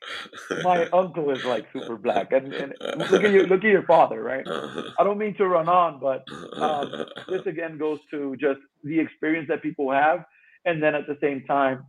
my 0.63 0.87
uncle 0.87 1.29
is 1.29 1.45
like 1.45 1.67
super 1.71 1.97
black, 1.97 2.31
and, 2.31 2.51
and 2.53 2.73
look 3.11 3.23
at 3.23 3.31
your 3.31 3.45
look 3.47 3.63
at 3.63 3.69
your 3.69 3.83
father, 3.83 4.21
right? 4.23 4.45
I 4.47 5.03
don't 5.03 5.19
mean 5.19 5.35
to 5.35 5.47
run 5.47 5.69
on, 5.69 5.99
but 5.99 6.25
um, 6.59 7.05
this 7.27 7.45
again 7.45 7.77
goes 7.77 7.99
to 8.11 8.35
just 8.37 8.59
the 8.83 8.99
experience 8.99 9.47
that 9.49 9.61
people 9.61 9.91
have, 9.91 10.25
and 10.65 10.81
then 10.81 10.95
at 10.95 11.05
the 11.05 11.17
same 11.21 11.43
time, 11.45 11.85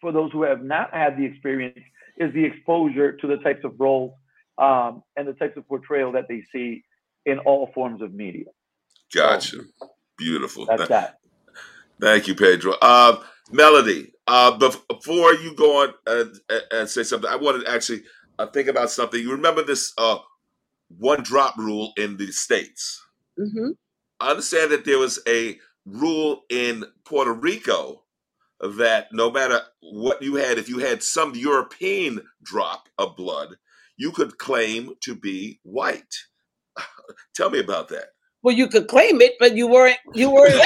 for 0.00 0.12
those 0.12 0.32
who 0.32 0.42
have 0.44 0.62
not 0.62 0.94
had 0.94 1.18
the 1.18 1.24
experience, 1.24 1.78
is 2.16 2.32
the 2.32 2.44
exposure 2.44 3.12
to 3.16 3.26
the 3.26 3.36
types 3.38 3.64
of 3.64 3.78
roles 3.78 4.12
um, 4.58 5.02
and 5.16 5.28
the 5.28 5.34
types 5.34 5.56
of 5.56 5.68
portrayal 5.68 6.12
that 6.12 6.24
they 6.28 6.42
see 6.52 6.84
in 7.26 7.38
all 7.40 7.70
forms 7.74 8.00
of 8.02 8.14
media. 8.14 8.46
Gotcha. 9.14 9.58
So, 9.58 9.88
Beautiful. 10.18 10.66
That's 10.66 10.88
that. 10.88 11.18
Thank 12.02 12.26
you, 12.26 12.34
Pedro. 12.34 12.74
Uh, 12.82 13.22
Melody, 13.52 14.12
uh, 14.26 14.58
before 14.58 15.34
you 15.34 15.54
go 15.54 15.84
on 15.84 15.94
and, 16.08 16.40
and, 16.72 16.88
say 16.88 17.04
something, 17.04 17.30
I 17.30 17.36
wanted 17.36 17.64
to 17.64 17.70
actually 17.70 18.02
uh, 18.40 18.46
think 18.48 18.66
about 18.66 18.90
something. 18.90 19.20
You 19.20 19.30
remember 19.30 19.62
this 19.62 19.92
uh, 19.96 20.18
one 20.98 21.22
drop 21.22 21.56
rule 21.56 21.92
in 21.96 22.16
the 22.16 22.32
States? 22.32 23.00
Mm-hmm. 23.38 23.70
I 24.18 24.30
understand 24.30 24.72
that 24.72 24.84
there 24.84 24.98
was 24.98 25.20
a 25.28 25.56
rule 25.86 26.42
in 26.50 26.84
Puerto 27.04 27.32
Rico 27.32 28.02
that 28.60 29.12
no 29.12 29.30
matter 29.30 29.60
what 29.80 30.20
you 30.22 30.34
had, 30.34 30.58
if 30.58 30.68
you 30.68 30.78
had 30.78 31.04
some 31.04 31.36
European 31.36 32.20
drop 32.42 32.88
of 32.98 33.16
blood, 33.16 33.54
you 33.96 34.10
could 34.10 34.38
claim 34.38 34.94
to 35.02 35.14
be 35.14 35.60
white. 35.62 36.16
Tell 37.34 37.50
me 37.50 37.60
about 37.60 37.90
that. 37.90 38.06
Well, 38.42 38.54
you 38.54 38.66
could 38.66 38.88
claim 38.88 39.20
it, 39.20 39.34
but 39.38 39.54
you 39.56 39.68
weren't. 39.68 39.98
You 40.14 40.30
weren't. 40.30 40.54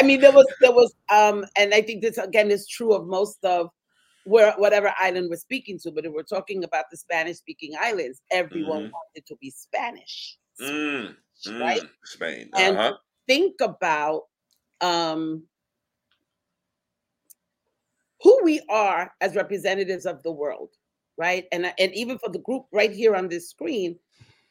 I 0.00 0.02
mean, 0.04 0.20
there 0.20 0.32
was 0.32 0.46
there 0.60 0.72
was, 0.72 0.94
um, 1.12 1.44
and 1.56 1.74
I 1.74 1.82
think 1.82 2.00
this 2.00 2.16
again 2.16 2.50
is 2.50 2.68
true 2.68 2.92
of 2.94 3.06
most 3.06 3.44
of 3.44 3.70
where 4.24 4.52
whatever 4.52 4.92
island 5.00 5.28
we're 5.30 5.36
speaking 5.36 5.78
to. 5.80 5.90
But 5.90 6.06
if 6.06 6.12
we're 6.12 6.22
talking 6.22 6.62
about 6.62 6.84
the 6.90 6.96
Spanish-speaking 6.96 7.72
islands, 7.78 8.22
everyone 8.30 8.84
mm. 8.84 8.92
wanted 8.92 9.26
to 9.26 9.36
be 9.40 9.50
Spanish, 9.50 10.38
mm, 10.60 11.14
right? 11.58 11.82
Mm, 11.82 11.88
Spain, 12.04 12.50
uh-huh. 12.52 12.62
and 12.62 12.94
think 13.26 13.60
about 13.60 14.22
um, 14.80 15.42
who 18.22 18.40
we 18.44 18.60
are 18.68 19.12
as 19.20 19.34
representatives 19.34 20.06
of 20.06 20.22
the 20.22 20.30
world 20.30 20.70
right? 21.20 21.44
And, 21.52 21.66
and 21.78 21.94
even 21.94 22.18
for 22.18 22.30
the 22.30 22.38
group 22.38 22.64
right 22.72 22.90
here 22.90 23.14
on 23.14 23.28
this 23.28 23.50
screen, 23.50 23.98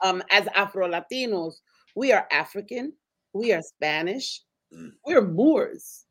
um, 0.02 0.22
as 0.30 0.48
Afro 0.54 0.88
Latinos, 0.88 1.56
we 1.96 2.14
are 2.14 2.28
African, 2.32 2.94
we 3.34 3.52
are 3.52 3.64
Spanish, 3.64 4.44
mm. 4.72 4.92
we're 5.04 5.24
Moors, 5.26 6.06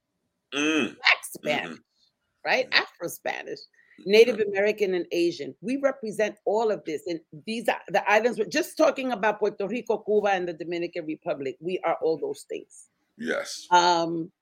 mm. 0.53 0.87
Black 0.87 1.23
Spanish, 1.23 1.79
mm-hmm. 1.79 2.45
right? 2.45 2.67
Afro 2.73 3.07
Spanish, 3.07 3.61
Native 4.05 4.41
American, 4.41 4.95
and 4.95 5.07
Asian. 5.13 5.55
We 5.61 5.77
represent 5.77 6.35
all 6.45 6.73
of 6.73 6.85
this. 6.85 7.03
And 7.07 7.21
these 7.47 7.69
are 7.69 7.81
the 7.89 8.03
islands, 8.11 8.37
we're 8.37 8.47
just 8.47 8.77
talking 8.77 9.13
about 9.13 9.39
Puerto 9.39 9.69
Rico, 9.69 9.99
Cuba, 9.99 10.31
and 10.31 10.49
the 10.49 10.55
Dominican 10.55 11.07
Republic. 11.07 11.57
We 11.61 11.79
are 11.85 11.97
all 12.03 12.19
those 12.19 12.45
things. 12.49 12.89
Yes. 13.17 13.69
Um, 13.71 14.33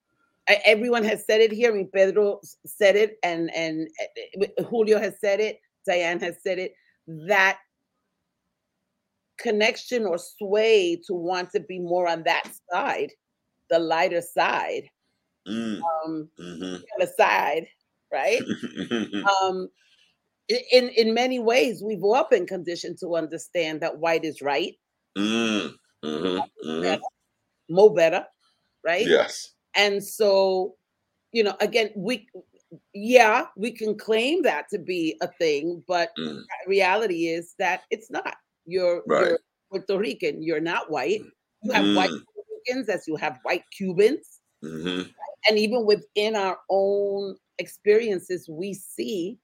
I, 0.48 0.60
everyone 0.64 1.04
has 1.04 1.26
said 1.26 1.42
it 1.42 1.52
here. 1.52 1.72
I 1.72 1.74
mean, 1.74 1.90
Pedro 1.92 2.40
said 2.64 2.96
it, 2.96 3.18
and 3.22 3.52
and 3.54 3.88
uh, 4.40 4.62
Julio 4.64 4.98
has 4.98 5.18
said 5.20 5.40
it. 5.40 5.60
Dianne 5.88 6.20
has 6.22 6.36
said 6.42 6.58
it, 6.58 6.74
that 7.28 7.58
connection 9.38 10.06
or 10.06 10.18
sway 10.18 11.00
to 11.06 11.14
want 11.14 11.50
to 11.52 11.60
be 11.60 11.78
more 11.78 12.08
on 12.08 12.22
that 12.24 12.50
side, 12.70 13.12
the 13.70 13.78
lighter 13.78 14.22
side, 14.22 14.88
mm. 15.48 15.80
um, 16.04 16.28
mm-hmm. 16.38 16.76
the 16.98 17.06
side, 17.16 17.66
right? 18.12 18.40
um, 19.42 19.68
in 20.48 20.88
in 20.90 21.14
many 21.14 21.38
ways, 21.38 21.82
we've 21.82 22.04
all 22.04 22.26
been 22.30 22.46
conditioned 22.46 22.98
to 23.00 23.16
understand 23.16 23.80
that 23.80 23.98
white 23.98 24.24
is 24.24 24.40
right, 24.40 24.74
mm. 25.16 25.72
mm-hmm. 26.04 26.68
Mm-hmm. 26.68 27.02
more 27.68 27.92
better, 27.92 28.24
right? 28.84 29.06
Yes. 29.06 29.52
And 29.74 30.02
so, 30.02 30.76
you 31.32 31.44
know, 31.44 31.54
again, 31.60 31.90
we 31.94 32.26
yeah, 32.94 33.46
we 33.56 33.70
can 33.70 33.96
claim 33.96 34.42
that 34.42 34.68
to 34.70 34.78
be 34.78 35.16
a 35.20 35.28
thing, 35.38 35.82
but 35.86 36.10
mm. 36.18 36.42
reality 36.66 37.28
is 37.28 37.54
that 37.58 37.82
it's 37.90 38.10
not. 38.10 38.36
You're, 38.64 39.02
right. 39.06 39.28
you're 39.28 39.38
Puerto 39.70 39.98
Rican. 39.98 40.42
You're 40.42 40.60
not 40.60 40.90
white. 40.90 41.22
You 41.62 41.72
have 41.72 41.84
mm. 41.84 41.96
white 41.96 42.10
Puerto 42.10 42.50
Ricans 42.66 42.88
as 42.88 43.06
you 43.06 43.16
have 43.16 43.38
white 43.42 43.64
Cubans. 43.76 44.40
Mm-hmm. 44.64 45.10
And 45.48 45.58
even 45.58 45.84
within 45.84 46.34
our 46.34 46.58
own 46.70 47.36
experiences, 47.58 48.48
we 48.48 48.74
see 48.74 49.38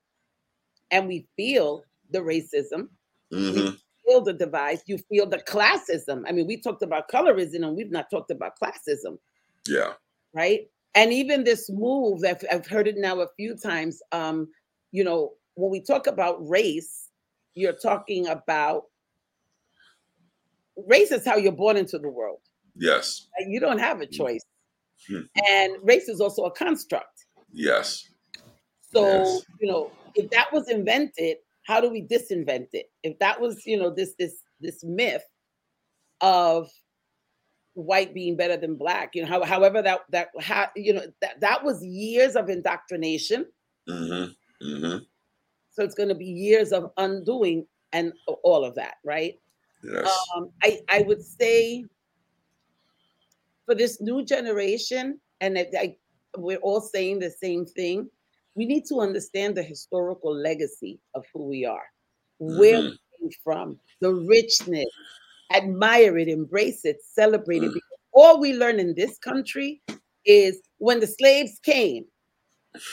and 0.91 1.07
we 1.07 1.27
feel 1.37 1.85
the 2.11 2.19
racism. 2.19 2.89
Mm-hmm. 3.33 3.55
We 3.55 3.79
feel 4.07 4.21
the 4.23 4.33
divide. 4.33 4.81
You 4.87 4.99
feel 4.99 5.27
the 5.27 5.39
classism. 5.39 6.25
I 6.27 6.33
mean, 6.33 6.47
we 6.47 6.57
talked 6.57 6.83
about 6.83 7.11
colorism 7.11 7.67
and 7.67 7.77
we've 7.77 7.91
not 7.91 8.11
talked 8.11 8.31
about 8.31 8.55
classism. 8.61 9.19
Yeah. 9.67 9.93
Right 10.35 10.69
and 10.95 11.13
even 11.13 11.45
this 11.45 11.71
move 11.71 12.21
that 12.21 12.45
I've 12.51 12.67
heard 12.67 12.87
it 12.87 12.97
now 12.99 13.21
a 13.21 13.29
few 13.37 13.57
times. 13.57 14.01
Um, 14.13 14.49
you 14.91 15.05
know, 15.05 15.33
when 15.55 15.71
we 15.71 15.81
talk 15.81 16.07
about 16.07 16.37
race, 16.47 17.09
you're 17.55 17.73
talking 17.73 18.29
about 18.29 18.85
race 20.77 21.11
is 21.11 21.25
how 21.25 21.37
you're 21.37 21.53
born 21.53 21.77
into 21.77 21.99
the 21.99 22.09
world. 22.09 22.41
Yes. 22.75 23.29
You 23.47 23.61
don't 23.61 23.79
have 23.79 24.01
a 24.01 24.07
mm. 24.07 24.13
choice. 24.13 24.45
Hmm. 25.09 25.21
And 25.49 25.77
race 25.83 26.09
is 26.09 26.21
also 26.21 26.45
a 26.45 26.51
construct. 26.51 27.27
Yes. 27.53 28.09
So, 28.93 29.05
yes. 29.05 29.43
you 29.61 29.71
know, 29.71 29.91
if 30.15 30.31
that 30.31 30.53
was 30.53 30.69
invented, 30.69 31.39
how 31.65 31.81
do 31.81 31.91
we 31.91 32.03
disinvent 32.03 32.69
it? 32.73 32.87
If 33.03 33.19
that 33.19 33.41
was, 33.41 33.67
you 33.67 33.79
know, 33.79 33.91
this 33.91 34.15
this 34.19 34.35
this 34.61 34.85
myth 34.85 35.25
of 36.21 36.69
white 37.75 38.13
being 38.13 38.37
better 38.37 38.57
than 38.57 38.77
black 38.77 39.15
you 39.15 39.23
know 39.23 39.29
how, 39.29 39.43
however 39.45 39.81
that 39.81 40.01
that 40.11 40.29
ha, 40.41 40.71
you 40.77 40.93
know 40.93 41.05
that, 41.21 41.41
that 41.41 41.65
was 41.65 41.85
years 41.85 42.37
of 42.37 42.51
indoctrination 42.51 43.47
mm-hmm. 43.89 44.67
Mm-hmm. 44.67 44.99
so 45.71 45.83
it's 45.83 45.95
going 45.95 46.11
to 46.11 46.15
be 46.15 46.27
years 46.27 46.73
of 46.73 46.91
undoing 46.99 47.67
and 47.93 48.13
all 48.43 48.65
of 48.65 48.75
that 48.75 48.95
right 49.05 49.39
yes. 49.83 50.19
um, 50.37 50.51
I, 50.63 50.81
I 50.89 51.03
would 51.03 51.23
say 51.23 51.85
for 53.65 53.75
this 53.75 54.01
new 54.01 54.25
generation 54.25 55.19
and 55.41 55.59
I, 55.59 55.67
I, 55.79 55.97
we're 56.37 56.59
all 56.59 56.81
saying 56.81 57.21
the 57.21 57.31
same 57.31 57.65
thing 57.65 58.09
we 58.55 58.67
need 58.67 58.85
to 58.87 59.01
understand 59.01 59.57
the 59.57 59.63
historical 59.63 60.35
legacy 60.35 61.01
of 61.15 61.25
who 61.33 61.49
we 61.49 61.65
are 61.65 61.87
where 62.39 62.79
mm-hmm. 62.79 62.89
we 63.21 63.31
came 63.31 63.39
from 63.43 63.79
the 64.01 64.13
richness 64.13 64.89
admire 65.55 66.19
it, 66.19 66.29
embrace 66.29 66.85
it, 66.85 66.99
celebrate 67.03 67.63
it. 67.63 67.73
Mm. 67.73 67.81
All 68.13 68.41
we 68.41 68.55
learn 68.55 68.79
in 68.79 68.95
this 68.95 69.19
country 69.19 69.81
is 70.25 70.61
when 70.79 71.01
the 71.01 71.07
slaves 71.07 71.59
came, 71.63 72.05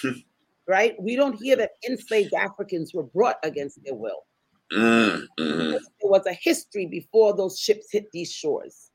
right? 0.67 0.95
We 0.99 1.15
don't 1.15 1.41
hear 1.41 1.55
that 1.57 1.71
enslaved 1.87 2.33
Africans 2.33 2.93
were 2.93 3.03
brought 3.03 3.37
against 3.43 3.83
their 3.83 3.95
will. 3.95 4.25
Mm, 4.71 5.23
mm-hmm. 5.39 5.71
There 5.71 5.79
was 6.03 6.25
a 6.27 6.33
history 6.33 6.85
before 6.85 7.35
those 7.35 7.59
ships 7.59 7.87
hit 7.91 8.11
these 8.11 8.31
shores. 8.31 8.91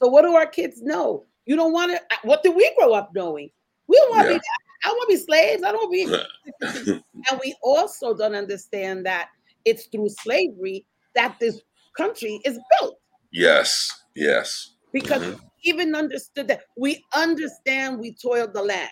So, 0.00 0.08
what 0.08 0.22
do 0.22 0.34
our 0.34 0.46
kids 0.46 0.82
know? 0.82 1.24
You 1.46 1.56
don't 1.56 1.72
want 1.72 1.92
to. 1.92 2.00
What 2.22 2.42
did 2.42 2.54
we 2.54 2.72
grow 2.76 2.92
up 2.92 3.10
knowing? 3.14 3.50
We 3.88 3.96
don't 3.96 4.10
want 4.10 4.28
to 4.28 4.32
yeah. 4.34 4.38
be. 4.38 4.44
I 4.84 4.88
don't 4.88 4.96
want 4.96 5.10
to 5.10 5.16
be 5.16 5.22
slaves. 5.22 5.62
I 5.62 5.72
don't 5.72 5.90
want 5.90 6.22
to 6.60 6.90
be. 6.90 7.02
and 7.30 7.40
we 7.42 7.54
also 7.62 8.14
don't 8.14 8.34
understand 8.34 9.06
that 9.06 9.28
it's 9.64 9.86
through 9.86 10.08
slavery 10.08 10.84
that 11.14 11.36
this 11.40 11.60
country 11.96 12.40
is 12.44 12.58
built. 12.78 12.96
Yes, 13.32 13.90
yes. 14.14 14.74
Because 14.92 15.22
mm-hmm. 15.22 15.44
even 15.64 15.94
understood 15.94 16.48
that 16.48 16.62
we 16.76 17.04
understand 17.14 17.98
we 17.98 18.14
toiled 18.14 18.52
the 18.52 18.62
land. 18.62 18.90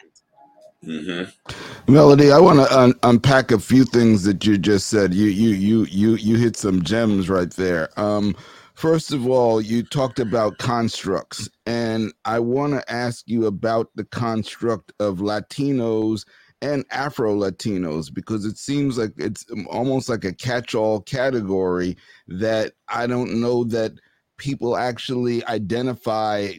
Mm-hmm. 0.85 1.93
Melody, 1.93 2.33
I 2.33 2.39
want 2.39 2.59
to 2.61 2.79
un- 2.79 2.95
unpack 3.03 3.51
a 3.51 3.59
few 3.59 3.85
things 3.85 4.25
that 4.25 4.47
you 4.47 4.57
just 4.57 4.87
said. 4.87 5.13
You 5.13 5.27
you 5.27 5.51
you 5.51 5.85
you 5.85 6.15
you 6.15 6.37
hit 6.37 6.57
some 6.57 6.83
gems 6.83 7.29
right 7.29 7.51
there. 7.51 7.91
Um, 8.01 8.35
first 8.75 9.13
of 9.13 9.29
all, 9.29 9.61
you 9.61 9.83
talked 9.83 10.19
about 10.19 10.57
constructs, 10.57 11.51
and 11.67 12.13
I 12.25 12.39
want 12.39 12.73
to 12.75 12.93
ask 12.93 13.25
you 13.27 13.47
about 13.47 13.89
the 13.95 14.05
construct 14.05 14.93
of 15.01 15.19
Latinos 15.19 16.25
and 16.63 16.85
Afro 16.91 17.35
Latinos 17.35 18.13
because 18.13 18.45
it 18.45 18.59
seems 18.59 18.99
like 18.99 19.13
it's 19.17 19.47
almost 19.69 20.09
like 20.09 20.25
a 20.25 20.33
catch 20.33 20.75
all 20.75 21.01
category 21.01 21.97
that 22.29 22.73
I 22.89 23.07
don't 23.07 23.41
know 23.41 23.65
that 23.65 23.93
people 24.37 24.77
actually 24.77 25.45
identify. 25.47 26.53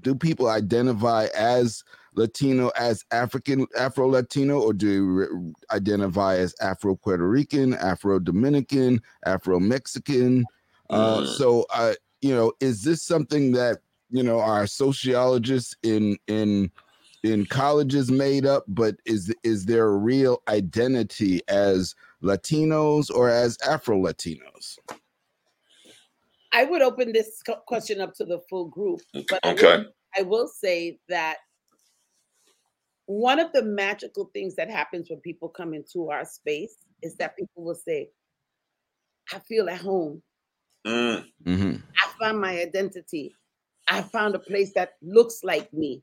Do 0.00 0.14
people 0.14 0.48
identify 0.48 1.26
as 1.36 1.82
Latino, 2.14 2.70
as 2.78 3.04
African, 3.10 3.66
Afro 3.76 4.08
Latino, 4.08 4.60
or 4.60 4.72
do 4.72 5.54
they 5.70 5.76
identify 5.76 6.36
as 6.36 6.54
Afro 6.60 6.94
Puerto 6.94 7.26
Rican, 7.26 7.74
Afro 7.74 8.18
Dominican, 8.18 9.00
Afro 9.24 9.58
Mexican? 9.58 10.44
Uh, 10.90 11.20
mm. 11.20 11.26
so, 11.26 11.66
uh, 11.74 11.94
you 12.20 12.34
know, 12.34 12.52
is 12.60 12.82
this 12.82 13.02
something 13.02 13.52
that 13.52 13.78
you 14.10 14.22
know 14.22 14.40
our 14.40 14.66
sociologists 14.66 15.74
in 15.82 16.16
in 16.26 16.70
in 17.22 17.46
colleges 17.46 18.10
made 18.10 18.46
up, 18.46 18.64
but 18.68 18.96
is 19.04 19.34
is 19.42 19.66
there 19.66 19.86
a 19.86 19.96
real 19.96 20.42
identity 20.48 21.40
as 21.48 21.94
Latinos 22.22 23.10
or 23.10 23.28
as 23.28 23.58
Afro 23.66 23.98
Latinos? 23.98 24.78
I 26.52 26.64
would 26.64 26.82
open 26.82 27.12
this 27.12 27.42
question 27.66 28.00
up 28.00 28.14
to 28.14 28.24
the 28.24 28.40
full 28.48 28.66
group, 28.66 29.00
but 29.28 29.44
okay. 29.44 29.66
I 29.66 29.76
will, 29.76 29.84
I 30.18 30.22
will 30.22 30.48
say 30.48 30.98
that 31.08 31.38
one 33.06 33.38
of 33.38 33.52
the 33.52 33.62
magical 33.62 34.30
things 34.34 34.54
that 34.56 34.70
happens 34.70 35.08
when 35.08 35.20
people 35.20 35.48
come 35.48 35.74
into 35.74 36.10
our 36.10 36.24
space 36.24 36.76
is 37.02 37.16
that 37.16 37.36
people 37.36 37.64
will 37.64 37.74
say, 37.74 38.10
I 39.32 39.38
feel 39.40 39.68
at 39.68 39.80
home. 39.80 40.22
Mm. 40.86 41.24
Mm-hmm. 41.44 41.76
I 42.02 42.12
found 42.20 42.40
my 42.40 42.60
identity. 42.60 43.34
I 43.88 44.02
found 44.02 44.34
a 44.34 44.38
place 44.38 44.72
that 44.74 44.94
looks 45.02 45.40
like 45.42 45.72
me. 45.72 46.02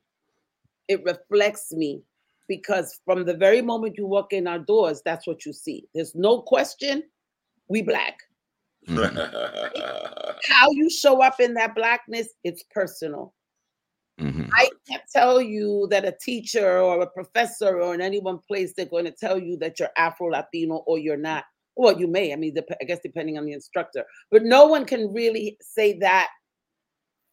It 0.88 1.02
reflects 1.04 1.72
me 1.72 2.02
because 2.48 3.00
from 3.04 3.24
the 3.24 3.34
very 3.34 3.62
moment 3.62 3.96
you 3.98 4.06
walk 4.06 4.32
in 4.32 4.46
our 4.46 4.58
doors, 4.58 5.02
that's 5.04 5.26
what 5.26 5.44
you 5.44 5.52
see. 5.52 5.88
There's 5.94 6.14
no 6.14 6.42
question, 6.42 7.02
we 7.68 7.82
black. 7.82 8.18
How 8.88 10.70
you 10.70 10.88
show 10.88 11.22
up 11.22 11.40
in 11.40 11.54
that 11.54 11.74
blackness, 11.74 12.28
it's 12.44 12.62
personal. 12.72 13.34
Mm-hmm. 14.20 14.48
I 14.52 14.70
can't 14.88 15.02
tell 15.12 15.42
you 15.42 15.88
that 15.90 16.06
a 16.06 16.12
teacher 16.12 16.78
or 16.78 17.02
a 17.02 17.06
professor 17.06 17.80
or 17.82 17.94
in 17.94 18.00
any 18.00 18.18
one 18.18 18.38
place 18.38 18.72
they're 18.72 18.86
going 18.86 19.04
to 19.04 19.10
tell 19.10 19.38
you 19.38 19.58
that 19.58 19.78
you're 19.78 19.90
Afro 19.96 20.28
Latino 20.28 20.76
or 20.86 20.98
you're 20.98 21.18
not. 21.18 21.44
Well, 21.76 21.98
you 22.00 22.06
may. 22.06 22.32
I 22.32 22.36
mean, 22.36 22.54
dep- 22.54 22.78
I 22.80 22.84
guess 22.84 23.00
depending 23.02 23.36
on 23.36 23.44
the 23.44 23.52
instructor, 23.52 24.04
but 24.30 24.42
no 24.44 24.66
one 24.66 24.86
can 24.86 25.12
really 25.12 25.58
say 25.60 25.98
that 25.98 26.28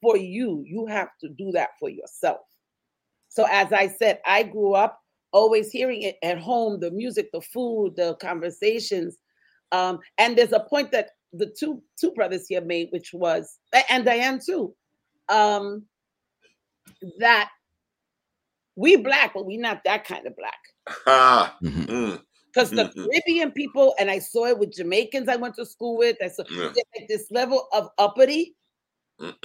for 0.01 0.17
you. 0.17 0.63
You 0.65 0.85
have 0.87 1.09
to 1.21 1.29
do 1.29 1.51
that 1.53 1.69
for 1.79 1.89
yourself. 1.89 2.41
So, 3.33 3.47
as 3.49 3.73
I 3.73 3.87
said, 3.87 4.19
I 4.27 4.43
grew 4.43 4.73
up 4.73 5.01
always 5.31 5.71
hearing 5.71 6.03
it 6.03 6.17
at 6.21 6.37
home 6.37 6.79
the 6.79 6.91
music, 6.91 7.31
the 7.33 7.41
food, 7.41 7.95
the 7.95 8.15
conversations. 8.21 9.17
Um, 9.71 9.97
and 10.19 10.37
there's 10.37 10.51
a 10.51 10.59
point 10.59 10.91
that 10.91 11.09
the 11.33 11.47
two 11.47 11.81
two 11.99 12.11
brothers 12.11 12.45
here 12.47 12.61
made, 12.61 12.89
which 12.91 13.09
was, 13.11 13.57
and 13.89 14.05
Dianne 14.05 14.45
too, 14.45 14.75
um, 15.29 15.83
that 17.17 17.49
we 18.75 18.97
black, 18.97 19.33
but 19.33 19.47
we 19.47 19.57
not 19.57 19.81
that 19.85 20.05
kind 20.05 20.27
of 20.27 20.35
black. 20.35 20.59
Mm-hmm. 21.63 21.81
mm, 21.91 22.21
Because 22.53 22.69
the 22.69 22.83
Mhm. 22.83 22.93
Caribbean 23.03 23.51
people, 23.51 23.95
and 23.99 24.11
I 24.11 24.19
saw 24.19 24.45
it 24.45 24.59
with 24.59 24.75
Jamaicans 24.75 25.27
I 25.27 25.37
went 25.37 25.55
to 25.55 25.65
school 25.65 25.97
with, 25.97 26.17
I 26.21 26.27
saw 26.27 26.43
Yeah. 26.51 26.69
like 26.99 27.07
this 27.07 27.31
level 27.31 27.67
of 27.73 27.89
uppity. 27.97 28.55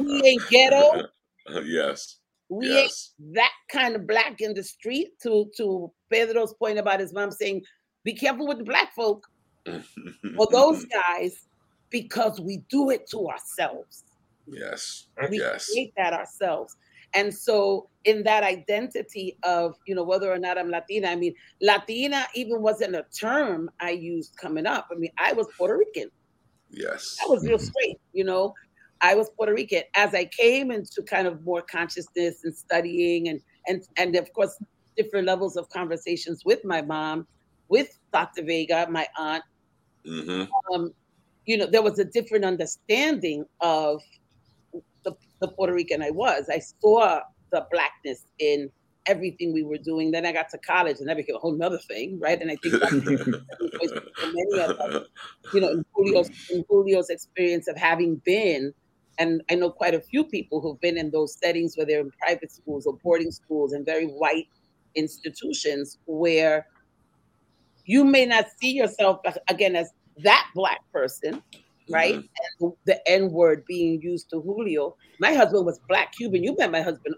We 0.00 0.22
ain't 0.24 0.48
ghetto. 0.50 1.08
yes. 1.64 2.18
We 2.48 2.68
yes. 2.68 3.12
ain't 3.18 3.34
that 3.34 3.52
kind 3.70 3.96
of 3.96 4.06
black 4.06 4.40
in 4.40 4.54
the 4.54 4.62
street. 4.62 5.18
To 5.22 5.50
to 5.56 5.92
Pedro's 6.10 6.54
point 6.54 6.78
about 6.78 7.00
his 7.00 7.12
mom 7.12 7.30
saying, 7.30 7.62
"Be 8.04 8.14
careful 8.14 8.46
with 8.46 8.58
the 8.58 8.64
black 8.64 8.94
folk 8.94 9.26
or 9.66 10.46
those 10.50 10.84
guys," 10.86 11.46
because 11.90 12.40
we 12.40 12.58
do 12.68 12.90
it 12.90 13.08
to 13.10 13.28
ourselves. 13.28 14.04
Yes. 14.46 15.06
We 15.30 15.38
Yes. 15.38 15.70
create 15.70 15.92
that 15.96 16.12
ourselves. 16.12 16.76
And 17.14 17.32
so, 17.32 17.88
in 18.04 18.24
that 18.24 18.42
identity 18.42 19.38
of, 19.44 19.76
you 19.86 19.94
know, 19.94 20.02
whether 20.02 20.30
or 20.30 20.38
not 20.38 20.58
I'm 20.58 20.68
Latina, 20.68 21.08
I 21.08 21.16
mean, 21.16 21.34
Latina 21.62 22.26
even 22.34 22.60
wasn't 22.60 22.96
a 22.96 23.06
term 23.16 23.70
I 23.80 23.90
used 23.90 24.36
coming 24.36 24.66
up. 24.66 24.88
I 24.90 24.96
mean, 24.96 25.12
I 25.16 25.32
was 25.32 25.46
Puerto 25.56 25.76
Rican. 25.76 26.10
Yes. 26.70 27.16
I 27.22 27.28
was 27.28 27.46
real 27.46 27.58
straight, 27.70 28.00
you 28.12 28.24
know. 28.24 28.52
I 29.04 29.14
was 29.14 29.28
Puerto 29.36 29.52
Rican. 29.52 29.82
As 29.94 30.14
I 30.14 30.24
came 30.24 30.70
into 30.70 31.02
kind 31.02 31.26
of 31.26 31.44
more 31.44 31.60
consciousness 31.60 32.42
and 32.42 32.56
studying, 32.56 33.28
and 33.28 33.40
and 33.68 33.82
and 33.98 34.16
of 34.16 34.32
course, 34.32 34.58
different 34.96 35.26
levels 35.26 35.56
of 35.56 35.68
conversations 35.68 36.42
with 36.44 36.64
my 36.64 36.80
mom, 36.80 37.26
with 37.68 37.98
Dr. 38.14 38.42
Vega, 38.42 38.86
my 38.90 39.06
aunt, 39.18 39.44
hmm 40.06 40.44
um, 40.72 40.92
you 41.44 41.58
know, 41.58 41.66
there 41.66 41.82
was 41.82 41.98
a 41.98 42.04
different 42.06 42.46
understanding 42.46 43.44
of 43.60 44.00
the, 45.04 45.12
the 45.40 45.48
Puerto 45.48 45.74
Rican 45.74 46.02
I 46.02 46.10
was. 46.10 46.48
I 46.50 46.60
saw 46.80 47.20
the 47.52 47.66
blackness 47.70 48.24
in 48.38 48.70
everything 49.04 49.52
we 49.52 49.62
were 49.62 49.76
doing. 49.76 50.10
Then 50.10 50.24
I 50.24 50.32
got 50.32 50.48
to 50.50 50.58
college 50.58 50.96
and 51.00 51.08
that 51.10 51.18
became 51.18 51.36
a 51.36 51.38
whole 51.38 51.54
nother 51.54 51.78
thing, 51.86 52.18
right? 52.18 52.40
And 52.40 52.50
I 52.50 52.56
think 52.56 52.82
many 54.32 54.60
of 54.62 54.70
us, 54.70 55.06
you 55.52 55.60
know, 55.60 55.68
in 55.68 55.84
Julio's, 55.94 56.30
in 56.50 56.64
Julio's 56.70 57.10
experience 57.10 57.68
of 57.68 57.76
having 57.76 58.22
been, 58.24 58.72
and 59.18 59.42
I 59.50 59.54
know 59.56 59.70
quite 59.70 59.94
a 59.94 60.00
few 60.00 60.24
people 60.24 60.60
who've 60.60 60.80
been 60.80 60.98
in 60.98 61.10
those 61.10 61.38
settings 61.38 61.76
where 61.76 61.86
they're 61.86 62.00
in 62.00 62.12
private 62.20 62.52
schools 62.52 62.86
or 62.86 62.98
boarding 63.04 63.30
schools 63.30 63.72
and 63.72 63.86
very 63.86 64.06
white 64.06 64.46
institutions 64.96 65.98
where 66.06 66.66
you 67.86 68.04
may 68.04 68.26
not 68.26 68.46
see 68.60 68.72
yourself 68.72 69.20
again 69.48 69.76
as 69.76 69.90
that 70.18 70.46
black 70.54 70.80
person, 70.92 71.42
right? 71.90 72.14
And 72.60 72.72
the 72.86 73.00
N 73.10 73.30
word 73.32 73.64
being 73.68 74.00
used 74.02 74.30
to 74.30 74.40
Julio. 74.40 74.96
My 75.20 75.34
husband 75.34 75.66
was 75.66 75.80
black 75.88 76.12
Cuban. 76.12 76.42
You 76.44 76.56
met 76.58 76.70
my 76.72 76.82
husband. 76.82 77.16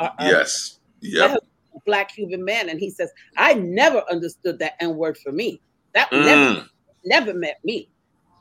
uh, 0.00 0.10
uh, 0.18 0.28
Yes. 0.30 0.80
my 1.02 1.08
Yep. 1.08 1.30
husband 1.30 1.50
was 1.72 1.80
a 1.80 1.80
black 1.86 2.14
Cuban 2.14 2.44
man, 2.44 2.68
and 2.68 2.80
he 2.80 2.90
says, 2.90 3.10
I 3.36 3.54
never 3.54 4.02
understood 4.10 4.58
that 4.60 4.74
N 4.80 4.96
word 4.96 5.18
for 5.18 5.32
me. 5.32 5.62
That 5.94 6.08
never, 6.12 6.42
Mm. 6.42 6.68
never 7.04 7.34
meant 7.34 7.58
me. 7.64 7.90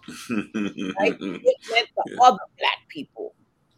Right? 0.99 1.17
It 1.43 1.57
meant 1.71 1.87
the 1.97 2.03
Yeah. 2.05 2.17
other 2.21 2.39
black 2.59 2.79
people. 2.97 3.27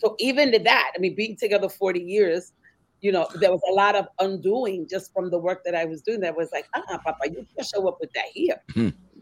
So 0.01 0.15
even 0.19 0.51
to 0.53 0.59
that, 0.59 0.91
I 0.95 0.99
mean, 0.99 1.15
being 1.15 1.35
together 1.35 1.67
40 1.69 1.99
years, 1.99 2.53
you 3.01 3.11
know, 3.11 3.27
there 3.41 3.51
was 3.51 3.61
a 3.69 3.73
lot 3.73 3.95
of 3.95 4.05
undoing 4.19 4.87
just 4.89 5.11
from 5.13 5.29
the 5.29 5.37
work 5.37 5.59
that 5.65 5.75
I 5.75 5.85
was 5.85 6.01
doing 6.01 6.21
that 6.21 6.35
was 6.35 6.49
like, 6.51 6.65
uh-uh, 6.73 6.97
Papa, 7.05 7.23
you 7.33 7.45
can't 7.53 7.67
show 7.73 7.87
up 7.89 7.97
with 8.01 8.11
that 8.13 8.29
here. 8.33 8.59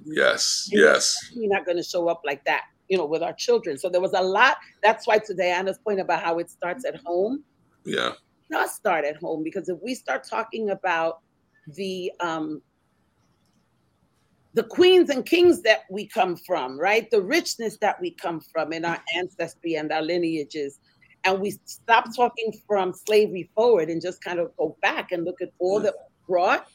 yes. 0.06 0.70
Yes. 0.72 1.16
We're 1.36 1.50
not 1.50 1.66
going 1.66 1.78
to 1.78 1.84
show 1.84 2.08
up 2.10 2.22
like 2.26 2.44
that, 2.46 2.64
you 2.90 2.98
know, 2.98 3.06
with 3.06 3.24
our 3.24 3.34
children. 3.34 3.78
So 3.78 3.90
there 3.90 4.02
was 4.02 4.14
a 4.14 4.22
lot. 4.22 4.58
That's 4.84 5.08
why 5.08 5.18
to 5.20 5.34
Diana's 5.34 5.80
point 5.80 6.00
about 6.00 6.22
how 6.24 6.38
it 6.40 6.50
starts 6.50 6.86
at 6.86 6.96
home, 7.06 7.44
Yeah. 7.86 8.12
not 8.50 8.70
start 8.70 9.04
at 9.06 9.18
home 9.18 9.44
because 9.44 9.68
if 9.70 9.78
we 9.82 9.94
start 9.96 10.24
talking 10.24 10.70
about 10.72 11.20
the 11.76 12.12
um 12.22 12.62
the 14.58 14.64
queens 14.64 15.12
and 15.12 15.24
kings 15.24 15.62
that 15.62 15.82
we 15.92 16.08
come 16.08 16.36
from 16.36 16.80
right 16.80 17.12
the 17.12 17.22
richness 17.22 17.78
that 17.80 18.02
we 18.02 18.10
come 18.10 18.42
from 18.52 18.74
in 18.74 18.84
our 18.84 19.00
ancestry 19.16 19.76
and 19.76 19.92
our 19.92 20.02
lineages 20.02 20.80
and 21.26 21.40
we 21.40 21.52
stop 21.66 22.06
talking 22.16 22.52
from 22.68 22.92
slavery 22.92 23.48
forward 23.54 23.88
and 23.88 24.02
just 24.02 24.20
kind 24.24 24.40
of 24.40 24.50
go 24.58 24.76
back 24.82 25.12
and 25.12 25.26
look 25.26 25.40
at 25.44 25.50
all 25.60 25.80
that 25.80 25.94
we 25.96 26.34
brought 26.34 26.68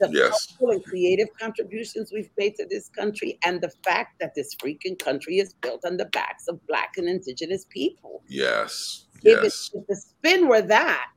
the 0.00 0.08
Yes. 0.10 0.30
cultural 0.56 0.70
and 0.76 0.84
creative 0.84 1.28
contributions 1.38 2.10
we've 2.14 2.30
made 2.38 2.54
to 2.56 2.66
this 2.70 2.88
country 2.88 3.38
and 3.44 3.60
the 3.60 3.70
fact 3.84 4.18
that 4.18 4.34
this 4.34 4.54
freaking 4.54 4.98
country 4.98 5.38
is 5.38 5.52
built 5.60 5.82
on 5.84 5.98
the 5.98 6.06
backs 6.06 6.48
of 6.48 6.66
black 6.66 6.92
and 6.96 7.08
indigenous 7.10 7.66
people 7.68 8.22
Yes. 8.26 9.04
if, 9.22 9.38
it, 9.38 9.44
Yes. 9.44 9.70
if 9.74 9.86
the 9.86 9.96
spin 9.96 10.48
were 10.48 10.62
that, 10.62 11.08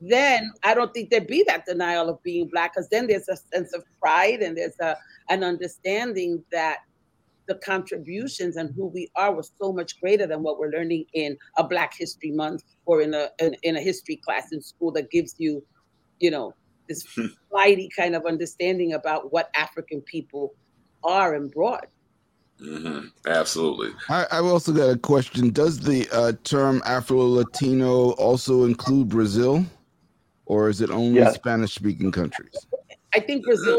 then 0.00 0.52
I 0.62 0.74
don't 0.74 0.92
think 0.94 1.10
there'd 1.10 1.26
be 1.26 1.44
that 1.46 1.66
denial 1.66 2.08
of 2.08 2.22
being 2.22 2.48
black, 2.48 2.74
because 2.74 2.88
then 2.88 3.06
there's 3.06 3.28
a 3.28 3.36
sense 3.36 3.74
of 3.74 3.84
pride 4.00 4.40
and 4.40 4.56
there's 4.56 4.78
a 4.80 4.96
an 5.28 5.44
understanding 5.44 6.42
that 6.50 6.78
the 7.46 7.54
contributions 7.56 8.56
and 8.56 8.72
who 8.74 8.86
we 8.86 9.10
are 9.16 9.34
was 9.34 9.52
so 9.60 9.72
much 9.72 10.00
greater 10.00 10.26
than 10.26 10.42
what 10.42 10.58
we're 10.58 10.70
learning 10.70 11.04
in 11.14 11.36
a 11.58 11.64
Black 11.64 11.92
History 11.96 12.30
Month 12.30 12.62
or 12.86 13.02
in 13.02 13.12
a 13.12 13.28
in, 13.40 13.56
in 13.62 13.76
a 13.76 13.80
history 13.80 14.16
class 14.16 14.52
in 14.52 14.62
school 14.62 14.92
that 14.92 15.10
gives 15.10 15.34
you, 15.38 15.62
you 16.20 16.30
know, 16.30 16.54
this 16.88 17.04
flighty 17.50 17.90
kind 17.96 18.14
of 18.14 18.24
understanding 18.24 18.92
about 18.94 19.32
what 19.32 19.50
African 19.54 20.00
people 20.02 20.54
are 21.02 21.34
and 21.34 21.50
brought. 21.50 21.86
hmm 22.58 23.06
Absolutely. 23.26 23.90
I, 24.08 24.26
I've 24.30 24.44
also 24.44 24.72
got 24.72 24.90
a 24.90 24.98
question. 24.98 25.50
Does 25.50 25.80
the 25.80 26.08
uh, 26.12 26.32
term 26.44 26.82
Afro 26.84 27.18
Latino 27.18 28.12
also 28.12 28.64
include 28.64 29.08
Brazil, 29.08 29.64
or 30.50 30.68
is 30.68 30.80
it 30.80 30.90
only 30.90 31.20
Yes. 31.20 31.36
Spanish 31.36 31.74
speaking 31.74 32.10
countries? 32.10 32.66
I 33.14 33.20
think 33.20 33.44
Brazil. 33.44 33.78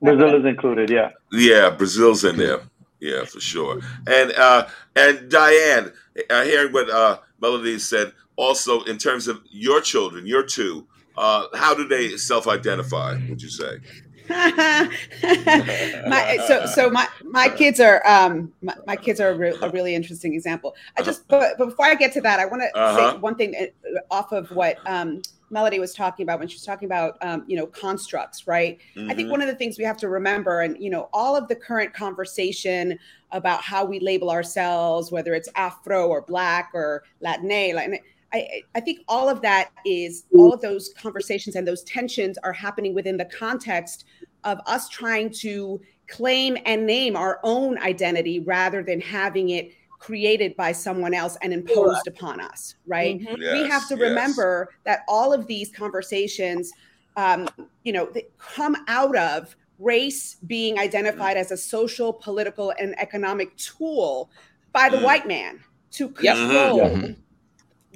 Brazil 0.00 0.34
is 0.40 0.46
included, 0.46 0.88
yeah. 0.88 1.10
Yeah, 1.30 1.68
Brazil's 1.70 2.24
in 2.24 2.36
there. 2.38 2.60
Yeah, 3.00 3.24
for 3.26 3.40
sure. 3.40 3.80
And 4.06 4.32
uh, 4.32 4.66
and 4.96 5.30
Dianne, 5.30 5.92
uh, 6.30 6.44
hearing 6.44 6.72
what 6.72 6.88
uh, 6.88 7.18
Melody 7.42 7.78
said, 7.78 8.12
also 8.36 8.82
in 8.84 8.96
terms 8.96 9.28
of 9.28 9.42
your 9.50 9.82
children, 9.82 10.26
your 10.26 10.42
two, 10.42 10.86
uh, 11.18 11.44
how 11.54 11.74
do 11.74 11.86
they 11.86 12.16
self-identify? 12.16 13.18
Would 13.28 13.42
you 13.42 13.50
say? 13.50 13.80
my, 16.08 16.44
so 16.46 16.66
so 16.66 16.90
my 16.90 17.06
my 17.24 17.48
kids 17.48 17.80
are 17.80 18.06
um 18.06 18.52
my, 18.62 18.74
my 18.86 18.96
kids 18.96 19.20
are 19.20 19.30
a, 19.30 19.36
re- 19.36 19.56
a 19.62 19.70
really 19.70 19.94
interesting 19.94 20.34
example. 20.34 20.74
I 20.96 21.02
just 21.02 21.26
but, 21.28 21.56
but 21.58 21.66
before 21.66 21.86
I 21.86 21.94
get 21.94 22.12
to 22.14 22.20
that, 22.22 22.40
I 22.40 22.46
want 22.46 22.62
to 22.62 22.78
Uh-huh. 22.78 23.12
say 23.12 23.18
one 23.18 23.34
thing 23.36 23.54
uh, 23.56 24.00
off 24.10 24.32
of 24.32 24.50
what 24.50 24.78
um 24.86 25.22
Melody 25.50 25.78
was 25.78 25.94
talking 25.94 26.24
about 26.24 26.38
when 26.40 26.48
she 26.48 26.56
was 26.56 26.64
talking 26.64 26.86
about 26.86 27.16
um, 27.22 27.44
you 27.46 27.56
know 27.56 27.66
constructs, 27.66 28.46
right? 28.46 28.78
Mm-hmm. 28.96 29.10
I 29.10 29.14
think 29.14 29.26
mm-hmm. 29.26 29.30
one 29.30 29.42
of 29.42 29.48
the 29.48 29.54
things 29.54 29.78
we 29.78 29.84
have 29.84 29.96
to 29.98 30.08
remember, 30.08 30.62
and 30.62 30.76
you 30.82 30.90
know, 30.90 31.08
all 31.12 31.36
of 31.36 31.46
the 31.48 31.54
current 31.54 31.94
conversation 31.94 32.98
about 33.32 33.62
how 33.62 33.84
we 33.84 34.00
label 34.00 34.30
ourselves, 34.30 35.12
whether 35.12 35.34
it's 35.34 35.48
Afro 35.54 36.08
or 36.08 36.22
Black 36.22 36.70
or 36.74 37.04
Latine, 37.20 37.74
Latin, 37.76 37.98
I, 38.36 38.62
I 38.74 38.80
think 38.80 39.00
all 39.08 39.28
of 39.28 39.40
that 39.42 39.70
is 39.84 40.24
all 40.34 40.52
of 40.52 40.60
those 40.60 40.92
conversations 40.98 41.56
and 41.56 41.66
those 41.66 41.82
tensions 41.84 42.38
are 42.38 42.52
happening 42.52 42.94
within 42.94 43.16
the 43.16 43.24
context 43.24 44.04
of 44.44 44.60
us 44.66 44.88
trying 44.88 45.30
to 45.30 45.80
claim 46.08 46.56
and 46.66 46.86
name 46.86 47.16
our 47.16 47.40
own 47.42 47.78
identity 47.78 48.40
rather 48.40 48.82
than 48.82 49.00
having 49.00 49.50
it 49.50 49.72
created 49.98 50.54
by 50.56 50.72
someone 50.72 51.14
else 51.14 51.36
and 51.42 51.52
imposed 51.52 52.06
upon 52.06 52.40
us, 52.40 52.76
right? 52.86 53.18
Mm-hmm. 53.18 53.40
Yes, 53.40 53.52
we 53.52 53.68
have 53.68 53.88
to 53.88 53.94
yes. 53.94 54.00
remember 54.00 54.68
that 54.84 55.00
all 55.08 55.32
of 55.32 55.46
these 55.46 55.72
conversations, 55.72 56.70
um, 57.16 57.48
you 57.82 57.92
know, 57.92 58.12
come 58.38 58.76
out 58.88 59.16
of 59.16 59.56
race 59.78 60.36
being 60.46 60.78
identified 60.78 61.36
as 61.36 61.50
a 61.50 61.56
social, 61.56 62.12
political, 62.12 62.72
and 62.78 62.98
economic 63.00 63.56
tool 63.56 64.30
by 64.72 64.88
the 64.88 64.98
mm. 64.98 65.02
white 65.02 65.26
man 65.26 65.60
to 65.92 66.08
control. 66.08 66.80
Mm-hmm. 66.80 67.12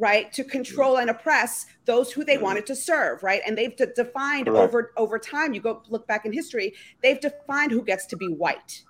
Right 0.01 0.33
to 0.33 0.43
control 0.43 0.97
and 0.97 1.11
oppress 1.11 1.67
those 1.85 2.11
who 2.11 2.25
they 2.25 2.39
wanted 2.39 2.65
to 2.67 2.75
serve, 2.75 3.23
right? 3.23 3.43
And 3.47 3.57
they've 3.57 3.77
de- 3.77 3.93
defined 3.93 4.47
Correct. 4.47 4.59
over 4.59 4.93
over 4.97 5.19
time. 5.19 5.53
You 5.53 5.61
go 5.61 5.83
look 5.89 6.07
back 6.07 6.25
in 6.25 6.33
history; 6.33 6.75
they've 7.03 7.21
defined 7.21 7.71
who 7.71 7.83
gets 7.83 8.07
to 8.07 8.17
be 8.17 8.27
white, 8.27 8.83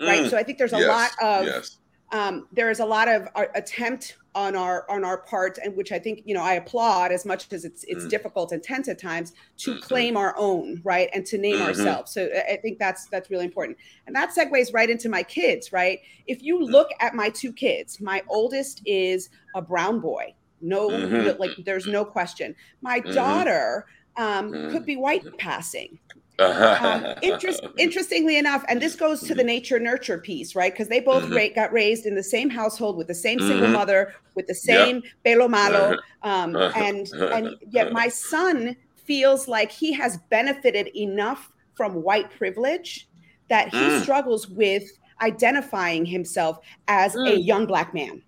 right? 0.00 0.20
Mm. 0.20 0.30
So 0.30 0.38
I 0.38 0.44
think 0.44 0.58
there's 0.58 0.72
a 0.72 0.78
yes. 0.78 0.88
lot 0.88 1.40
of 1.40 1.46
yes 1.46 1.78
um, 2.12 2.46
there 2.52 2.70
is 2.70 2.80
a 2.80 2.84
lot 2.84 3.08
of 3.08 3.26
uh, 3.34 3.46
attempt 3.54 4.18
on 4.34 4.54
our 4.54 4.90
on 4.90 5.04
our 5.04 5.18
part, 5.18 5.58
and 5.58 5.74
which 5.76 5.92
I 5.92 5.98
think 5.98 6.22
you 6.24 6.34
know 6.34 6.42
I 6.42 6.54
applaud 6.54 7.10
as 7.10 7.24
much 7.24 7.50
as 7.52 7.64
it's 7.64 7.84
it's 7.84 8.04
mm. 8.04 8.10
difficult 8.10 8.52
and 8.52 8.62
tense 8.62 8.88
at 8.88 8.98
times 8.98 9.32
to 9.58 9.72
mm-hmm. 9.72 9.80
claim 9.80 10.16
our 10.16 10.34
own 10.38 10.80
right 10.84 11.08
and 11.14 11.24
to 11.26 11.38
name 11.38 11.56
mm-hmm. 11.56 11.66
ourselves. 11.66 12.12
So 12.12 12.28
I 12.48 12.56
think 12.56 12.78
that's 12.78 13.06
that's 13.06 13.30
really 13.30 13.46
important, 13.46 13.78
and 14.06 14.14
that 14.14 14.34
segues 14.34 14.72
right 14.72 14.88
into 14.88 15.08
my 15.08 15.22
kids. 15.22 15.72
Right, 15.72 16.00
if 16.26 16.42
you 16.42 16.58
mm. 16.58 16.70
look 16.70 16.88
at 17.00 17.14
my 17.14 17.30
two 17.30 17.52
kids, 17.52 18.00
my 18.00 18.22
oldest 18.28 18.82
is 18.84 19.30
a 19.54 19.62
brown 19.62 20.00
boy. 20.00 20.34
No, 20.62 20.88
mm-hmm. 20.88 21.40
like 21.40 21.50
there's 21.64 21.86
no 21.86 22.04
question. 22.04 22.54
My 22.80 23.00
mm-hmm. 23.00 23.12
daughter 23.12 23.86
um, 24.16 24.50
could 24.50 24.82
mm. 24.82 24.86
be 24.86 24.96
white 24.96 25.38
passing 25.38 25.98
um, 26.38 27.04
interest, 27.22 27.62
interestingly 27.78 28.36
enough, 28.38 28.64
and 28.68 28.80
this 28.80 28.94
goes 28.94 29.20
to 29.22 29.34
the 29.34 29.44
nature 29.44 29.78
nurture 29.78 30.18
piece, 30.18 30.54
right? 30.54 30.72
Because 30.72 30.88
they 30.88 31.00
both 31.00 31.24
mm-hmm. 31.24 31.34
ra- 31.34 31.54
got 31.54 31.72
raised 31.72 32.06
in 32.06 32.14
the 32.14 32.22
same 32.22 32.50
household 32.50 32.96
with 32.96 33.06
the 33.06 33.14
same 33.14 33.38
mm-hmm. 33.38 33.48
single 33.48 33.68
mother, 33.68 34.14
with 34.34 34.46
the 34.46 34.54
same 34.54 34.96
yep. 34.96 35.04
pelo 35.24 35.48
malo, 35.48 35.96
um, 36.22 36.56
and 36.56 37.08
and 37.12 37.56
yet 37.70 37.92
my 37.92 38.08
son 38.08 38.76
feels 39.04 39.48
like 39.48 39.70
he 39.70 39.92
has 39.92 40.18
benefited 40.30 40.88
enough 40.96 41.50
from 41.74 42.02
white 42.02 42.30
privilege 42.30 43.08
that 43.48 43.68
he 43.68 43.76
mm. 43.76 44.02
struggles 44.02 44.48
with 44.48 44.84
identifying 45.20 46.04
himself 46.04 46.58
as 46.88 47.14
mm. 47.14 47.32
a 47.32 47.40
young 47.40 47.66
black 47.66 47.92
man 47.92 48.22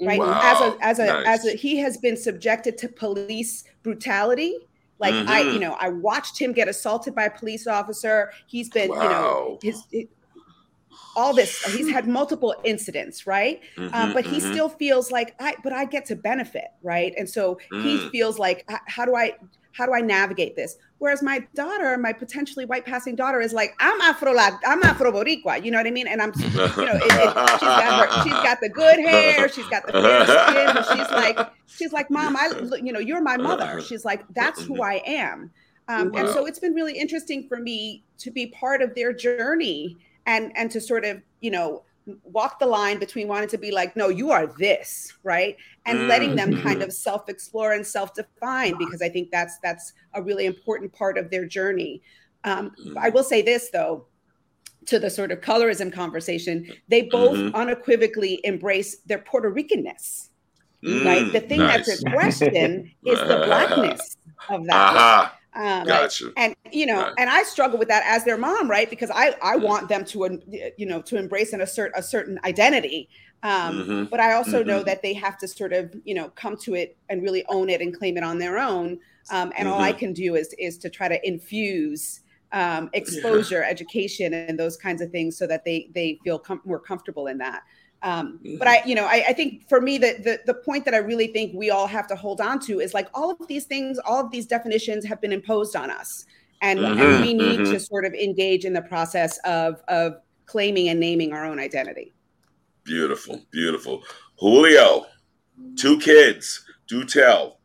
right 0.00 0.18
wow. 0.18 0.40
as 0.42 0.60
a 0.60 0.84
as 0.84 0.98
a 0.98 1.06
nice. 1.06 1.26
as 1.26 1.46
a 1.46 1.56
he 1.56 1.76
has 1.78 1.96
been 1.96 2.16
subjected 2.16 2.76
to 2.76 2.88
police 2.88 3.64
brutality 3.82 4.58
like 4.98 5.14
mm-hmm. 5.14 5.28
I, 5.28 5.40
you 5.40 5.58
know, 5.58 5.76
I 5.78 5.88
watched 5.88 6.38
him 6.38 6.52
get 6.52 6.68
assaulted 6.68 7.14
by 7.14 7.24
a 7.24 7.30
police 7.30 7.66
officer. 7.66 8.32
He's 8.46 8.70
been, 8.70 8.90
wow. 8.90 9.02
you 9.02 9.08
know, 9.08 9.58
his, 9.62 9.82
his, 9.90 10.06
all 11.14 11.34
this. 11.34 11.62
He's 11.64 11.90
had 11.90 12.06
multiple 12.08 12.54
incidents, 12.64 13.26
right? 13.26 13.60
Mm-hmm, 13.76 13.94
um, 13.94 14.12
but 14.12 14.24
he 14.24 14.38
mm-hmm. 14.38 14.52
still 14.52 14.68
feels 14.68 15.10
like 15.10 15.34
I, 15.38 15.54
but 15.62 15.72
I 15.72 15.84
get 15.84 16.06
to 16.06 16.16
benefit, 16.16 16.68
right? 16.82 17.12
And 17.18 17.28
so 17.28 17.58
mm. 17.72 17.82
he 17.82 18.08
feels 18.10 18.38
like, 18.38 18.68
how 18.86 19.04
do 19.04 19.14
I, 19.14 19.34
how 19.76 19.84
do 19.86 19.92
I 19.92 20.00
navigate 20.00 20.56
this? 20.56 20.76
Whereas 20.98 21.22
my 21.22 21.46
daughter, 21.54 21.98
my 21.98 22.12
potentially 22.12 22.64
white 22.64 22.86
passing 22.86 23.14
daughter, 23.14 23.40
is 23.40 23.52
like, 23.52 23.74
I'm 23.80 24.00
Afro, 24.00 24.34
I'm 24.36 24.82
Afro 24.82 25.12
Boricua. 25.12 25.62
You 25.62 25.70
know 25.70 25.78
what 25.78 25.86
I 25.86 25.90
mean? 25.90 26.08
And 26.08 26.22
I'm, 26.22 26.32
you 26.36 26.48
know, 26.50 26.64
it, 26.64 27.02
it, 27.02 27.50
she's 27.50 27.60
got 27.60 28.08
her, 28.08 28.22
she's 28.22 28.32
got 28.32 28.60
the 28.60 28.70
good 28.70 28.98
hair, 28.98 29.48
she's 29.48 29.66
got 29.66 29.86
the 29.86 29.92
fair 29.92 30.24
skin, 30.24 30.76
and 30.76 30.86
she's 30.86 31.10
like, 31.10 31.50
she's 31.66 31.92
like, 31.92 32.10
Mom, 32.10 32.36
I, 32.36 32.50
you 32.82 32.92
know, 32.92 33.00
you're 33.00 33.20
my 33.20 33.36
mother. 33.36 33.82
She's 33.82 34.04
like, 34.04 34.24
that's 34.34 34.62
who 34.62 34.82
I 34.82 35.02
am. 35.06 35.50
Um, 35.88 36.10
wow. 36.10 36.20
And 36.20 36.28
so 36.30 36.46
it's 36.46 36.58
been 36.58 36.74
really 36.74 36.98
interesting 36.98 37.46
for 37.46 37.58
me 37.58 38.02
to 38.18 38.30
be 38.30 38.46
part 38.46 38.80
of 38.80 38.94
their 38.94 39.12
journey 39.12 39.96
and 40.24 40.50
and 40.56 40.70
to 40.70 40.80
sort 40.80 41.04
of, 41.04 41.20
you 41.40 41.50
know, 41.50 41.82
walk 42.24 42.58
the 42.58 42.66
line 42.66 42.98
between 42.98 43.28
wanting 43.28 43.48
to 43.50 43.58
be 43.58 43.70
like, 43.70 43.96
no, 43.96 44.08
you 44.08 44.30
are 44.30 44.46
this, 44.46 45.12
right? 45.22 45.56
And 45.86 46.00
mm-hmm. 46.00 46.08
letting 46.08 46.34
them 46.34 46.60
kind 46.62 46.80
mm-hmm. 46.80 46.82
of 46.82 46.92
self-explore 46.92 47.72
and 47.72 47.86
self-define 47.86 48.76
because 48.76 49.00
I 49.00 49.08
think 49.08 49.30
that's 49.30 49.58
that's 49.62 49.92
a 50.14 50.22
really 50.22 50.44
important 50.44 50.92
part 50.92 51.16
of 51.16 51.30
their 51.30 51.46
journey. 51.46 52.02
Um, 52.42 52.70
mm-hmm. 52.70 52.98
I 52.98 53.08
will 53.10 53.22
say 53.22 53.40
this 53.40 53.70
though, 53.70 54.06
to 54.86 54.98
the 54.98 55.10
sort 55.10 55.30
of 55.30 55.40
colorism 55.40 55.92
conversation, 55.92 56.72
they 56.88 57.02
both 57.02 57.36
mm-hmm. 57.36 57.54
unequivocally 57.54 58.40
embrace 58.44 58.98
their 59.06 59.18
Puerto 59.18 59.50
Ricanness. 59.50 60.28
Mm, 60.84 61.04
right. 61.04 61.32
The 61.32 61.40
thing 61.40 61.58
nice. 61.58 61.86
that's 61.86 62.02
in 62.02 62.12
question 62.12 62.92
is 63.04 63.18
the 63.20 63.42
blackness 63.46 64.16
of 64.48 64.64
that. 64.66 64.96
Uh-huh. 64.96 65.30
Um, 65.54 65.86
gotcha. 65.86 66.32
And 66.36 66.54
you 66.70 66.84
know, 66.84 67.02
right. 67.02 67.14
and 67.18 67.30
I 67.30 67.42
struggle 67.42 67.78
with 67.78 67.88
that 67.88 68.02
as 68.06 68.24
their 68.24 68.36
mom, 68.36 68.70
right? 68.70 68.88
Because 68.90 69.10
I 69.12 69.34
I 69.42 69.56
want 69.56 69.88
them 69.88 70.04
to 70.06 70.38
you 70.76 70.84
know 70.84 71.00
to 71.02 71.16
embrace 71.16 71.54
and 71.54 71.62
assert 71.62 71.92
a 71.96 72.02
certain 72.02 72.38
identity. 72.44 73.08
Um, 73.42 73.50
mm-hmm. 73.52 74.04
But 74.04 74.20
I 74.20 74.32
also 74.32 74.60
mm-hmm. 74.60 74.68
know 74.68 74.82
that 74.82 75.02
they 75.02 75.12
have 75.14 75.38
to 75.38 75.48
sort 75.48 75.72
of 75.72 75.94
you 76.04 76.14
know 76.14 76.28
come 76.30 76.56
to 76.58 76.74
it 76.74 76.96
and 77.08 77.22
really 77.22 77.44
own 77.48 77.68
it 77.68 77.80
and 77.80 77.96
claim 77.96 78.16
it 78.16 78.22
on 78.22 78.38
their 78.38 78.58
own. 78.58 78.98
Um, 79.30 79.52
and 79.56 79.66
mm-hmm. 79.66 79.68
all 79.68 79.80
I 79.80 79.90
mm-hmm. 79.90 79.98
can 79.98 80.12
do 80.12 80.34
is 80.34 80.54
is 80.58 80.78
to 80.78 80.90
try 80.90 81.08
to 81.08 81.26
infuse 81.26 82.20
um, 82.52 82.90
exposure, 82.92 83.60
yeah. 83.60 83.70
education, 83.70 84.32
and 84.32 84.58
those 84.58 84.76
kinds 84.76 85.02
of 85.02 85.10
things 85.10 85.36
so 85.36 85.46
that 85.46 85.64
they 85.64 85.88
they 85.94 86.18
feel 86.24 86.38
com- 86.38 86.62
more 86.64 86.78
comfortable 86.78 87.26
in 87.26 87.38
that. 87.38 87.62
Um, 88.02 88.38
mm-hmm. 88.38 88.58
But 88.58 88.68
I, 88.68 88.82
you 88.84 88.94
know, 88.94 89.04
I, 89.04 89.24
I 89.28 89.32
think 89.32 89.68
for 89.68 89.80
me, 89.80 89.98
the, 89.98 90.16
the 90.22 90.40
the 90.46 90.54
point 90.54 90.84
that 90.84 90.94
I 90.94 90.98
really 90.98 91.28
think 91.28 91.52
we 91.54 91.70
all 91.70 91.86
have 91.86 92.06
to 92.08 92.16
hold 92.16 92.40
on 92.40 92.60
to 92.60 92.80
is 92.80 92.94
like 92.94 93.08
all 93.14 93.30
of 93.30 93.46
these 93.48 93.64
things, 93.64 93.98
all 93.98 94.24
of 94.24 94.30
these 94.30 94.46
definitions 94.46 95.04
have 95.04 95.20
been 95.20 95.32
imposed 95.32 95.76
on 95.76 95.90
us, 95.90 96.26
and, 96.62 96.78
mm-hmm. 96.78 97.00
and 97.00 97.24
we 97.24 97.34
need 97.34 97.60
mm-hmm. 97.60 97.72
to 97.72 97.80
sort 97.80 98.04
of 98.04 98.14
engage 98.14 98.64
in 98.64 98.72
the 98.72 98.82
process 98.82 99.38
of 99.44 99.82
of 99.88 100.16
claiming 100.46 100.88
and 100.88 101.00
naming 101.00 101.32
our 101.32 101.44
own 101.44 101.58
identity. 101.58 102.12
Beautiful, 102.86 103.42
beautiful. 103.50 104.02
Julio, 104.38 105.06
two 105.76 105.98
kids. 105.98 106.64
Do 106.88 107.04
tell. 107.04 107.58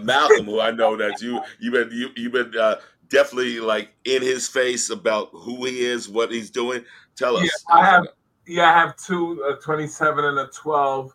Malcolm, 0.00 0.46
who 0.46 0.60
I 0.60 0.70
know 0.72 0.96
that 0.96 1.20
you 1.22 1.40
you've 1.60 1.74
been 1.74 1.90
you, 1.96 2.10
you've 2.16 2.32
been 2.32 2.58
uh, 2.58 2.76
definitely 3.08 3.60
like 3.60 3.90
in 4.04 4.20
his 4.22 4.48
face 4.48 4.90
about 4.90 5.28
who 5.32 5.64
he 5.64 5.84
is, 5.84 6.08
what 6.08 6.32
he's 6.32 6.50
doing. 6.50 6.84
Tell 7.14 7.36
us. 7.36 7.44
Yeah, 7.44 7.74
I 7.76 7.84
have 7.84 8.06
yeah, 8.46 8.70
I 8.70 8.78
have 8.78 8.96
two, 8.96 9.42
a 9.42 9.60
27 9.62 10.24
and 10.24 10.38
a 10.38 10.48
12. 10.48 11.14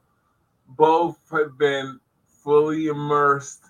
Both 0.69 1.17
have 1.31 1.57
been 1.57 1.99
fully 2.43 2.87
immersed 2.87 3.65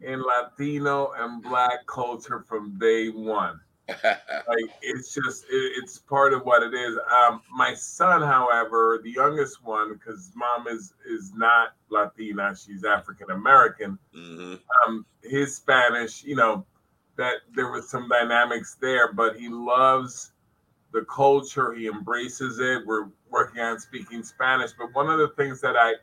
in 0.00 0.22
Latino 0.22 1.12
and 1.18 1.42
Black 1.42 1.86
culture 1.86 2.44
from 2.48 2.78
day 2.78 3.08
one. 3.08 3.60
like 4.48 4.70
it's 4.82 5.14
just 5.14 5.44
it, 5.44 5.72
it's 5.82 5.98
part 5.98 6.32
of 6.32 6.44
what 6.44 6.62
it 6.62 6.74
is. 6.74 6.98
Um, 7.14 7.42
my 7.50 7.74
son, 7.74 8.22
however, 8.22 9.00
the 9.02 9.10
youngest 9.10 9.64
one, 9.64 9.92
because 9.92 10.30
mom 10.34 10.68
is 10.68 10.94
is 11.08 11.32
not 11.34 11.74
Latina, 11.90 12.54
she's 12.56 12.84
African 12.84 13.30
American. 13.30 13.98
Mm-hmm. 14.16 14.54
Um, 14.86 15.06
his 15.22 15.56
Spanish, 15.56 16.24
you 16.24 16.36
know, 16.36 16.64
that 17.16 17.36
there 17.54 17.70
was 17.70 17.88
some 17.88 18.08
dynamics 18.08 18.76
there, 18.80 19.12
but 19.12 19.36
he 19.36 19.48
loves 19.48 20.32
the 20.92 21.02
culture. 21.02 21.72
He 21.72 21.86
embraces 21.86 22.58
it. 22.58 22.86
We're 22.86 23.08
working 23.30 23.60
on 23.60 23.78
speaking 23.80 24.22
Spanish. 24.22 24.72
But 24.78 24.94
one 24.94 25.10
of 25.10 25.18
the 25.18 25.28
things 25.28 25.60
that 25.60 25.76
I, 25.76 25.94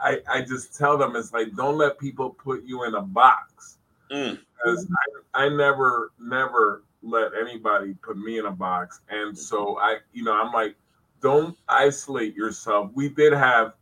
I, 0.00 0.20
I 0.30 0.42
just 0.42 0.76
tell 0.76 0.96
them 0.96 1.16
is 1.16 1.32
like, 1.32 1.54
don't 1.56 1.76
let 1.76 1.98
people 1.98 2.30
put 2.30 2.64
you 2.64 2.84
in 2.84 2.94
a 2.94 3.02
box. 3.02 3.78
Mm. 4.10 4.38
Because 4.56 4.88
I, 5.34 5.44
I 5.44 5.48
never, 5.48 6.12
never 6.20 6.82
let 7.02 7.32
anybody 7.40 7.94
put 8.02 8.18
me 8.18 8.38
in 8.38 8.46
a 8.46 8.50
box. 8.50 9.00
And 9.08 9.36
so 9.36 9.78
I, 9.78 9.98
you 10.12 10.24
know, 10.24 10.32
I'm 10.32 10.52
like, 10.52 10.76
don't 11.20 11.56
isolate 11.68 12.34
yourself. 12.34 12.90
We 12.94 13.08
did 13.08 13.32
have 13.32 13.74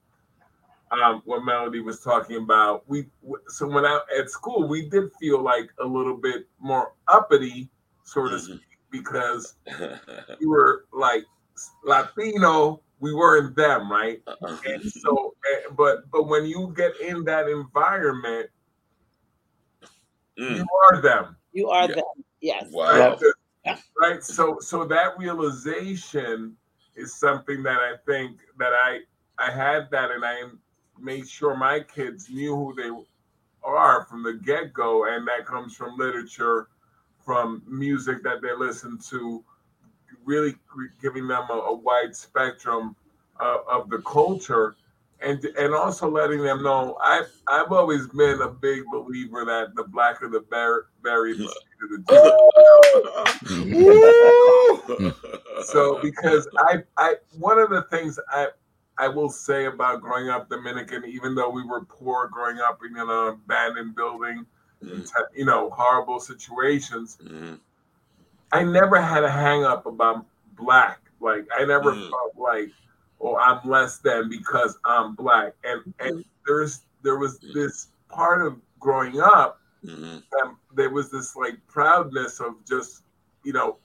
um, 0.90 1.22
what 1.24 1.44
Melody 1.44 1.80
was 1.80 2.00
talking 2.00 2.36
about. 2.36 2.88
We 2.88 3.06
so 3.48 3.66
when 3.68 3.84
I 3.84 4.00
at 4.18 4.30
school, 4.30 4.68
we 4.68 4.88
did 4.88 5.10
feel 5.20 5.42
like 5.42 5.70
a 5.80 5.84
little 5.84 6.16
bit 6.16 6.46
more 6.60 6.92
uppity, 7.08 7.68
sort 8.04 8.32
of 8.32 8.40
mm-hmm 8.40 8.56
because 8.90 9.54
we 10.40 10.46
were 10.46 10.86
like 10.92 11.24
Latino, 11.84 12.82
we 13.00 13.14
weren't 13.14 13.56
them, 13.56 13.90
right? 13.90 14.20
Uh-uh. 14.26 14.56
And 14.66 14.82
so, 14.84 15.34
eh, 15.52 15.68
but 15.76 16.10
but 16.10 16.28
when 16.28 16.46
you 16.46 16.72
get 16.76 16.98
in 17.00 17.24
that 17.24 17.48
environment, 17.48 18.50
mm. 20.38 20.56
you 20.56 20.66
are 20.90 21.00
them. 21.00 21.36
You 21.52 21.68
are 21.68 21.88
yeah. 21.88 21.96
them. 21.96 22.24
Yes. 22.46 22.70
Wow. 22.70 23.18
Right. 24.00 24.22
So 24.22 24.58
so 24.60 24.84
that 24.84 25.18
realization 25.18 26.56
is 26.94 27.12
something 27.12 27.64
that 27.64 27.80
I 27.80 27.94
think 28.06 28.38
that 28.56 28.72
I 28.72 29.00
I 29.36 29.50
had 29.50 29.90
that 29.90 30.12
and 30.12 30.24
I 30.24 30.42
made 31.00 31.28
sure 31.28 31.56
my 31.56 31.80
kids 31.80 32.30
knew 32.30 32.54
who 32.54 32.72
they 32.74 32.90
are 33.64 34.04
from 34.04 34.22
the 34.22 34.34
get 34.34 34.72
go, 34.72 35.06
and 35.12 35.26
that 35.26 35.44
comes 35.44 35.74
from 35.74 35.98
literature, 35.98 36.68
from 37.18 37.62
music 37.66 38.22
that 38.22 38.42
they 38.42 38.52
listen 38.56 38.96
to, 39.10 39.42
really 40.24 40.54
giving 41.02 41.26
them 41.26 41.46
a, 41.50 41.54
a 41.54 41.74
wide 41.74 42.14
spectrum 42.14 42.94
uh, 43.40 43.58
of 43.68 43.90
the 43.90 43.98
culture 44.02 44.76
and 45.20 45.44
and 45.44 45.74
also 45.74 46.08
letting 46.08 46.42
them 46.42 46.62
know 46.62 46.96
I've 47.02 47.32
I've 47.48 47.72
always 47.72 48.06
been 48.08 48.40
a 48.42 48.48
big 48.48 48.84
believer 48.92 49.44
that 49.44 49.74
the 49.74 49.84
blacker 49.84 50.28
the 50.28 50.40
berry, 50.40 50.82
the 51.02 51.38
sweeter 51.38 51.48
the 51.48 51.65
so 55.64 56.00
because 56.02 56.48
I 56.58 56.82
I 56.96 57.14
one 57.38 57.58
of 57.58 57.70
the 57.70 57.82
things 57.90 58.18
I 58.30 58.48
I 58.98 59.08
will 59.08 59.28
say 59.28 59.66
about 59.66 60.00
growing 60.00 60.28
up 60.28 60.48
Dominican, 60.48 61.04
even 61.04 61.34
though 61.34 61.50
we 61.50 61.64
were 61.64 61.84
poor 61.84 62.28
growing 62.28 62.58
up 62.58 62.80
in 62.88 62.96
an 62.96 63.10
abandoned 63.10 63.94
building, 63.94 64.46
mm. 64.82 65.10
you 65.34 65.44
know, 65.44 65.70
horrible 65.70 66.18
situations, 66.18 67.18
mm. 67.22 67.58
I 68.52 68.62
never 68.62 69.00
had 69.00 69.24
a 69.24 69.30
hang 69.30 69.64
up 69.64 69.86
about 69.86 70.24
black. 70.56 71.00
Like 71.20 71.46
I 71.56 71.64
never 71.64 71.92
mm. 71.92 72.10
felt 72.10 72.36
like 72.38 72.70
oh, 73.20 73.36
I'm 73.36 73.68
less 73.68 73.98
than 73.98 74.28
because 74.28 74.78
I'm 74.84 75.14
black. 75.14 75.54
And 75.64 75.94
and 76.00 76.24
there's 76.46 76.82
there 77.02 77.18
was 77.18 77.38
this 77.54 77.88
part 78.08 78.46
of 78.46 78.56
growing 78.80 79.20
up 79.20 79.60
mm-hmm. 79.86 80.52
there 80.74 80.90
was 80.90 81.10
this 81.10 81.36
like 81.36 81.58
proudness 81.68 82.40
of 82.40 82.54
just 82.66 83.02
you 83.44 83.52
know 83.52 83.78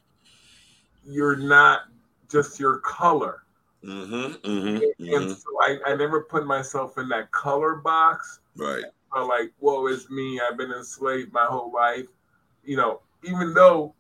you're 1.06 1.36
not 1.36 1.82
just 2.30 2.60
your 2.60 2.78
color. 2.80 3.44
Mm-hmm, 3.84 4.14
mm-hmm, 4.14 4.68
and, 4.78 4.84
mm-hmm. 5.00 5.32
so 5.32 5.48
I, 5.62 5.78
I 5.88 5.96
never 5.96 6.22
put 6.22 6.46
myself 6.46 6.98
in 6.98 7.10
that 7.10 7.32
color 7.32 7.76
box. 7.76 8.40
Right. 8.56 8.84
So 9.14 9.26
like, 9.26 9.52
woe 9.60 9.88
is 9.88 10.10
me. 10.10 10.40
I've 10.40 10.58
been 10.58 10.72
enslaved 10.72 11.34
my 11.34 11.46
whole 11.46 11.72
life. 11.72 12.06
You 12.64 12.78
know, 12.78 13.02
even 13.24 13.54
though 13.54 13.96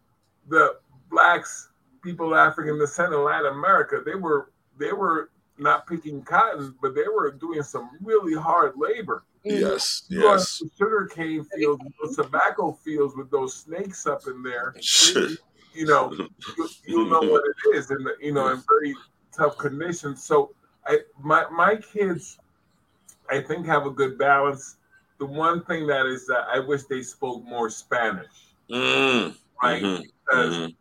the 0.48 0.78
blacks, 1.10 1.70
people 2.04 2.36
African 2.36 2.78
descent 2.78 3.14
in 3.14 3.24
Latin 3.24 3.54
America, 3.54 4.02
they 4.06 4.16
were 4.16 4.52
they 4.78 4.94
were 4.94 5.32
not 5.58 5.88
picking 5.88 6.22
cotton, 6.24 6.76
but 6.82 6.96
they 6.96 7.08
were 7.08 7.32
doing 7.32 7.64
some 7.64 7.90
really 8.02 8.40
hard 8.40 8.74
labor. 8.78 9.24
Yes, 9.44 10.04
yes. 10.10 10.62
Sugar 10.78 11.10
cane 11.12 11.46
fields, 11.56 11.84
tobacco 12.16 12.74
fields 12.74 13.16
with 13.16 13.32
those 13.32 13.56
snakes 13.56 14.06
up 14.06 14.22
in 14.28 14.44
there. 14.44 14.76
you 15.74 15.86
know, 15.86 16.12
you, 16.14 16.70
you 16.86 17.06
know 17.10 17.22
what 17.22 17.44
it 17.46 17.76
is, 17.76 17.90
and 17.90 18.08
you 18.20 18.34
know, 18.34 18.50
in 18.50 18.64
very 18.68 18.96
tough 19.36 19.58
conditions. 19.58 20.24
So, 20.24 20.52
I 20.86 21.00
my 21.20 21.46
my 21.50 21.76
kids, 21.76 22.38
I 23.30 23.42
think, 23.42 23.66
have 23.66 23.86
a 23.88 23.92
good 23.92 24.18
balance. 24.18 24.78
The 25.18 25.26
one 25.26 25.64
thing 25.66 25.88
that 25.88 26.06
is 26.06 26.28
that 26.28 26.46
I 26.52 26.60
wish 26.60 26.84
they 26.84 27.02
spoke 27.02 27.44
more 27.44 27.70
Spanish, 27.70 28.54
mm. 28.70 29.36
right? 29.62 29.82
Mm-hmm. 29.82 30.04
Because 30.26 30.56
mm-hmm 30.56 30.81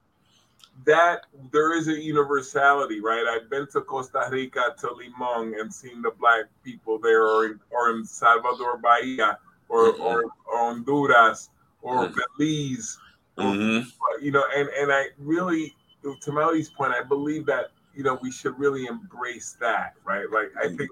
that 0.84 1.26
there 1.52 1.76
is 1.76 1.88
a 1.88 2.00
universality, 2.00 3.00
right? 3.00 3.24
I've 3.26 3.50
been 3.50 3.66
to 3.72 3.80
Costa 3.80 4.28
Rica 4.30 4.74
to 4.78 4.92
Limon 4.92 5.54
and 5.58 5.72
seen 5.72 6.02
the 6.02 6.10
black 6.10 6.44
people 6.64 6.98
there, 6.98 7.26
or 7.26 7.46
in, 7.46 7.60
or 7.70 7.90
in 7.90 8.04
Salvador 8.04 8.78
Bahia, 8.78 9.38
or, 9.68 9.92
mm-hmm. 9.92 10.02
or, 10.02 10.24
or, 10.24 10.58
Honduras, 10.58 11.50
or 11.82 12.08
mm-hmm. 12.08 12.18
Belize, 12.38 12.98
mm-hmm. 13.38 13.88
You 14.24 14.32
know, 14.32 14.44
and 14.54 14.68
and 14.70 14.92
I 14.92 15.06
really, 15.18 15.74
to 16.02 16.32
Melly's 16.32 16.70
point, 16.70 16.92
I 16.92 17.02
believe 17.02 17.46
that 17.46 17.66
you 17.94 18.02
know 18.02 18.18
we 18.22 18.30
should 18.30 18.58
really 18.58 18.86
embrace 18.86 19.56
that, 19.60 19.94
right? 20.04 20.30
Like 20.30 20.52
I 20.60 20.66
mm-hmm. 20.66 20.76
think. 20.76 20.90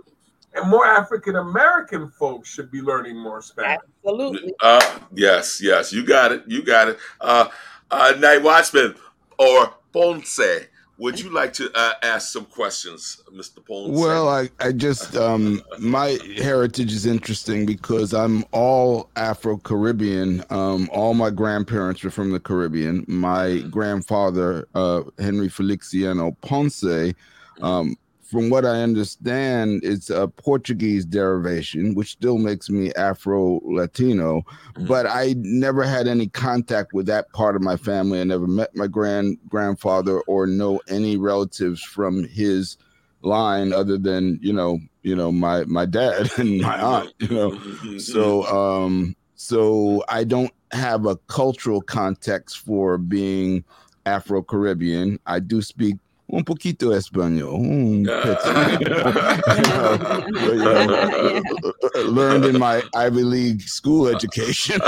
And 0.54 0.70
more 0.70 0.86
African 0.86 1.36
American 1.36 2.08
folks 2.08 2.48
should 2.48 2.70
be 2.70 2.80
learning 2.80 3.18
more 3.18 3.42
Spanish. 3.42 3.80
Absolutely. 4.02 4.54
Uh, 4.62 4.98
yes, 5.12 5.60
yes, 5.62 5.92
you 5.92 6.06
got 6.06 6.32
it. 6.32 6.42
You 6.46 6.62
got 6.62 6.88
it. 6.88 6.98
Uh, 7.20 7.48
uh, 7.90 8.14
Night 8.18 8.42
Watchman 8.42 8.94
or 9.38 9.74
Poncé, 9.94 10.66
would 10.98 11.20
you 11.20 11.30
like 11.30 11.52
to 11.54 11.70
uh, 11.76 11.92
ask 12.02 12.32
some 12.32 12.44
questions, 12.44 13.22
Mr. 13.32 13.60
Poncé? 13.60 13.90
Well, 13.90 14.28
I, 14.28 14.50
I 14.58 14.72
just, 14.72 15.16
um, 15.16 15.62
my 15.78 16.18
heritage 16.36 16.92
is 16.92 17.06
interesting 17.06 17.64
because 17.64 18.12
I'm 18.12 18.44
all 18.50 19.08
Afro 19.14 19.58
Caribbean. 19.58 20.42
Um, 20.50 20.90
all 20.92 21.14
my 21.14 21.30
grandparents 21.30 22.02
were 22.02 22.10
from 22.10 22.32
the 22.32 22.40
Caribbean. 22.40 23.04
My 23.06 23.46
mm-hmm. 23.46 23.70
grandfather, 23.70 24.66
uh, 24.74 25.02
Henry 25.18 25.48
Feliciano 25.48 26.36
Poncé, 26.42 27.14
um, 27.62 27.96
from 28.28 28.50
what 28.50 28.66
I 28.66 28.82
understand, 28.82 29.80
it's 29.82 30.10
a 30.10 30.28
Portuguese 30.28 31.06
derivation, 31.06 31.94
which 31.94 32.10
still 32.10 32.36
makes 32.36 32.68
me 32.68 32.92
Afro 32.92 33.60
Latino. 33.64 34.42
Mm-hmm. 34.42 34.86
But 34.86 35.06
I 35.06 35.34
never 35.38 35.82
had 35.82 36.06
any 36.06 36.28
contact 36.28 36.92
with 36.92 37.06
that 37.06 37.32
part 37.32 37.56
of 37.56 37.62
my 37.62 37.78
family. 37.78 38.20
I 38.20 38.24
never 38.24 38.46
met 38.46 38.76
my 38.76 38.86
grand 38.86 39.38
grandfather 39.48 40.20
or 40.22 40.46
know 40.46 40.78
any 40.88 41.16
relatives 41.16 41.82
from 41.82 42.28
his 42.28 42.76
line 43.22 43.72
other 43.72 43.96
than 43.96 44.38
you 44.42 44.52
know 44.52 44.78
you 45.02 45.16
know 45.16 45.32
my 45.32 45.64
my 45.64 45.84
dad 45.84 46.30
and 46.38 46.60
my 46.60 46.80
aunt 46.80 47.12
you 47.18 47.28
know 47.28 47.98
so 47.98 48.44
um 48.44 49.16
so 49.34 50.04
i 50.08 50.22
don't 50.22 50.52
have 50.70 51.04
a 51.04 51.16
cultural 51.26 51.80
context 51.80 52.58
for 52.58 52.96
being 52.96 53.64
afro 54.06 54.40
caribbean 54.40 55.18
i 55.26 55.40
do 55.40 55.60
speak 55.60 55.96
un 56.30 56.44
poquito 56.44 56.92
español. 56.92 57.54
Un 57.54 58.04
learned 62.14 62.44
in 62.44 62.58
my 62.58 62.82
Ivy 62.94 63.22
League 63.22 63.62
school 63.62 64.08
education. 64.08 64.80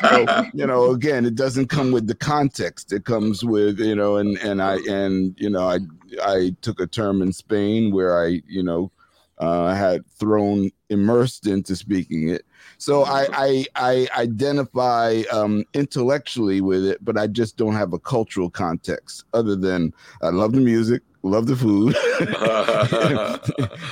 so, 0.00 0.26
you 0.52 0.66
know, 0.66 0.90
again, 0.90 1.24
it 1.24 1.34
doesn't 1.34 1.68
come 1.68 1.92
with 1.92 2.06
the 2.06 2.14
context. 2.14 2.92
It 2.92 3.04
comes 3.04 3.44
with, 3.44 3.78
you 3.78 3.94
know, 3.94 4.16
and 4.16 4.38
and 4.38 4.62
I 4.62 4.78
and 4.88 5.34
you 5.38 5.50
know, 5.50 5.68
I 5.68 5.78
I 6.22 6.54
took 6.60 6.80
a 6.80 6.86
term 6.86 7.22
in 7.22 7.32
Spain 7.32 7.92
where 7.92 8.22
I, 8.22 8.42
you 8.46 8.62
know, 8.62 8.90
uh, 9.38 9.74
had 9.74 10.06
thrown 10.10 10.70
immersed 10.90 11.46
into 11.46 11.76
speaking 11.76 12.28
it. 12.28 12.44
So 12.78 13.04
I 13.04 13.26
I, 13.32 13.66
I 13.74 14.08
identify 14.16 15.22
um, 15.32 15.64
intellectually 15.74 16.60
with 16.60 16.84
it, 16.84 17.04
but 17.04 17.18
I 17.18 17.26
just 17.26 17.56
don't 17.56 17.74
have 17.74 17.92
a 17.92 17.98
cultural 17.98 18.50
context 18.50 19.24
other 19.34 19.56
than 19.56 19.92
I 20.22 20.28
love 20.28 20.52
the 20.52 20.60
music, 20.60 21.02
love 21.24 21.46
the 21.46 21.56
food, 21.56 21.96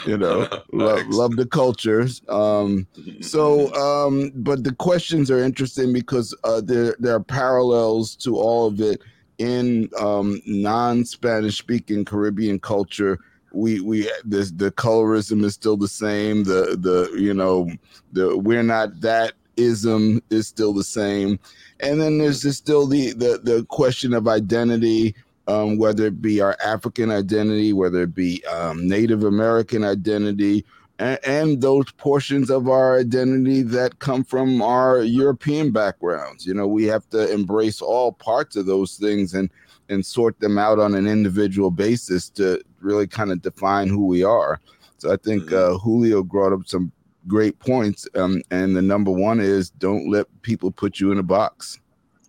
you 0.06 0.16
know, 0.16 0.48
love, 0.72 1.06
love 1.08 1.36
the 1.36 1.46
cultures. 1.46 2.22
Um, 2.28 2.86
so, 3.20 3.74
um, 3.74 4.30
but 4.36 4.62
the 4.62 4.74
questions 4.74 5.32
are 5.32 5.42
interesting 5.42 5.92
because 5.92 6.34
uh, 6.44 6.60
there 6.60 6.94
there 7.00 7.16
are 7.16 7.24
parallels 7.24 8.14
to 8.16 8.36
all 8.36 8.68
of 8.68 8.80
it 8.80 9.02
in 9.38 9.90
um, 9.98 10.40
non-Spanish 10.46 11.58
speaking 11.58 12.04
Caribbean 12.04 12.58
culture 12.58 13.18
we 13.56 13.80
we 13.80 14.02
the 14.24 14.52
the 14.54 14.70
colorism 14.72 15.42
is 15.44 15.54
still 15.54 15.76
the 15.76 15.88
same. 15.88 16.44
The 16.44 16.76
the 16.78 17.18
you 17.20 17.34
know 17.34 17.70
the 18.12 18.36
we're 18.36 18.62
not 18.62 19.00
that 19.00 19.32
ism 19.56 20.22
is 20.30 20.46
still 20.46 20.72
the 20.72 20.84
same, 20.84 21.38
and 21.80 22.00
then 22.00 22.18
there's 22.18 22.42
just 22.42 22.58
still 22.58 22.86
the 22.86 23.12
the 23.12 23.40
the 23.42 23.64
question 23.68 24.12
of 24.14 24.28
identity. 24.28 25.14
Um, 25.48 25.78
whether 25.78 26.06
it 26.06 26.20
be 26.20 26.40
our 26.40 26.56
African 26.64 27.08
identity, 27.12 27.72
whether 27.72 28.02
it 28.02 28.16
be 28.16 28.44
um, 28.46 28.88
Native 28.88 29.22
American 29.22 29.84
identity, 29.84 30.64
and, 30.98 31.18
and, 31.24 31.60
those 31.60 31.90
portions 31.92 32.50
of 32.50 32.68
our 32.68 32.98
identity 32.98 33.62
that 33.62 33.98
come 33.98 34.24
from 34.24 34.62
our 34.62 35.02
European 35.02 35.70
backgrounds. 35.70 36.46
You 36.46 36.54
know, 36.54 36.66
we 36.66 36.84
have 36.84 37.08
to 37.10 37.32
embrace 37.32 37.82
all 37.82 38.12
parts 38.12 38.56
of 38.56 38.66
those 38.66 38.96
things 38.96 39.34
and 39.34 39.50
and 39.88 40.04
sort 40.04 40.38
them 40.40 40.58
out 40.58 40.78
on 40.78 40.94
an 40.94 41.06
individual 41.06 41.70
basis 41.70 42.28
to 42.30 42.60
really 42.80 43.06
kind 43.06 43.30
of 43.30 43.40
define 43.42 43.88
who 43.88 44.04
we 44.04 44.24
are. 44.24 44.60
So 44.98 45.12
I 45.12 45.16
think 45.16 45.44
mm-hmm. 45.44 45.74
uh, 45.74 45.78
Julio 45.78 46.22
brought 46.22 46.52
up 46.52 46.66
some 46.66 46.90
great 47.28 47.58
points, 47.58 48.08
um, 48.14 48.42
and 48.50 48.76
the 48.76 48.82
number 48.82 49.10
one 49.10 49.40
is 49.40 49.70
don't 49.70 50.10
let 50.10 50.26
people 50.42 50.70
put 50.70 51.00
you 51.00 51.12
in 51.12 51.18
a 51.18 51.22
box. 51.22 51.78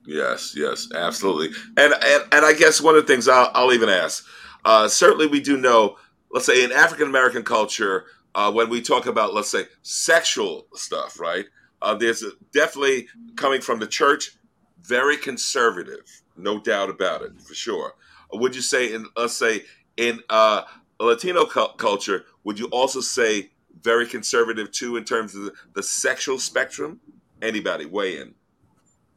Yes, 0.06 0.54
yes, 0.56 0.88
absolutely. 0.96 1.56
And 1.76 1.94
and, 1.94 2.24
and 2.32 2.46
I 2.46 2.54
guess 2.54 2.82
one 2.82 2.96
of 2.96 3.06
the 3.06 3.14
things 3.14 3.28
I'll, 3.28 3.52
I'll 3.54 3.74
even 3.74 3.90
ask, 3.90 4.26
uh, 4.66 4.88
certainly 4.88 5.28
we 5.28 5.40
do 5.40 5.58
know, 5.58 5.98
let's 6.32 6.46
say 6.46 6.64
in 6.64 6.72
African 6.72 7.08
American 7.08 7.44
culture, 7.44 8.06
uh, 8.38 8.52
when 8.52 8.70
we 8.70 8.80
talk 8.82 9.08
about 9.08 9.34
let's 9.34 9.50
say 9.50 9.66
sexual 9.82 10.68
stuff, 10.76 11.20
right? 11.20 11.46
Uh, 11.82 11.96
there's 11.96 12.24
definitely 12.54 13.08
coming 13.36 13.62
from 13.62 13.80
the 13.80 13.88
church, 13.88 14.38
very 14.84 15.18
conservative, 15.18 16.06
no 16.38 16.60
doubt 16.60 16.90
about 16.90 17.24
it, 17.24 17.32
for 17.42 17.56
sure. 17.56 17.96
Would 18.32 18.56
you 18.56 18.62
say 18.62 18.94
in 18.94 19.08
let's 19.18 19.34
say 19.34 19.64
in 19.98 20.22
uh, 20.30 20.62
Latino 21.00 21.46
cu- 21.46 21.74
culture, 21.78 22.26
would 22.44 22.60
you 22.60 22.68
also 22.68 23.02
say 23.02 23.50
very 23.82 24.06
conservative 24.06 24.72
too 24.72 24.98
in 24.98 25.04
terms 25.04 25.34
of 25.34 25.46
the, 25.46 25.54
the 25.74 25.84
sexual 25.84 26.38
spectrum? 26.38 27.00
Anybody 27.42 27.86
weigh 27.86 28.20
in? 28.20 28.36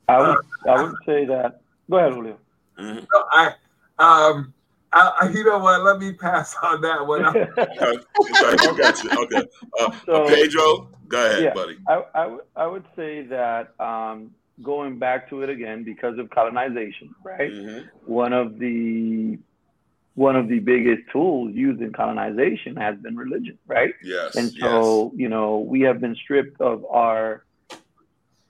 I 0.09 0.18
would 0.18 0.39
I 0.66 0.83
would 0.83 0.95
say 1.05 1.27
that. 1.27 1.61
Go 1.91 1.99
ahead, 1.99 2.14
Julio. 2.14 2.39
Mm-hmm. 2.79 3.05
No, 3.12 3.25
I 3.33 3.53
um. 3.99 4.55
I, 4.93 5.30
you 5.32 5.45
know 5.45 5.59
what? 5.59 5.82
Let 5.82 5.99
me 5.99 6.12
pass 6.12 6.55
on 6.62 6.80
that 6.80 7.07
one. 7.07 7.24
okay, 7.26 8.76
got 8.76 9.05
you. 9.05 9.11
Okay, 9.22 9.49
uh, 9.80 9.93
so, 10.05 10.26
Pedro. 10.28 10.88
Go 11.09 11.26
ahead, 11.26 11.43
Yeah. 11.43 11.55
buddy. 11.55 11.76
I, 11.88 12.05
I, 12.14 12.26
would- 12.26 12.45
I 12.57 12.66
would 12.66 12.84
say 12.97 13.22
that 13.26 13.74
um, 13.80 14.32
going 14.62 14.99
back 14.99 15.28
to 15.30 15.43
it 15.43 15.51
again 15.51 15.82
because 15.84 16.18
of 16.18 16.30
colonization, 16.30 17.14
right? 17.24 17.51
Mhm. 17.53 17.88
One 18.07 18.32
of 18.32 18.59
the 18.59 19.38
one 20.14 20.36
of 20.36 20.49
the 20.49 20.59
biggest 20.59 21.03
tools 21.12 21.55
used 21.55 21.80
in 21.80 21.93
colonization 21.93 22.76
has 22.76 22.97
been 22.99 23.16
religion, 23.16 23.57
right? 23.66 23.95
Yes. 24.03 24.34
And 24.36 24.51
yes. 24.53 24.61
so, 24.61 25.12
you 25.14 25.28
know, 25.28 25.61
we 25.61 25.80
have 25.82 26.01
been 26.01 26.14
stripped 26.16 26.61
of 26.61 26.84
our 26.86 27.45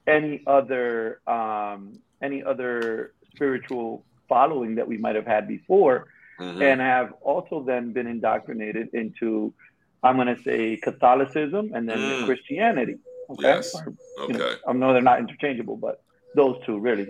any 0.06 0.42
other 0.46 1.20
um, 1.26 1.92
any 2.22 2.42
other 2.42 3.12
spiritual 3.34 4.04
following 4.28 4.74
that 4.76 4.86
we 4.88 4.96
might 4.98 5.14
have 5.16 5.26
had 5.26 5.46
before, 5.46 6.08
Mhm. 6.40 6.62
and 6.62 6.80
have 6.80 7.12
also 7.20 7.62
then 7.62 7.92
been 7.92 8.06
indoctrinated 8.06 8.88
into, 8.94 9.52
I'm 10.02 10.16
going 10.16 10.34
to 10.34 10.42
say 10.42 10.76
Catholicism 10.76 11.72
and 11.74 11.88
then 11.88 12.00
Mm. 12.00 12.24
Christianity. 12.24 12.96
Okay, 13.28 13.42
Yes. 13.48 13.74
Or, 13.74 13.92
okay. 14.24 14.32
know, 14.38 14.56
I 14.66 14.72
know 14.72 14.92
they're 14.92 15.02
not 15.02 15.20
interchangeable, 15.20 15.76
but 15.76 16.02
those 16.34 16.56
two 16.64 16.78
really. 16.78 17.08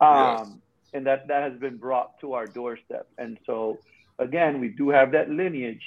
Um, 0.00 0.62
And 0.92 1.06
that 1.06 1.28
that 1.28 1.42
has 1.48 1.56
been 1.60 1.76
brought 1.76 2.18
to 2.20 2.32
our 2.32 2.48
doorstep. 2.48 3.06
And 3.16 3.38
so 3.46 3.78
again, 4.18 4.58
we 4.58 4.70
do 4.70 4.88
have 4.88 5.12
that 5.12 5.30
lineage 5.30 5.86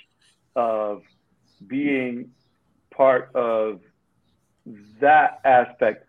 of 0.55 1.03
being 1.67 2.31
part 2.95 3.35
of 3.35 3.81
that 5.01 5.41
aspect 5.43 6.05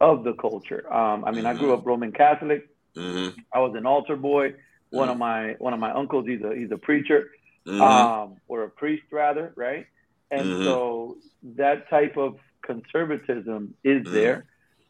of 0.00 0.24
the 0.24 0.32
culture. 0.32 0.90
Um, 0.90 1.18
I 1.26 1.32
mean, 1.32 1.44
I 1.44 1.52
grew 1.52 1.74
up 1.74 1.84
Roman 1.84 2.12
Catholic. 2.12 2.62
hmm 2.96 3.28
I 3.52 3.58
was 3.60 3.74
an 3.76 3.84
altar 3.84 4.16
boy. 4.16 4.54
One 4.90 5.08
of 5.08 5.18
my 5.18 5.54
one 5.58 5.72
of 5.74 5.80
my 5.80 5.92
uncles, 5.92 6.26
he's 6.26 6.42
a 6.42 6.54
he's 6.54 6.70
a 6.72 6.78
preacher 6.78 7.28
hmm 7.66 7.80
um, 7.80 8.36
or 8.48 8.64
a 8.64 8.70
priest 8.70 9.04
rather, 9.12 9.52
right? 9.56 9.86
And 10.30 10.54
Mhm. 10.54 10.64
so 10.64 11.16
that 11.56 11.88
type 11.90 12.16
of 12.16 12.36
conservatism 12.64 13.74
is 13.84 14.02
Mhm. 14.04 14.12
there. 14.12 14.44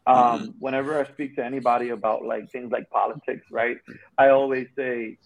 Um, 0.07 0.53
Whenever 0.59 0.99
I 0.99 1.11
speak 1.13 1.35
to 1.35 1.45
anybody 1.45 1.89
about 1.89 2.23
like 2.25 2.51
things 2.51 2.71
like 2.71 2.89
politics, 2.89 3.45
right? 3.51 3.77
I 4.17 4.29
always 4.29 4.67
say, 4.77 5.17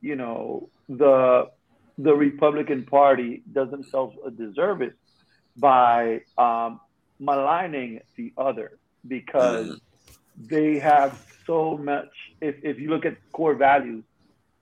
you 0.00 0.16
know, 0.16 0.70
the 0.88 1.46
the 1.98 2.12
Republican 2.14 2.84
Party 2.84 3.42
does 3.52 3.70
themselves 3.70 4.16
a 4.26 4.30
disservice 4.30 4.94
by 5.56 6.20
um, 6.38 6.80
maligning 7.20 8.00
the 8.16 8.32
other 8.38 8.78
because 9.06 9.68
they 10.36 10.78
have 10.78 11.18
so 11.46 11.76
much. 11.76 12.08
If, 12.40 12.56
if 12.62 12.78
you 12.78 12.90
look 12.90 13.04
at 13.04 13.16
core 13.32 13.54
values, 13.54 14.04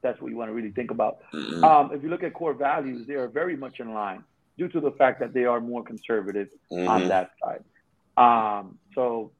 that's 0.02 0.20
what 0.20 0.30
you 0.30 0.36
want 0.36 0.48
to 0.48 0.54
really 0.54 0.70
think 0.70 0.90
about. 0.90 1.18
Mhm. 1.32 1.62
Um, 1.62 1.92
if 1.92 2.02
you 2.02 2.08
look 2.08 2.22
at 2.22 2.32
core 2.34 2.54
values, 2.54 3.06
they 3.06 3.14
are 3.14 3.28
very 3.28 3.56
much 3.56 3.80
in 3.80 3.92
line 3.94 4.22
due 4.56 4.68
to 4.68 4.80
the 4.80 4.92
fact 4.92 5.20
that 5.20 5.32
they 5.32 5.44
are 5.44 5.60
more 5.60 5.82
conservative 5.82 6.48
on 6.70 7.02
Mhm. 7.02 7.08
that 7.08 7.30
side. 7.42 7.64
Um, 8.16 8.78
so 8.94 9.32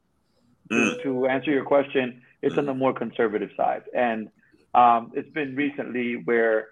to, 0.69 0.75
Mm. 0.75 1.03
to 1.03 1.27
answer 1.27 1.51
your 1.51 1.65
question, 1.65 2.21
it's 2.41 2.57
on 2.57 2.65
the 2.65 2.73
more 2.73 2.93
conservative 2.93 3.51
side, 3.57 3.83
and 3.93 4.29
um, 4.75 5.11
it's 5.15 5.29
been 5.31 5.55
recently 5.55 6.15
where 6.23 6.67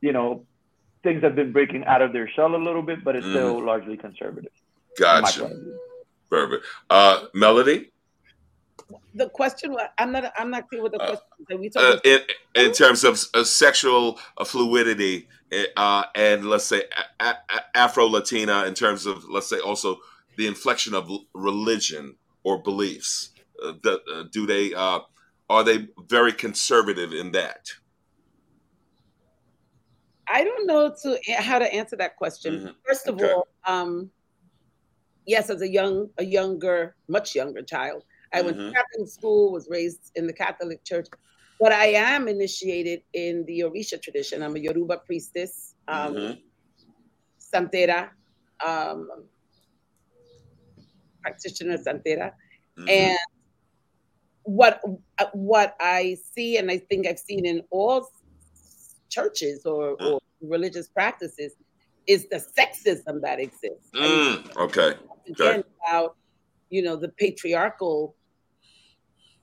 you 0.00 0.12
know 0.12 0.44
things 1.02 1.22
have 1.22 1.34
been 1.36 1.52
breaking 1.52 1.84
out 1.84 2.02
of 2.02 2.12
their 2.12 2.28
shell 2.28 2.54
a 2.54 2.62
little 2.68 2.82
bit, 2.82 3.04
but 3.04 3.14
it's 3.16 3.26
still 3.26 3.62
largely 3.64 3.96
conservative. 3.96 4.50
Gotcha. 4.98 5.40
point 5.40 5.52
of 5.52 5.58
view. 5.60 5.78
Perfect. 6.30 6.64
Uh, 6.90 7.26
Melody, 7.34 7.90
The 9.14 9.28
question 9.30 9.76
I'm 9.98 10.12
not, 10.12 10.32
I'm 10.38 10.50
not 10.50 10.68
clear 10.68 10.82
with 10.82 10.92
the 10.92 11.00
Uh, 11.00 11.06
question. 11.06 11.26
Are 11.50 11.56
we 11.58 11.70
uh, 11.76 11.98
in 12.04 12.20
in 12.54 12.72
terms 12.72 13.04
of 13.04 13.22
uh, 13.34 13.44
sexual 13.44 14.18
uh, 14.38 14.44
fluidity, 14.44 15.28
uh, 15.76 16.04
and 16.14 16.48
let's 16.48 16.64
say 16.64 16.82
a- 17.20 17.24
a- 17.48 17.76
Afro 17.76 18.06
Latina, 18.06 18.64
in 18.66 18.74
terms 18.74 19.06
of 19.06 19.24
let's 19.28 19.48
say 19.48 19.58
also 19.58 19.98
the 20.36 20.46
inflection 20.46 20.94
of 20.94 21.08
religion 21.34 22.16
or 22.42 22.62
beliefs, 22.62 23.30
uh, 23.62 23.72
the, 23.82 24.00
uh, 24.12 24.24
do 24.30 24.46
they 24.46 24.74
uh, 24.74 25.00
are 25.48 25.64
they 25.64 25.88
very 26.08 26.32
conservative 26.32 27.12
in 27.12 27.32
that? 27.32 27.68
I 30.26 30.42
don't 30.42 30.66
know 30.66 30.94
to 31.02 31.18
how 31.38 31.58
to 31.58 31.72
answer 31.72 31.96
that 31.96 32.16
question. 32.16 32.52
Mhm. 32.60 32.74
First 32.86 33.08
of 33.08 33.16
Okay. 33.16 33.30
all, 33.32 33.46
um, 33.66 34.10
yes, 35.26 35.50
as 35.50 35.60
a 35.62 35.68
young, 35.68 36.10
a 36.18 36.24
younger, 36.24 36.96
much 37.08 37.34
younger 37.34 37.62
child, 37.62 38.04
I 38.34 38.42
went 38.42 38.56
to 38.58 38.64
Mhm. 38.64 38.72
Catholic 38.74 39.08
school, 39.08 39.52
was 39.52 39.68
raised 39.70 40.10
in 40.16 40.26
the 40.26 40.32
Catholic 40.32 40.84
Church, 40.84 41.06
but 41.60 41.72
I 41.72 41.86
am 41.86 42.26
initiated 42.28 43.02
in 43.12 43.44
the 43.46 43.60
Orisha 43.60 44.00
tradition. 44.02 44.42
I'm 44.42 44.56
a 44.56 44.58
Yoruba 44.58 44.98
priestess, 45.06 45.74
um, 45.86 46.14
Mhm. 46.14 46.42
Santera, 47.38 48.10
um, 48.64 49.28
practitioner 51.22 51.78
Santera, 51.78 52.32
Mhm. 52.76 52.88
and 52.88 53.18
what 54.42 54.82
uh, 55.18 55.26
what 55.32 55.76
I 55.80 56.16
see, 56.32 56.56
and 56.58 56.70
I 56.70 56.78
think 56.78 57.06
I've 57.06 57.20
seen 57.20 57.46
in 57.46 57.62
all 57.70 58.06
churches 59.08 59.64
or, 59.64 59.96
Mm. 59.96 60.12
or 60.14 60.20
religious 60.40 60.88
practices, 60.88 61.54
is 62.06 62.28
the 62.28 62.36
sexism 62.58 63.22
that 63.22 63.38
exists. 63.40 63.88
I 63.94 64.00
mean, 64.00 64.42
Mm, 64.44 64.56
okay. 64.56 64.98
again 65.28 65.64
about 65.86 66.16
you 66.68 66.82
know 66.82 66.96
the 66.96 67.08
patriarchal 67.10 68.16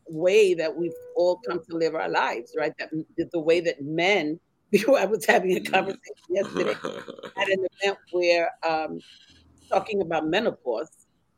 way 0.08 0.54
that 0.54 0.76
we've 0.76 0.92
all 1.16 1.40
come 1.48 1.60
to 1.70 1.76
live 1.78 1.96
our 1.96 2.10
lives, 2.10 2.54
right? 2.58 2.74
That 2.80 2.90
the 3.32 3.40
way 3.40 3.60
that 3.62 3.82
men. 3.82 4.40
I 4.98 5.06
was 5.06 5.26
having 5.26 5.58
a 5.58 5.60
Mm. 5.60 5.72
conversation 5.72 6.00
yesterday 6.30 6.76
at 7.38 7.50
an 7.50 7.66
event 7.82 7.98
where 8.12 8.50
um, 8.68 9.02
talking 9.70 10.02
about 10.02 10.28
menopause. 10.28 10.90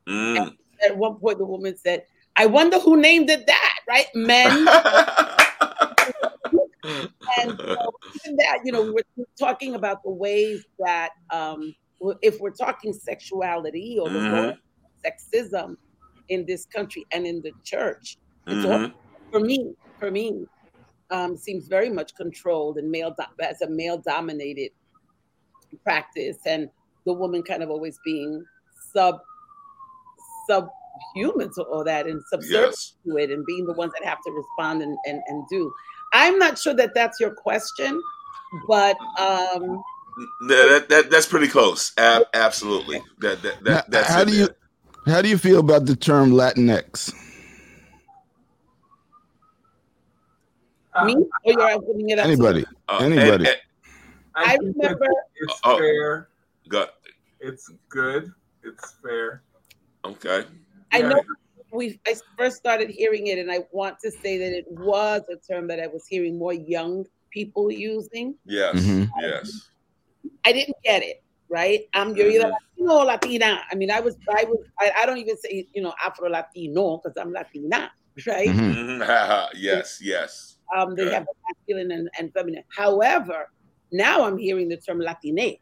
Mm. 0.08 0.56
At 0.86 0.98
one 0.98 1.16
point, 1.16 1.38
the 1.40 1.46
woman 1.46 1.76
said, 1.78 2.06
"I 2.38 2.46
wonder 2.46 2.80
who 2.80 2.98
named 2.98 3.30
it 3.30 3.46
that." 3.48 3.76
Right? 3.88 4.06
Men. 4.14 4.68
and 7.40 7.58
so 7.58 7.94
even 8.26 8.36
that, 8.38 8.60
you 8.66 8.72
know, 8.72 8.84
we're 8.84 9.26
talking 9.40 9.76
about 9.76 10.04
the 10.04 10.12
ways 10.12 10.64
that, 10.80 11.10
um, 11.32 11.74
if 12.22 12.40
we're 12.40 12.52
talking 12.52 12.94
sexuality 12.94 13.98
or 14.00 14.10
the 14.10 14.20
Mhm. 14.20 14.58
sexism 15.06 15.78
in 16.30 16.46
this 16.46 16.66
country 16.66 17.06
and 17.14 17.26
in 17.26 17.42
the 17.42 17.52
church, 17.64 18.18
it's 18.48 18.66
all, 18.66 18.80
Mhm. 18.80 18.94
for 19.32 19.40
me, 19.40 19.74
for 20.00 20.12
me, 20.12 20.46
um, 21.12 21.38
seems 21.38 21.68
very 21.68 21.90
much 21.90 22.16
controlled 22.16 22.78
and 22.78 22.90
male 22.90 23.12
do- 23.18 23.44
as 23.44 23.62
a 23.62 23.70
male 23.70 23.98
dominated 23.98 24.72
practice, 25.84 26.38
and 26.46 26.70
the 27.06 27.14
woman 27.14 27.44
kind 27.44 27.64
of 27.64 27.70
always 27.70 27.98
being 28.06 28.44
sub 28.94 29.20
subhuman 30.48 31.52
to 31.54 31.64
all 31.64 31.84
that 31.84 32.06
and 32.08 32.22
subservient 32.30 32.66
Yes. 32.72 32.94
to 33.06 33.18
it 33.18 33.32
and 33.32 33.46
being 33.46 33.66
the 33.66 33.74
ones 33.74 33.92
that 33.98 34.06
have 34.08 34.22
to 34.26 34.32
respond 34.32 34.82
and, 34.82 34.98
and, 35.06 35.22
and 35.28 35.44
do. 35.50 35.72
I'm 36.14 36.38
not 36.38 36.60
sure 36.60 36.74
that 36.76 36.94
that's 36.94 37.20
your 37.20 37.32
question, 37.34 38.00
but 38.68 38.96
um, 39.20 39.82
That, 40.48 40.68
that, 40.70 40.90
that- 40.90 41.10
that's 41.12 41.26
pretty 41.26 41.48
close. 41.48 41.92
Ab- 41.98 42.28
absolutely. 42.34 43.02
That, 43.20 43.42
that, 43.42 43.64
that, 43.64 43.72
Now, 43.72 43.84
that's 43.88 44.10
how 44.10 44.22
in 44.22 44.28
do 44.28 44.34
you 44.36 44.48
there. 45.06 45.16
how 45.16 45.22
do 45.22 45.30
you 45.30 45.38
feel 45.38 45.60
about 45.60 45.86
the 45.86 45.96
term 45.96 46.32
Latinx? 46.32 47.12
Me 51.06 51.16
or 51.16 51.54
you're 51.54 51.72
opening 51.72 52.10
it 52.10 52.20
up. 52.20 52.26
to- 52.26 52.32
Anybody? 52.32 52.66
Uh, 52.90 52.98
Anybody. 53.02 53.30
and- 53.32 53.48
and- 53.48 53.58
I 54.36 54.58
think 54.58 54.76
remember- 54.78 55.06
it's 55.36 55.60
Oh. 55.64 55.78
fair. 55.78 56.30
go- 56.70 56.88
It's 57.40 57.70
good. 57.90 58.32
It's 58.64 58.94
fair. 59.04 59.44
okay. 60.06 60.46
I 60.92 61.00
Yeah. 61.00 61.10
know 61.10 61.22
we 61.72 62.00
I 62.08 62.16
first 62.38 62.56
started 62.58 62.90
hearing 62.90 63.28
it, 63.28 63.38
and 63.40 63.52
I 63.52 63.66
want 63.72 64.00
to 64.02 64.12
say 64.12 64.38
that 64.38 64.52
it 64.58 64.66
was 64.72 65.22
a 65.30 65.36
term 65.38 65.68
that 65.68 65.80
I 65.80 65.88
was 65.88 66.06
hearing 66.08 66.38
more 66.38 66.54
young 66.54 67.06
people 67.32 67.72
using. 67.72 68.36
Yes. 68.46 68.76
Mhm. 68.76 69.10
Yes. 69.20 69.70
I 70.46 70.52
didn't 70.54 70.78
get 70.84 71.04
it. 71.04 71.22
Right? 71.50 71.88
I'm 71.94 72.16
you're 72.16 72.30
either 72.30 72.46
Mhm. 72.46 72.52
Latino 72.78 72.94
or 73.02 73.06
Latina. 73.06 73.62
I 73.72 73.76
mean, 73.76 73.92
I 73.92 74.00
was 74.00 74.16
I 74.30 74.44
was 74.46 74.60
I, 74.80 74.92
I 75.02 75.06
don't 75.06 75.18
even 75.18 75.38
say 75.38 75.68
you 75.74 75.82
know 75.84 75.94
Afro 76.04 76.30
Latino 76.30 76.98
because 76.98 77.16
I'm 77.18 77.32
Latina, 77.34 77.92
right? 78.28 78.48
Mhm. 78.48 79.00
Mhm. 79.00 79.50
yes. 79.56 80.00
Yes. 80.02 80.53
Um, 80.76 80.96
they 80.96 81.04
Okay. 81.06 81.14
have 81.14 81.26
the 81.26 81.34
masculine 81.48 81.92
and, 81.92 82.10
and 82.20 82.32
feminine. 82.34 82.64
However, 82.76 83.50
now 83.92 84.24
I'm 84.26 84.38
hearing 84.38 84.70
the 84.70 84.78
term 84.78 85.00
Latine 85.00 85.58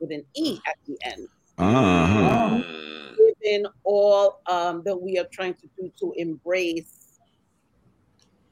with 0.00 0.10
an 0.12 0.24
E 0.36 0.58
at 0.66 0.76
the 0.86 0.96
end. 1.04 1.28
Uh-huh. 1.58 2.62
Mm. 2.62 3.16
Given 3.16 3.66
all 3.84 4.40
um, 4.48 4.82
that 4.84 4.96
we 4.96 5.18
are 5.18 5.26
trying 5.32 5.54
to 5.54 5.68
do 5.78 5.90
to 6.00 6.12
embrace 6.16 7.18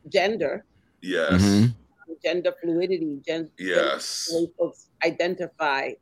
gender, 0.09 0.65
Yes. 1.03 1.43
Mhm. 1.43 1.75
gender 2.23 2.53
fluidity, 2.61 3.21
gen- 3.27 3.51
Yes. 3.59 4.27
the 4.27 4.51
folks 4.59 4.91
identify 5.05 5.93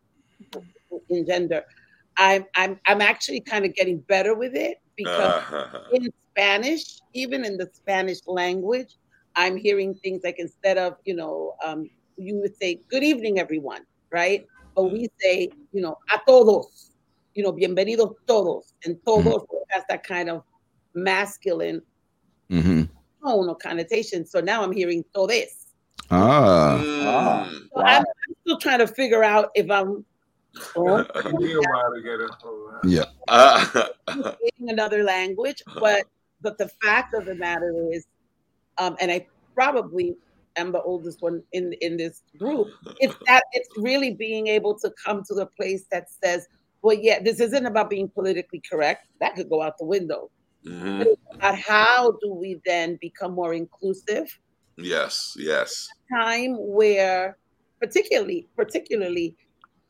in 1.11 1.27
gender. 1.27 1.65
I'm 2.17 2.45
I'm 2.57 2.81
I'm 2.87 3.01
actually 3.01 3.41
kind 3.41 3.65
of 3.65 3.75
getting 3.75 3.99
better 4.01 4.35
with 4.35 4.55
it 4.57 4.79
because 4.97 5.35
Uh-huh. 5.39 5.81
in 5.93 6.11
Spanish, 6.31 7.01
even 7.15 7.45
in 7.45 7.57
the 7.57 7.69
Spanish 7.73 8.19
language, 8.27 8.97
I'm 9.39 9.57
hearing 9.57 9.95
things 9.95 10.23
like 10.25 10.41
instead 10.41 10.79
of, 10.79 10.97
you 11.05 11.15
know, 11.15 11.55
um, 11.65 11.89
you 12.17 12.35
would 12.41 12.57
say, 12.57 12.81
good 12.89 13.05
evening, 13.05 13.39
everyone, 13.39 13.83
right? 14.11 14.45
But 14.75 14.93
we 14.93 15.09
say, 15.21 15.49
you 15.73 15.81
know, 15.81 15.97
a 16.13 16.19
todos, 16.27 16.91
you 17.35 17.45
know, 17.45 17.53
bienvenidos 17.53 18.17
todos, 18.27 18.75
and 18.85 18.99
todos 19.07 19.43
mm-hmm. 19.43 19.57
has 19.69 19.85
that 19.89 20.03
kind 20.03 20.29
of 20.29 20.43
masculine 20.93 21.81
mm-hmm. 22.51 22.83
tone 23.25 23.49
or 23.49 23.55
connotation. 23.55 24.27
So 24.27 24.41
now 24.41 24.65
I'm 24.65 24.73
hearing 24.73 25.05
todes. 25.15 25.69
Ah. 26.11 26.81
ah. 26.83 27.49
So 27.49 27.69
wow. 27.75 27.83
I'm, 27.85 28.01
I'm, 28.03 28.35
still 28.43 28.59
trying 28.59 28.81
to 28.81 28.89
figure 28.89 29.23
out 29.23 29.51
if 29.55 29.71
I'm. 29.71 30.05
Oh, 30.75 31.07
yeah. 32.85 33.05
Uh, 33.29 34.33
another 34.67 35.05
language, 35.05 35.63
but 35.79 36.07
but 36.41 36.57
the 36.57 36.69
fact 36.83 37.15
of 37.15 37.27
the 37.27 37.35
matter 37.35 37.73
is, 37.93 38.07
um, 38.79 38.97
and 39.01 39.11
I 39.11 39.27
probably 39.55 40.17
am 40.57 40.73
the 40.73 40.83
oldest 40.83 41.23
one 41.23 41.43
in 41.53 41.73
in 41.81 41.97
this 41.97 42.23
group. 42.39 42.69
It's 43.01 43.17
that 43.27 43.45
it's 43.53 43.69
really 43.77 44.15
being 44.15 44.47
able 44.49 44.79
to 44.81 44.93
come 45.05 45.23
to 45.29 45.35
the 45.35 45.47
place 45.47 45.85
that 45.91 46.07
says, 46.23 46.47
well, 46.83 46.97
yeah, 46.97 47.21
this 47.23 47.41
isn't 47.41 47.67
about 47.67 47.91
being 47.91 48.09
politically 48.09 48.63
correct. 48.71 49.09
That 49.21 49.35
could 49.35 49.49
go 49.49 49.63
out 49.63 49.79
the 49.79 49.87
window. 49.87 50.31
Mm-hmm. 50.67 51.05
about 51.35 51.57
how 51.57 52.13
do 52.21 52.35
we 52.35 52.61
then 52.67 52.99
become 53.01 53.33
more 53.33 53.55
inclusive? 53.55 54.39
Yes, 54.77 55.35
yes. 55.39 55.89
Time 56.13 56.57
where, 56.59 57.39
particularly, 57.81 58.49
particularly, 58.57 59.37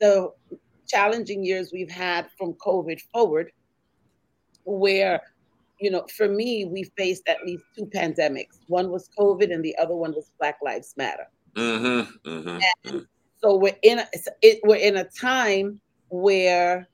the 0.00 0.30
challenging 0.86 1.44
years 1.44 1.70
we've 1.72 1.90
had 1.90 2.28
from 2.38 2.54
COVID 2.54 3.00
forward, 3.12 3.50
where, 4.64 5.20
you 5.80 5.90
know, 5.90 6.04
for 6.16 6.28
me, 6.28 6.64
we 6.64 6.84
faced 6.96 7.28
at 7.28 7.44
least 7.44 7.64
two 7.76 7.86
pandemics. 7.86 8.58
One 8.66 8.90
was 8.90 9.08
COVID, 9.18 9.52
and 9.52 9.64
the 9.64 9.76
other 9.78 9.94
one 9.94 10.12
was 10.12 10.30
Black 10.38 10.56
Lives 10.62 10.94
Matter. 10.96 11.26
Mm-hmm, 11.54 12.28
mm-hmm, 12.28 12.58
mm-hmm. 12.86 12.98
so 13.42 13.56
we're 13.56 13.76
in 13.82 14.00
a, 14.00 14.06
it, 14.42 14.60
we're 14.64 14.76
in 14.76 14.98
a 14.98 15.04
time 15.04 15.80
where 16.08 16.88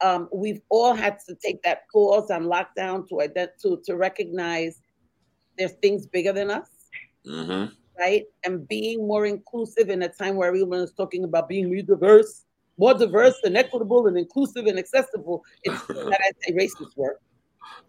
um, 0.00 0.28
we've 0.32 0.60
all 0.68 0.94
had 0.94 1.18
to 1.28 1.34
take 1.34 1.62
that 1.62 1.82
pause 1.92 2.30
on 2.30 2.44
lockdown 2.44 3.08
to 3.08 3.16
ident- 3.16 3.60
to 3.62 3.80
to 3.84 3.96
recognize 3.96 4.80
there's 5.58 5.72
things 5.82 6.06
bigger 6.06 6.32
than 6.32 6.50
us, 6.50 6.68
mm-hmm. 7.26 7.72
right? 7.98 8.24
And 8.44 8.66
being 8.66 9.06
more 9.06 9.26
inclusive 9.26 9.90
in 9.90 10.02
a 10.02 10.08
time 10.08 10.36
where 10.36 10.48
everyone 10.48 10.80
is 10.80 10.92
talking 10.92 11.24
about 11.24 11.48
being 11.48 11.68
more 11.68 11.82
diverse, 11.82 12.44
more 12.78 12.94
diverse 12.94 13.38
and 13.44 13.56
equitable 13.56 14.06
and 14.06 14.16
inclusive 14.16 14.66
and 14.66 14.78
accessible. 14.78 15.44
It's 15.64 15.88
not 15.88 16.12
as 16.12 16.34
a 16.48 16.52
racist 16.52 16.96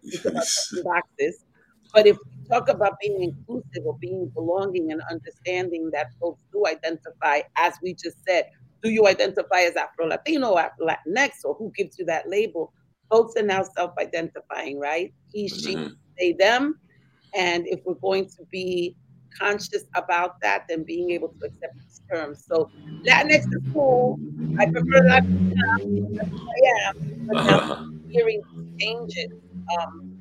boxes. 0.84 1.44
But 1.92 2.06
if 2.06 2.16
we 2.16 2.48
talk 2.48 2.68
about 2.68 2.94
being 3.00 3.22
inclusive 3.22 3.84
or 3.84 3.96
being 3.98 4.28
belonging 4.28 4.92
and 4.92 5.02
understanding 5.10 5.90
that 5.92 6.12
folks 6.20 6.40
do 6.52 6.66
identify, 6.66 7.42
as 7.56 7.74
we 7.82 7.94
just 7.94 8.16
said, 8.26 8.46
do 8.82 8.90
you 8.90 9.06
identify 9.06 9.60
as 9.60 9.76
Afro 9.76 10.06
Latino, 10.06 10.58
Afro 10.58 10.86
Latinx, 10.86 11.44
or 11.44 11.54
who 11.54 11.72
gives 11.76 11.98
you 11.98 12.04
that 12.06 12.28
label? 12.28 12.72
Folks 13.10 13.36
are 13.36 13.42
now 13.42 13.62
self 13.62 13.92
identifying, 13.98 14.80
right? 14.80 15.12
He, 15.32 15.48
she, 15.48 15.76
mm-hmm. 15.76 15.92
they, 16.18 16.32
them. 16.32 16.78
And 17.34 17.66
if 17.66 17.80
we're 17.84 17.94
going 17.94 18.26
to 18.26 18.44
be 18.50 18.96
conscious 19.38 19.84
about 19.94 20.40
that, 20.40 20.64
then 20.68 20.82
being 20.82 21.10
able 21.10 21.28
to 21.28 21.46
accept 21.46 21.74
these 21.78 22.00
terms. 22.10 22.44
So 22.46 22.70
Latinx 23.06 23.40
is 23.40 23.72
cool. 23.72 24.18
I 24.58 24.66
prefer 24.66 25.02
Latinx. 25.02 25.54
I 26.20 26.88
am. 26.88 27.26
But 27.26 27.44
now 27.44 27.90
hearing 28.08 28.42
changes, 28.78 29.30
um, 29.78 30.12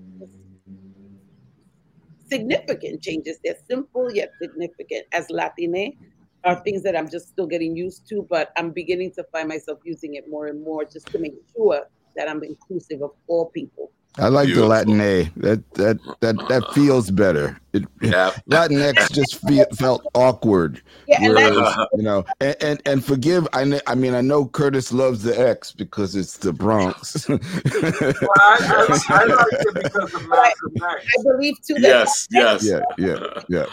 significant 2.29 3.01
changes. 3.01 3.39
They're 3.43 3.55
simple 3.69 4.11
yet 4.13 4.31
significant. 4.41 5.05
As 5.11 5.29
Latine, 5.29 5.97
are 6.43 6.59
things 6.63 6.81
that 6.83 6.95
I'm 6.95 7.09
just 7.09 7.27
still 7.27 7.45
getting 7.45 7.75
used 7.75 8.07
to, 8.09 8.25
but 8.29 8.51
I'm 8.57 8.71
beginning 8.71 9.11
to 9.11 9.23
find 9.31 9.47
myself 9.47 9.79
using 9.83 10.15
it 10.15 10.25
more 10.29 10.47
and 10.47 10.63
more 10.63 10.83
just 10.85 11.07
to 11.07 11.19
make 11.19 11.35
sure 11.55 11.83
that 12.15 12.29
I'm 12.29 12.43
inclusive 12.43 13.01
of 13.01 13.11
all 13.27 13.51
people. 13.51 13.91
I 14.18 14.28
like 14.28 14.47
Beautiful. 14.47 14.68
the 14.68 14.76
Latin 14.76 15.01
A. 15.01 15.32
That 15.38 15.74
that 15.76 15.99
that 16.20 16.36
that 16.49 16.74
feels 16.74 17.09
better. 17.09 17.57
It, 17.72 17.86
yeah. 18.01 18.32
Latinx 18.49 19.09
just 19.14 19.39
feel, 19.47 19.66
felt 19.78 20.05
awkward. 20.14 20.82
Yeah, 21.07 21.22
whereas, 21.22 21.78
you 21.93 22.03
know, 22.03 22.26
and, 22.41 22.55
and, 22.59 22.82
and 22.86 23.05
forgive. 23.05 23.47
I 23.53 23.80
I 23.88 23.95
mean, 23.95 24.14
I 24.14 24.20
know 24.20 24.45
Curtis 24.47 24.91
loves 24.91 25.24
the 25.24 25.39
X 25.39 25.72
because 25.72 26.18
it's 26.18 26.38
the 26.38 26.51
Bronx. 26.51 27.30
well, 27.30 27.39
I, 27.39 28.57
I, 28.59 28.99
I, 29.09 29.24
like 29.24 29.47
it 29.51 29.74
because 29.76 30.14
of 30.14 30.28
I, 30.30 30.53
I 30.84 31.24
believe 31.24 31.55
too. 31.66 31.76
yes, 31.80 32.28
yes, 32.30 32.68
yeah, 32.68 32.82
yeah, 32.97 33.41
yeah. 33.47 33.66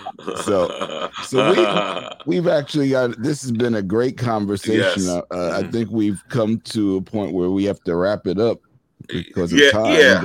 So, 0.43 1.11
so 1.25 1.53
we 2.27 2.37
we've 2.37 2.47
actually 2.47 2.91
got. 2.91 3.21
This 3.21 3.43
has 3.43 3.51
been 3.51 3.75
a 3.75 3.83
great 3.83 4.17
conversation. 4.17 5.03
Yes. 5.03 5.09
Uh, 5.09 5.23
uh, 5.33 5.61
I 5.61 5.69
think 5.69 5.91
we've 5.91 6.23
come 6.29 6.61
to 6.61 6.99
a 6.99 7.03
point 7.03 7.33
where 7.33 7.51
we 7.51 7.65
have 7.65 7.81
to 7.83 7.97
wrap 7.97 8.29
it 8.29 8.39
up 8.39 8.61
because 9.09 9.53
of 9.53 9.59
yeah, 9.59 9.71
time. 9.71 9.93
Yeah. 9.93 10.25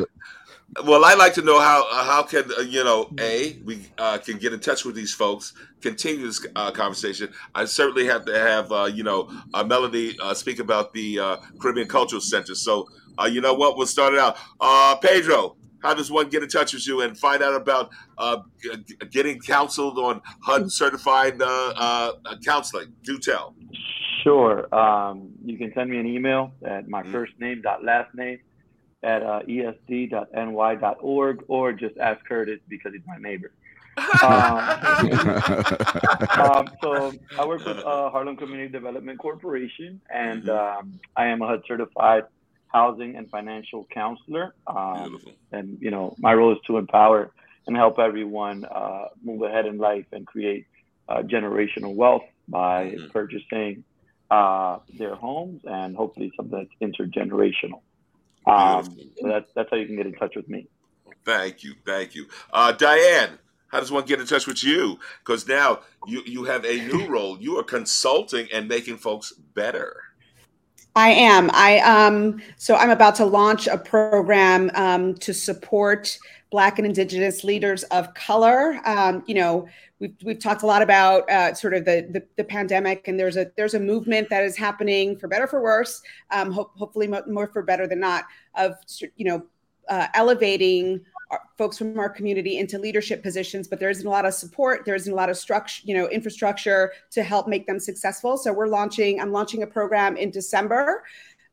Well, 0.86 1.06
I'd 1.06 1.18
like 1.20 1.34
to 1.36 1.44
know 1.44 1.60
how 1.60 1.88
uh, 1.92 2.04
how 2.04 2.24
can 2.24 2.46
uh, 2.58 2.62
you 2.62 2.84
know 2.84 3.10
a 3.20 3.60
we 3.64 3.86
uh, 3.98 4.18
can 4.18 4.38
get 4.38 4.54
in 4.54 4.60
touch 4.60 4.86
with 4.86 4.96
these 4.96 5.14
folks, 5.14 5.54
continue 5.82 6.26
this 6.26 6.46
uh, 6.56 6.72
conversation. 6.72 7.30
I 7.54 7.66
certainly 7.66 8.06
have 8.08 8.26
to 8.26 8.38
have 8.38 8.72
uh, 8.72 8.86
you 8.86 9.04
know 9.04 9.30
Melody 9.66 10.18
uh, 10.22 10.34
speak 10.34 10.60
about 10.60 10.94
the 10.94 11.40
Caribbean 11.60 11.88
Cultural 11.88 12.22
Center. 12.22 12.56
So 12.56 12.88
you 13.30 13.42
know 13.42 13.54
what, 13.54 13.78
we'll 13.78 13.88
start 13.88 14.14
it 14.14 14.20
out. 14.20 14.38
Pedro, 15.02 15.58
how 15.84 15.94
does 15.94 16.10
one 16.10 16.30
get 16.30 16.42
in 16.42 16.50
touch 16.50 16.74
with 16.74 16.88
you 16.88 17.02
and 17.02 17.16
find 17.18 17.44
out 17.44 17.54
about 17.54 17.92
getting 19.12 19.40
counseled 19.40 20.00
on 20.00 20.22
HUD 20.42 20.72
certified 20.72 21.40
counseling? 22.44 22.94
Do 23.04 23.20
tell. 23.20 23.54
Sure. 24.24 24.74
Um, 24.74 25.34
you 25.44 25.58
can 25.58 25.72
send 25.76 25.90
me 25.90 25.98
an 26.00 26.08
email 26.08 26.54
at 26.66 26.88
my 26.88 27.02
mm-hmm. 27.04 27.12
first 27.12 27.34
name 27.40 27.62
dot 27.62 27.84
last 27.84 28.16
name 28.16 28.40
at 29.04 29.24
uh, 29.24 29.42
esd.ny.org 29.48 31.44
or 31.48 31.74
just 31.74 31.98
ask 31.98 32.26
Curtis 32.26 32.60
because 32.68 32.94
he's 32.94 33.06
my 33.06 33.18
neighbor. 33.18 33.52
um, 34.24 34.24
um, 36.40 36.68
so 36.82 37.14
I 37.38 37.46
work 37.46 37.64
with 37.66 37.78
uh, 37.78 38.10
Harlem 38.10 38.38
Community 38.38 38.70
Development 38.70 39.20
Corporation, 39.20 40.02
and 40.10 40.44
mm-hmm. 40.44 40.80
um, 40.80 41.00
I 41.16 41.28
am 41.28 41.44
a 41.44 41.48
HUD 41.48 41.64
certified 41.68 42.24
housing 42.68 43.16
and 43.16 43.30
financial 43.30 43.86
counselor. 43.94 44.56
Um, 44.66 45.22
and 45.52 45.78
you 45.80 45.92
know, 45.92 46.16
my 46.18 46.34
role 46.34 46.54
is 46.54 46.58
to 46.68 46.78
empower 46.78 47.32
and 47.68 47.78
help 47.78 48.00
everyone 48.00 48.66
uh, 48.66 49.06
move 49.24 49.44
ahead 49.44 49.66
in 49.66 49.78
life 49.78 50.06
and 50.12 50.26
create 50.26 50.66
uh, 51.08 51.22
generational 51.22 51.94
wealth 51.96 52.24
by 52.48 52.86
mm-hmm. 52.86 53.08
purchasing 53.10 53.84
uh, 54.32 54.80
their 54.98 55.16
homes 55.16 55.62
and 55.66 55.96
hopefully 55.96 56.32
something 56.36 56.58
that's 56.58 56.94
intergenerational. 56.94 57.82
Um, 58.46 58.84
so 59.20 59.28
that's 59.28 59.52
that's 59.56 59.70
how 59.70 59.78
you 59.78 59.86
can 59.86 59.96
get 59.96 60.06
in 60.06 60.14
touch 60.14 60.36
with 60.36 60.50
me. 60.50 60.68
Thank 61.26 61.64
you, 61.64 61.76
thank 61.86 62.16
you, 62.16 62.28
uh, 62.52 62.74
Dianne. 62.74 63.38
How 63.68 63.80
does 63.80 63.92
one 63.92 64.06
get 64.06 64.20
in 64.20 64.28
touch 64.28 64.46
with 64.46 64.64
you? 64.64 65.00
Because 65.26 65.48
now 65.48 65.80
you 66.06 66.22
you 66.26 66.44
have 66.44 66.64
a 66.66 66.80
new 66.88 67.08
role. 67.08 67.40
You 67.40 67.58
are 67.58 67.64
consulting 67.64 68.48
and 68.54 68.68
making 68.68 68.98
folks 68.98 69.32
better. 69.32 70.03
I 70.96 71.10
am. 71.10 71.50
I 71.54 71.80
um. 71.80 72.42
So 72.58 72.76
I'm 72.76 72.92
about 72.92 73.16
to 73.16 73.26
launch 73.26 73.68
a 73.68 73.78
program 73.78 74.70
um, 74.76 75.16
to 75.16 75.34
support 75.34 76.18
Black 76.52 76.78
and 76.78 76.86
Indigenous 76.86 77.44
leaders 77.44 77.84
of 77.86 78.14
color. 78.14 78.80
Um, 78.86 79.24
you 79.26 79.34
know, 79.34 79.68
we've 80.00 80.16
we've 80.24 80.40
talked 80.40 80.62
a 80.62 80.68
lot 80.68 80.84
about 80.84 81.28
uh, 81.30 81.54
sort 81.56 81.74
of 81.74 81.86
the, 81.86 82.08
the, 82.12 82.24
the 82.38 82.44
pandemic, 82.44 83.08
and 83.08 83.20
there's 83.20 83.38
a 83.38 83.52
there's 83.58 83.74
a 83.74 83.80
movement 83.80 84.30
that 84.30 84.44
is 84.44 84.56
happening 84.56 85.18
for 85.18 85.28
better 85.28 85.48
for 85.48 85.64
worse. 85.64 86.02
Um, 86.30 86.52
ho- 86.52 86.70
hopefully 86.76 87.08
more 87.08 87.48
for 87.48 87.64
better 87.64 87.88
than 87.88 88.00
not 88.00 88.26
of 88.54 88.76
you 89.16 89.26
know 89.26 89.44
uh, 89.90 90.08
elevating 90.14 91.02
folks 91.58 91.78
from 91.78 91.98
our 91.98 92.10
community 92.10 92.60
into 92.60 92.78
leadership 92.78 93.24
positions 93.24 93.68
but 93.68 93.80
there 93.80 93.90
isn't 93.90 94.06
a 94.06 94.10
lot 94.10 94.24
of 94.26 94.34
support 94.36 94.86
there 94.86 94.94
isn't 94.94 95.14
a 95.14 95.16
lot 95.16 95.32
of 95.32 95.38
structure 95.38 95.82
you 95.84 95.96
know 95.96 96.08
infrastructure 96.10 96.92
to 97.10 97.24
help 97.24 97.48
make 97.48 97.66
them 97.66 97.80
successful 97.80 98.38
so 98.38 98.54
we're 98.54 98.68
launching 98.68 99.20
i'm 99.20 99.32
launching 99.32 99.64
a 99.64 99.68
program 99.68 100.16
in 100.16 100.30
december 100.30 101.04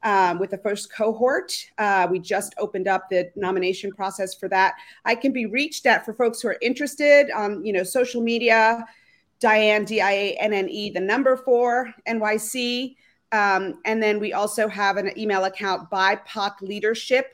um, 0.03 0.39
with 0.39 0.51
the 0.51 0.59
first 0.59 0.93
cohort. 0.93 1.53
Uh, 1.79 2.09
we 2.11 2.19
just 2.19 2.55
opened 2.59 2.89
up 2.89 3.09
the 3.09 3.31
nomination 3.37 3.93
process 3.93 4.35
for 4.35 4.49
that. 4.49 4.77
I 5.05 5.15
can 5.15 5.33
be 5.33 5.47
reached 5.47 5.87
at 5.87 6.05
for 6.05 6.15
folks 6.15 6.41
who 6.41 6.49
are 6.49 6.57
interested 6.63 7.31
on 7.31 7.65
you 7.65 7.73
know 7.73 7.83
social 7.83 8.23
media. 8.23 8.87
Dianne 9.41 9.87
D 9.87 10.03
I 10.03 10.13
A 10.13 10.33
N 10.35 10.53
N 10.53 10.69
E 10.69 10.91
the 10.91 11.01
number 11.01 11.35
four 11.35 11.95
NYC, 12.07 12.95
um, 13.33 13.81
and 13.87 14.03
then 14.03 14.21
we 14.21 14.35
also 14.35 14.69
have 14.69 14.99
an 14.99 15.19
email 15.19 15.45
account 15.45 15.89
BIPOC 15.91 16.61
Leadership 16.61 17.33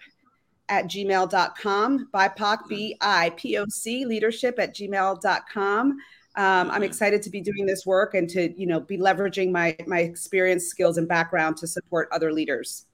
at 0.69 0.87
gmail.com. 0.87 2.09
BIPOC 2.13 2.69
B 2.69 2.97
I 3.01 3.31
P 3.37 3.59
O 3.59 3.67
C 3.69 4.05
leadership 4.05 4.59
at 4.59 4.75
gmail.com. 4.75 5.91
Um, 6.39 6.71
I'm 6.71 6.83
excited 6.83 7.23
to 7.23 7.31
be 7.31 7.41
doing 7.41 7.65
this 7.65 7.87
work 7.87 8.15
and 8.15 8.29
to, 8.31 8.53
you 8.61 8.67
know, 8.67 8.81
be 8.81 8.99
leveraging 8.99 9.51
my 9.51 9.77
my 9.87 10.01
experience, 10.01 10.67
skills, 10.67 10.99
and 10.99 11.09
background 11.09 11.57
to 11.59 11.67
support 11.67 12.09
other 12.13 12.33
leaders. 12.33 12.87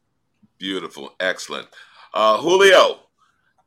Beautiful, 0.58 1.14
excellent. 1.18 1.66
Uh, 2.14 2.38
Julio, 2.38 3.00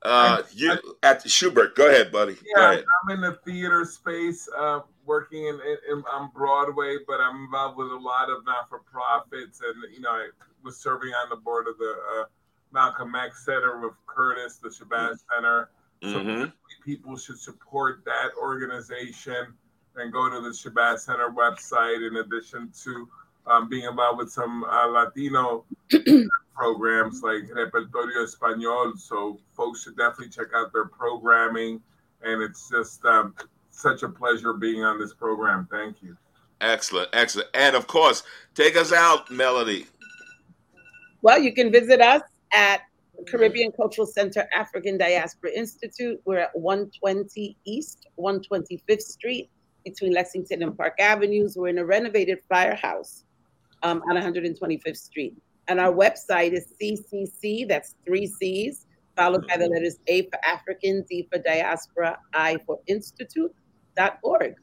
Uh, 0.03 0.43
you 0.53 0.72
at 1.01 1.26
Shubert. 1.26 1.76
Go 1.76 1.89
ahead, 1.89 2.12
buddy. 2.12 2.38
Yeah, 2.56 2.72
ahead. 2.72 2.86
I'm 3.03 3.16
in 3.16 3.22
the 3.22 3.39
theater 3.43 3.84
space, 3.86 4.47
uh, 4.56 4.82
working 5.06 5.45
in, 5.47 5.60
in, 5.91 6.03
on 6.12 6.30
Broadway, 6.34 6.97
but 7.08 7.20
I'm 7.20 7.45
involved 7.45 7.78
with 7.78 7.91
a 7.91 7.95
lot 7.97 8.30
of 8.30 8.45
not 8.45 8.70
for 8.70 8.80
profits, 8.80 9.62
and 9.62 9.91
you 9.91 10.01
know, 10.01 10.12
I 10.12 10.30
was 10.64 10.78
serving 10.78 11.10
on 11.10 11.30
the 11.30 11.38
board 11.38 11.68
of 11.68 11.78
the 11.80 11.95
uh, 12.20 12.24
Malcolm 12.72 13.13
X 13.16 13.45
Center 13.45 13.80
with 13.80 13.93
Curtis, 14.05 14.57
the 14.57 14.70
Shabazz 14.70 15.24
Center. 15.34 15.70
So 16.03 16.20
Mhm. 16.20 16.53
people 16.84 17.18
should 17.18 17.39
support 17.39 18.03
that 18.05 18.32
organization 18.38 19.53
and 19.95 20.11
go 20.11 20.30
to 20.30 20.41
the 20.41 20.49
Shabazz 20.49 20.99
Center 20.99 21.30
website. 21.30 22.05
In 22.05 22.18
addition 22.18 22.72
to 22.84 23.09
um, 23.47 23.70
being 23.70 23.86
involved 23.86 24.18
with 24.18 24.32
some 24.32 24.63
uh, 24.63 24.88
Latino 24.88 25.66
programs 26.55 27.22
like 27.22 27.43
Repertorio 27.43 28.26
Español, 28.26 28.97
so 28.97 29.39
folks 29.55 29.84
should 29.84 29.95
definitely 29.97 30.30
check 30.30 30.47
out 30.55 30.74
their 30.74 30.86
programming. 30.86 31.82
And 32.24 32.41
it's 32.41 32.70
just 32.70 33.05
um, 33.05 33.36
such 33.70 34.01
a 34.03 34.09
pleasure 34.09 34.53
being 34.53 34.84
on 34.84 34.99
this 34.99 35.13
program. 35.13 35.68
Thank 35.70 36.01
you. 36.01 36.18
Excellent, 36.61 37.09
excellent. 37.13 37.49
And 37.53 37.76
of 37.76 37.86
course, 37.88 38.24
take 38.55 38.76
us 38.76 38.91
out, 38.91 39.30
Melody. 39.30 39.86
Well, 41.22 41.39
you 41.39 41.53
can 41.53 41.72
visit 41.72 42.01
us 42.01 42.22
at 42.56 42.82
Caribbean 43.28 43.72
Cultural 43.72 44.08
Center 44.08 44.47
African 44.56 44.97
Diaspora 44.97 45.51
Institute. 45.51 46.20
We're 46.26 46.39
at 46.39 46.58
120 46.58 47.58
East, 47.66 48.08
125th 48.18 49.01
Street, 49.01 49.49
between 49.84 50.14
Lexington 50.14 50.64
and 50.64 50.76
Park 50.76 50.99
Avenues. 50.99 51.56
We're 51.56 51.68
in 51.68 51.78
a 51.78 51.86
renovated 51.86 52.39
firehouse 52.49 53.24
um, 53.84 54.01
on 54.10 54.16
125th 54.16 54.97
Street. 54.97 55.36
And 55.68 55.80
our 55.80 55.91
website 55.91 56.53
is 56.53 56.74
CCC, 56.82 57.68
that's 57.68 57.95
three 58.06 58.28
C's, 58.28 58.86
followed 59.16 59.47
by 59.47 59.58
the 59.58 59.68
letters 59.68 59.97
A 60.08 60.24
for 60.24 60.39
African, 60.45 61.03
D 61.10 61.28
for 61.32 61.39
Diaspora, 61.39 62.20
I 62.34 62.58
for 62.66 62.80
Institute.org. 62.88 64.56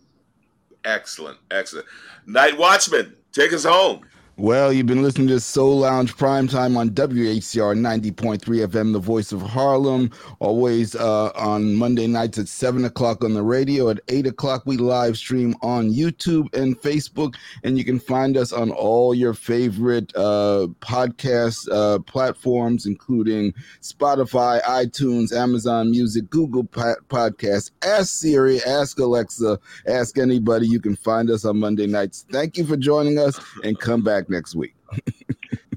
Excellent, 0.85 1.39
excellent. 1.51 1.87
Night 2.27 2.57
Watchman, 2.57 3.17
take 3.33 3.53
us 3.53 3.65
home. 3.65 4.03
Well, 4.39 4.73
you've 4.73 4.87
been 4.87 5.03
listening 5.03 5.29
to 5.29 5.41
Soul 5.41 5.81
Lounge 5.81 6.17
Primetime 6.17 6.75
on 6.79 6.89
WHCR 6.91 7.77
90.3 7.79 8.39
FM, 8.41 8.95
the 8.95 8.99
voice 8.99 9.31
of 9.31 9.43
Harlem. 9.43 10.11
Always 10.39 10.95
uh, 10.95 11.31
on 11.35 11.75
Monday 11.75 12.07
nights 12.07 12.39
at 12.39 12.49
7 12.49 12.87
o'clock 12.87 13.23
on 13.23 13.35
the 13.35 13.43
radio. 13.43 13.91
At 13.91 14.01
8 14.09 14.27
o'clock, 14.29 14.63
we 14.65 14.79
live 14.79 15.19
stream 15.19 15.55
on 15.61 15.91
YouTube 15.91 16.53
and 16.55 16.81
Facebook. 16.81 17.35
And 17.63 17.77
you 17.77 17.85
can 17.85 18.01
find 18.01 18.39
us 18.39 18.55
on 18.55 18.71
all 18.71 19.15
your 19.15 19.35
favorite 19.35 20.11
uh, 20.17 20.69
podcast 20.81 21.69
uh, 21.71 21.99
platforms, 21.99 22.87
including 22.87 23.53
Spotify, 23.83 24.63
iTunes, 24.63 25.37
Amazon 25.37 25.91
Music, 25.91 26.31
Google 26.31 26.65
Podcasts. 26.65 27.71
Ask 27.83 28.15
Siri, 28.15 28.63
ask 28.65 28.99
Alexa, 28.99 29.59
ask 29.87 30.17
anybody. 30.17 30.67
You 30.67 30.81
can 30.81 30.97
find 30.97 31.29
us 31.31 31.45
on 31.45 31.59
Monday 31.59 31.87
nights. 31.87 32.25
Thank 32.33 32.57
you 32.57 32.65
for 32.65 32.79
joining 32.79 33.19
us 33.19 33.39
and 33.63 33.79
come 33.79 34.03
back 34.03 34.22
next 34.31 34.55
week. 34.55 34.75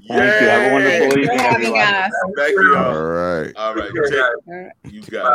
Thank 0.08 0.40
you. 0.40 0.48
Have 0.48 0.70
a 0.70 0.74
wonderful 0.74 1.18
evening, 1.18 1.36
for 1.36 1.42
having 1.42 1.66
everyone. 1.66 1.80
us. 1.82 2.12
Thank 2.36 2.52
you. 2.52 2.76
All 2.76 3.02
right. 3.02 3.52
All 3.56 3.74
right. 3.74 3.84
Take 3.84 3.92
care, 3.94 4.02
Take- 4.04 4.12
guys. 4.12 4.30
All 4.46 4.54
right. 4.54 4.72
you 4.84 5.00
got 5.02 5.26
it. 5.26 5.34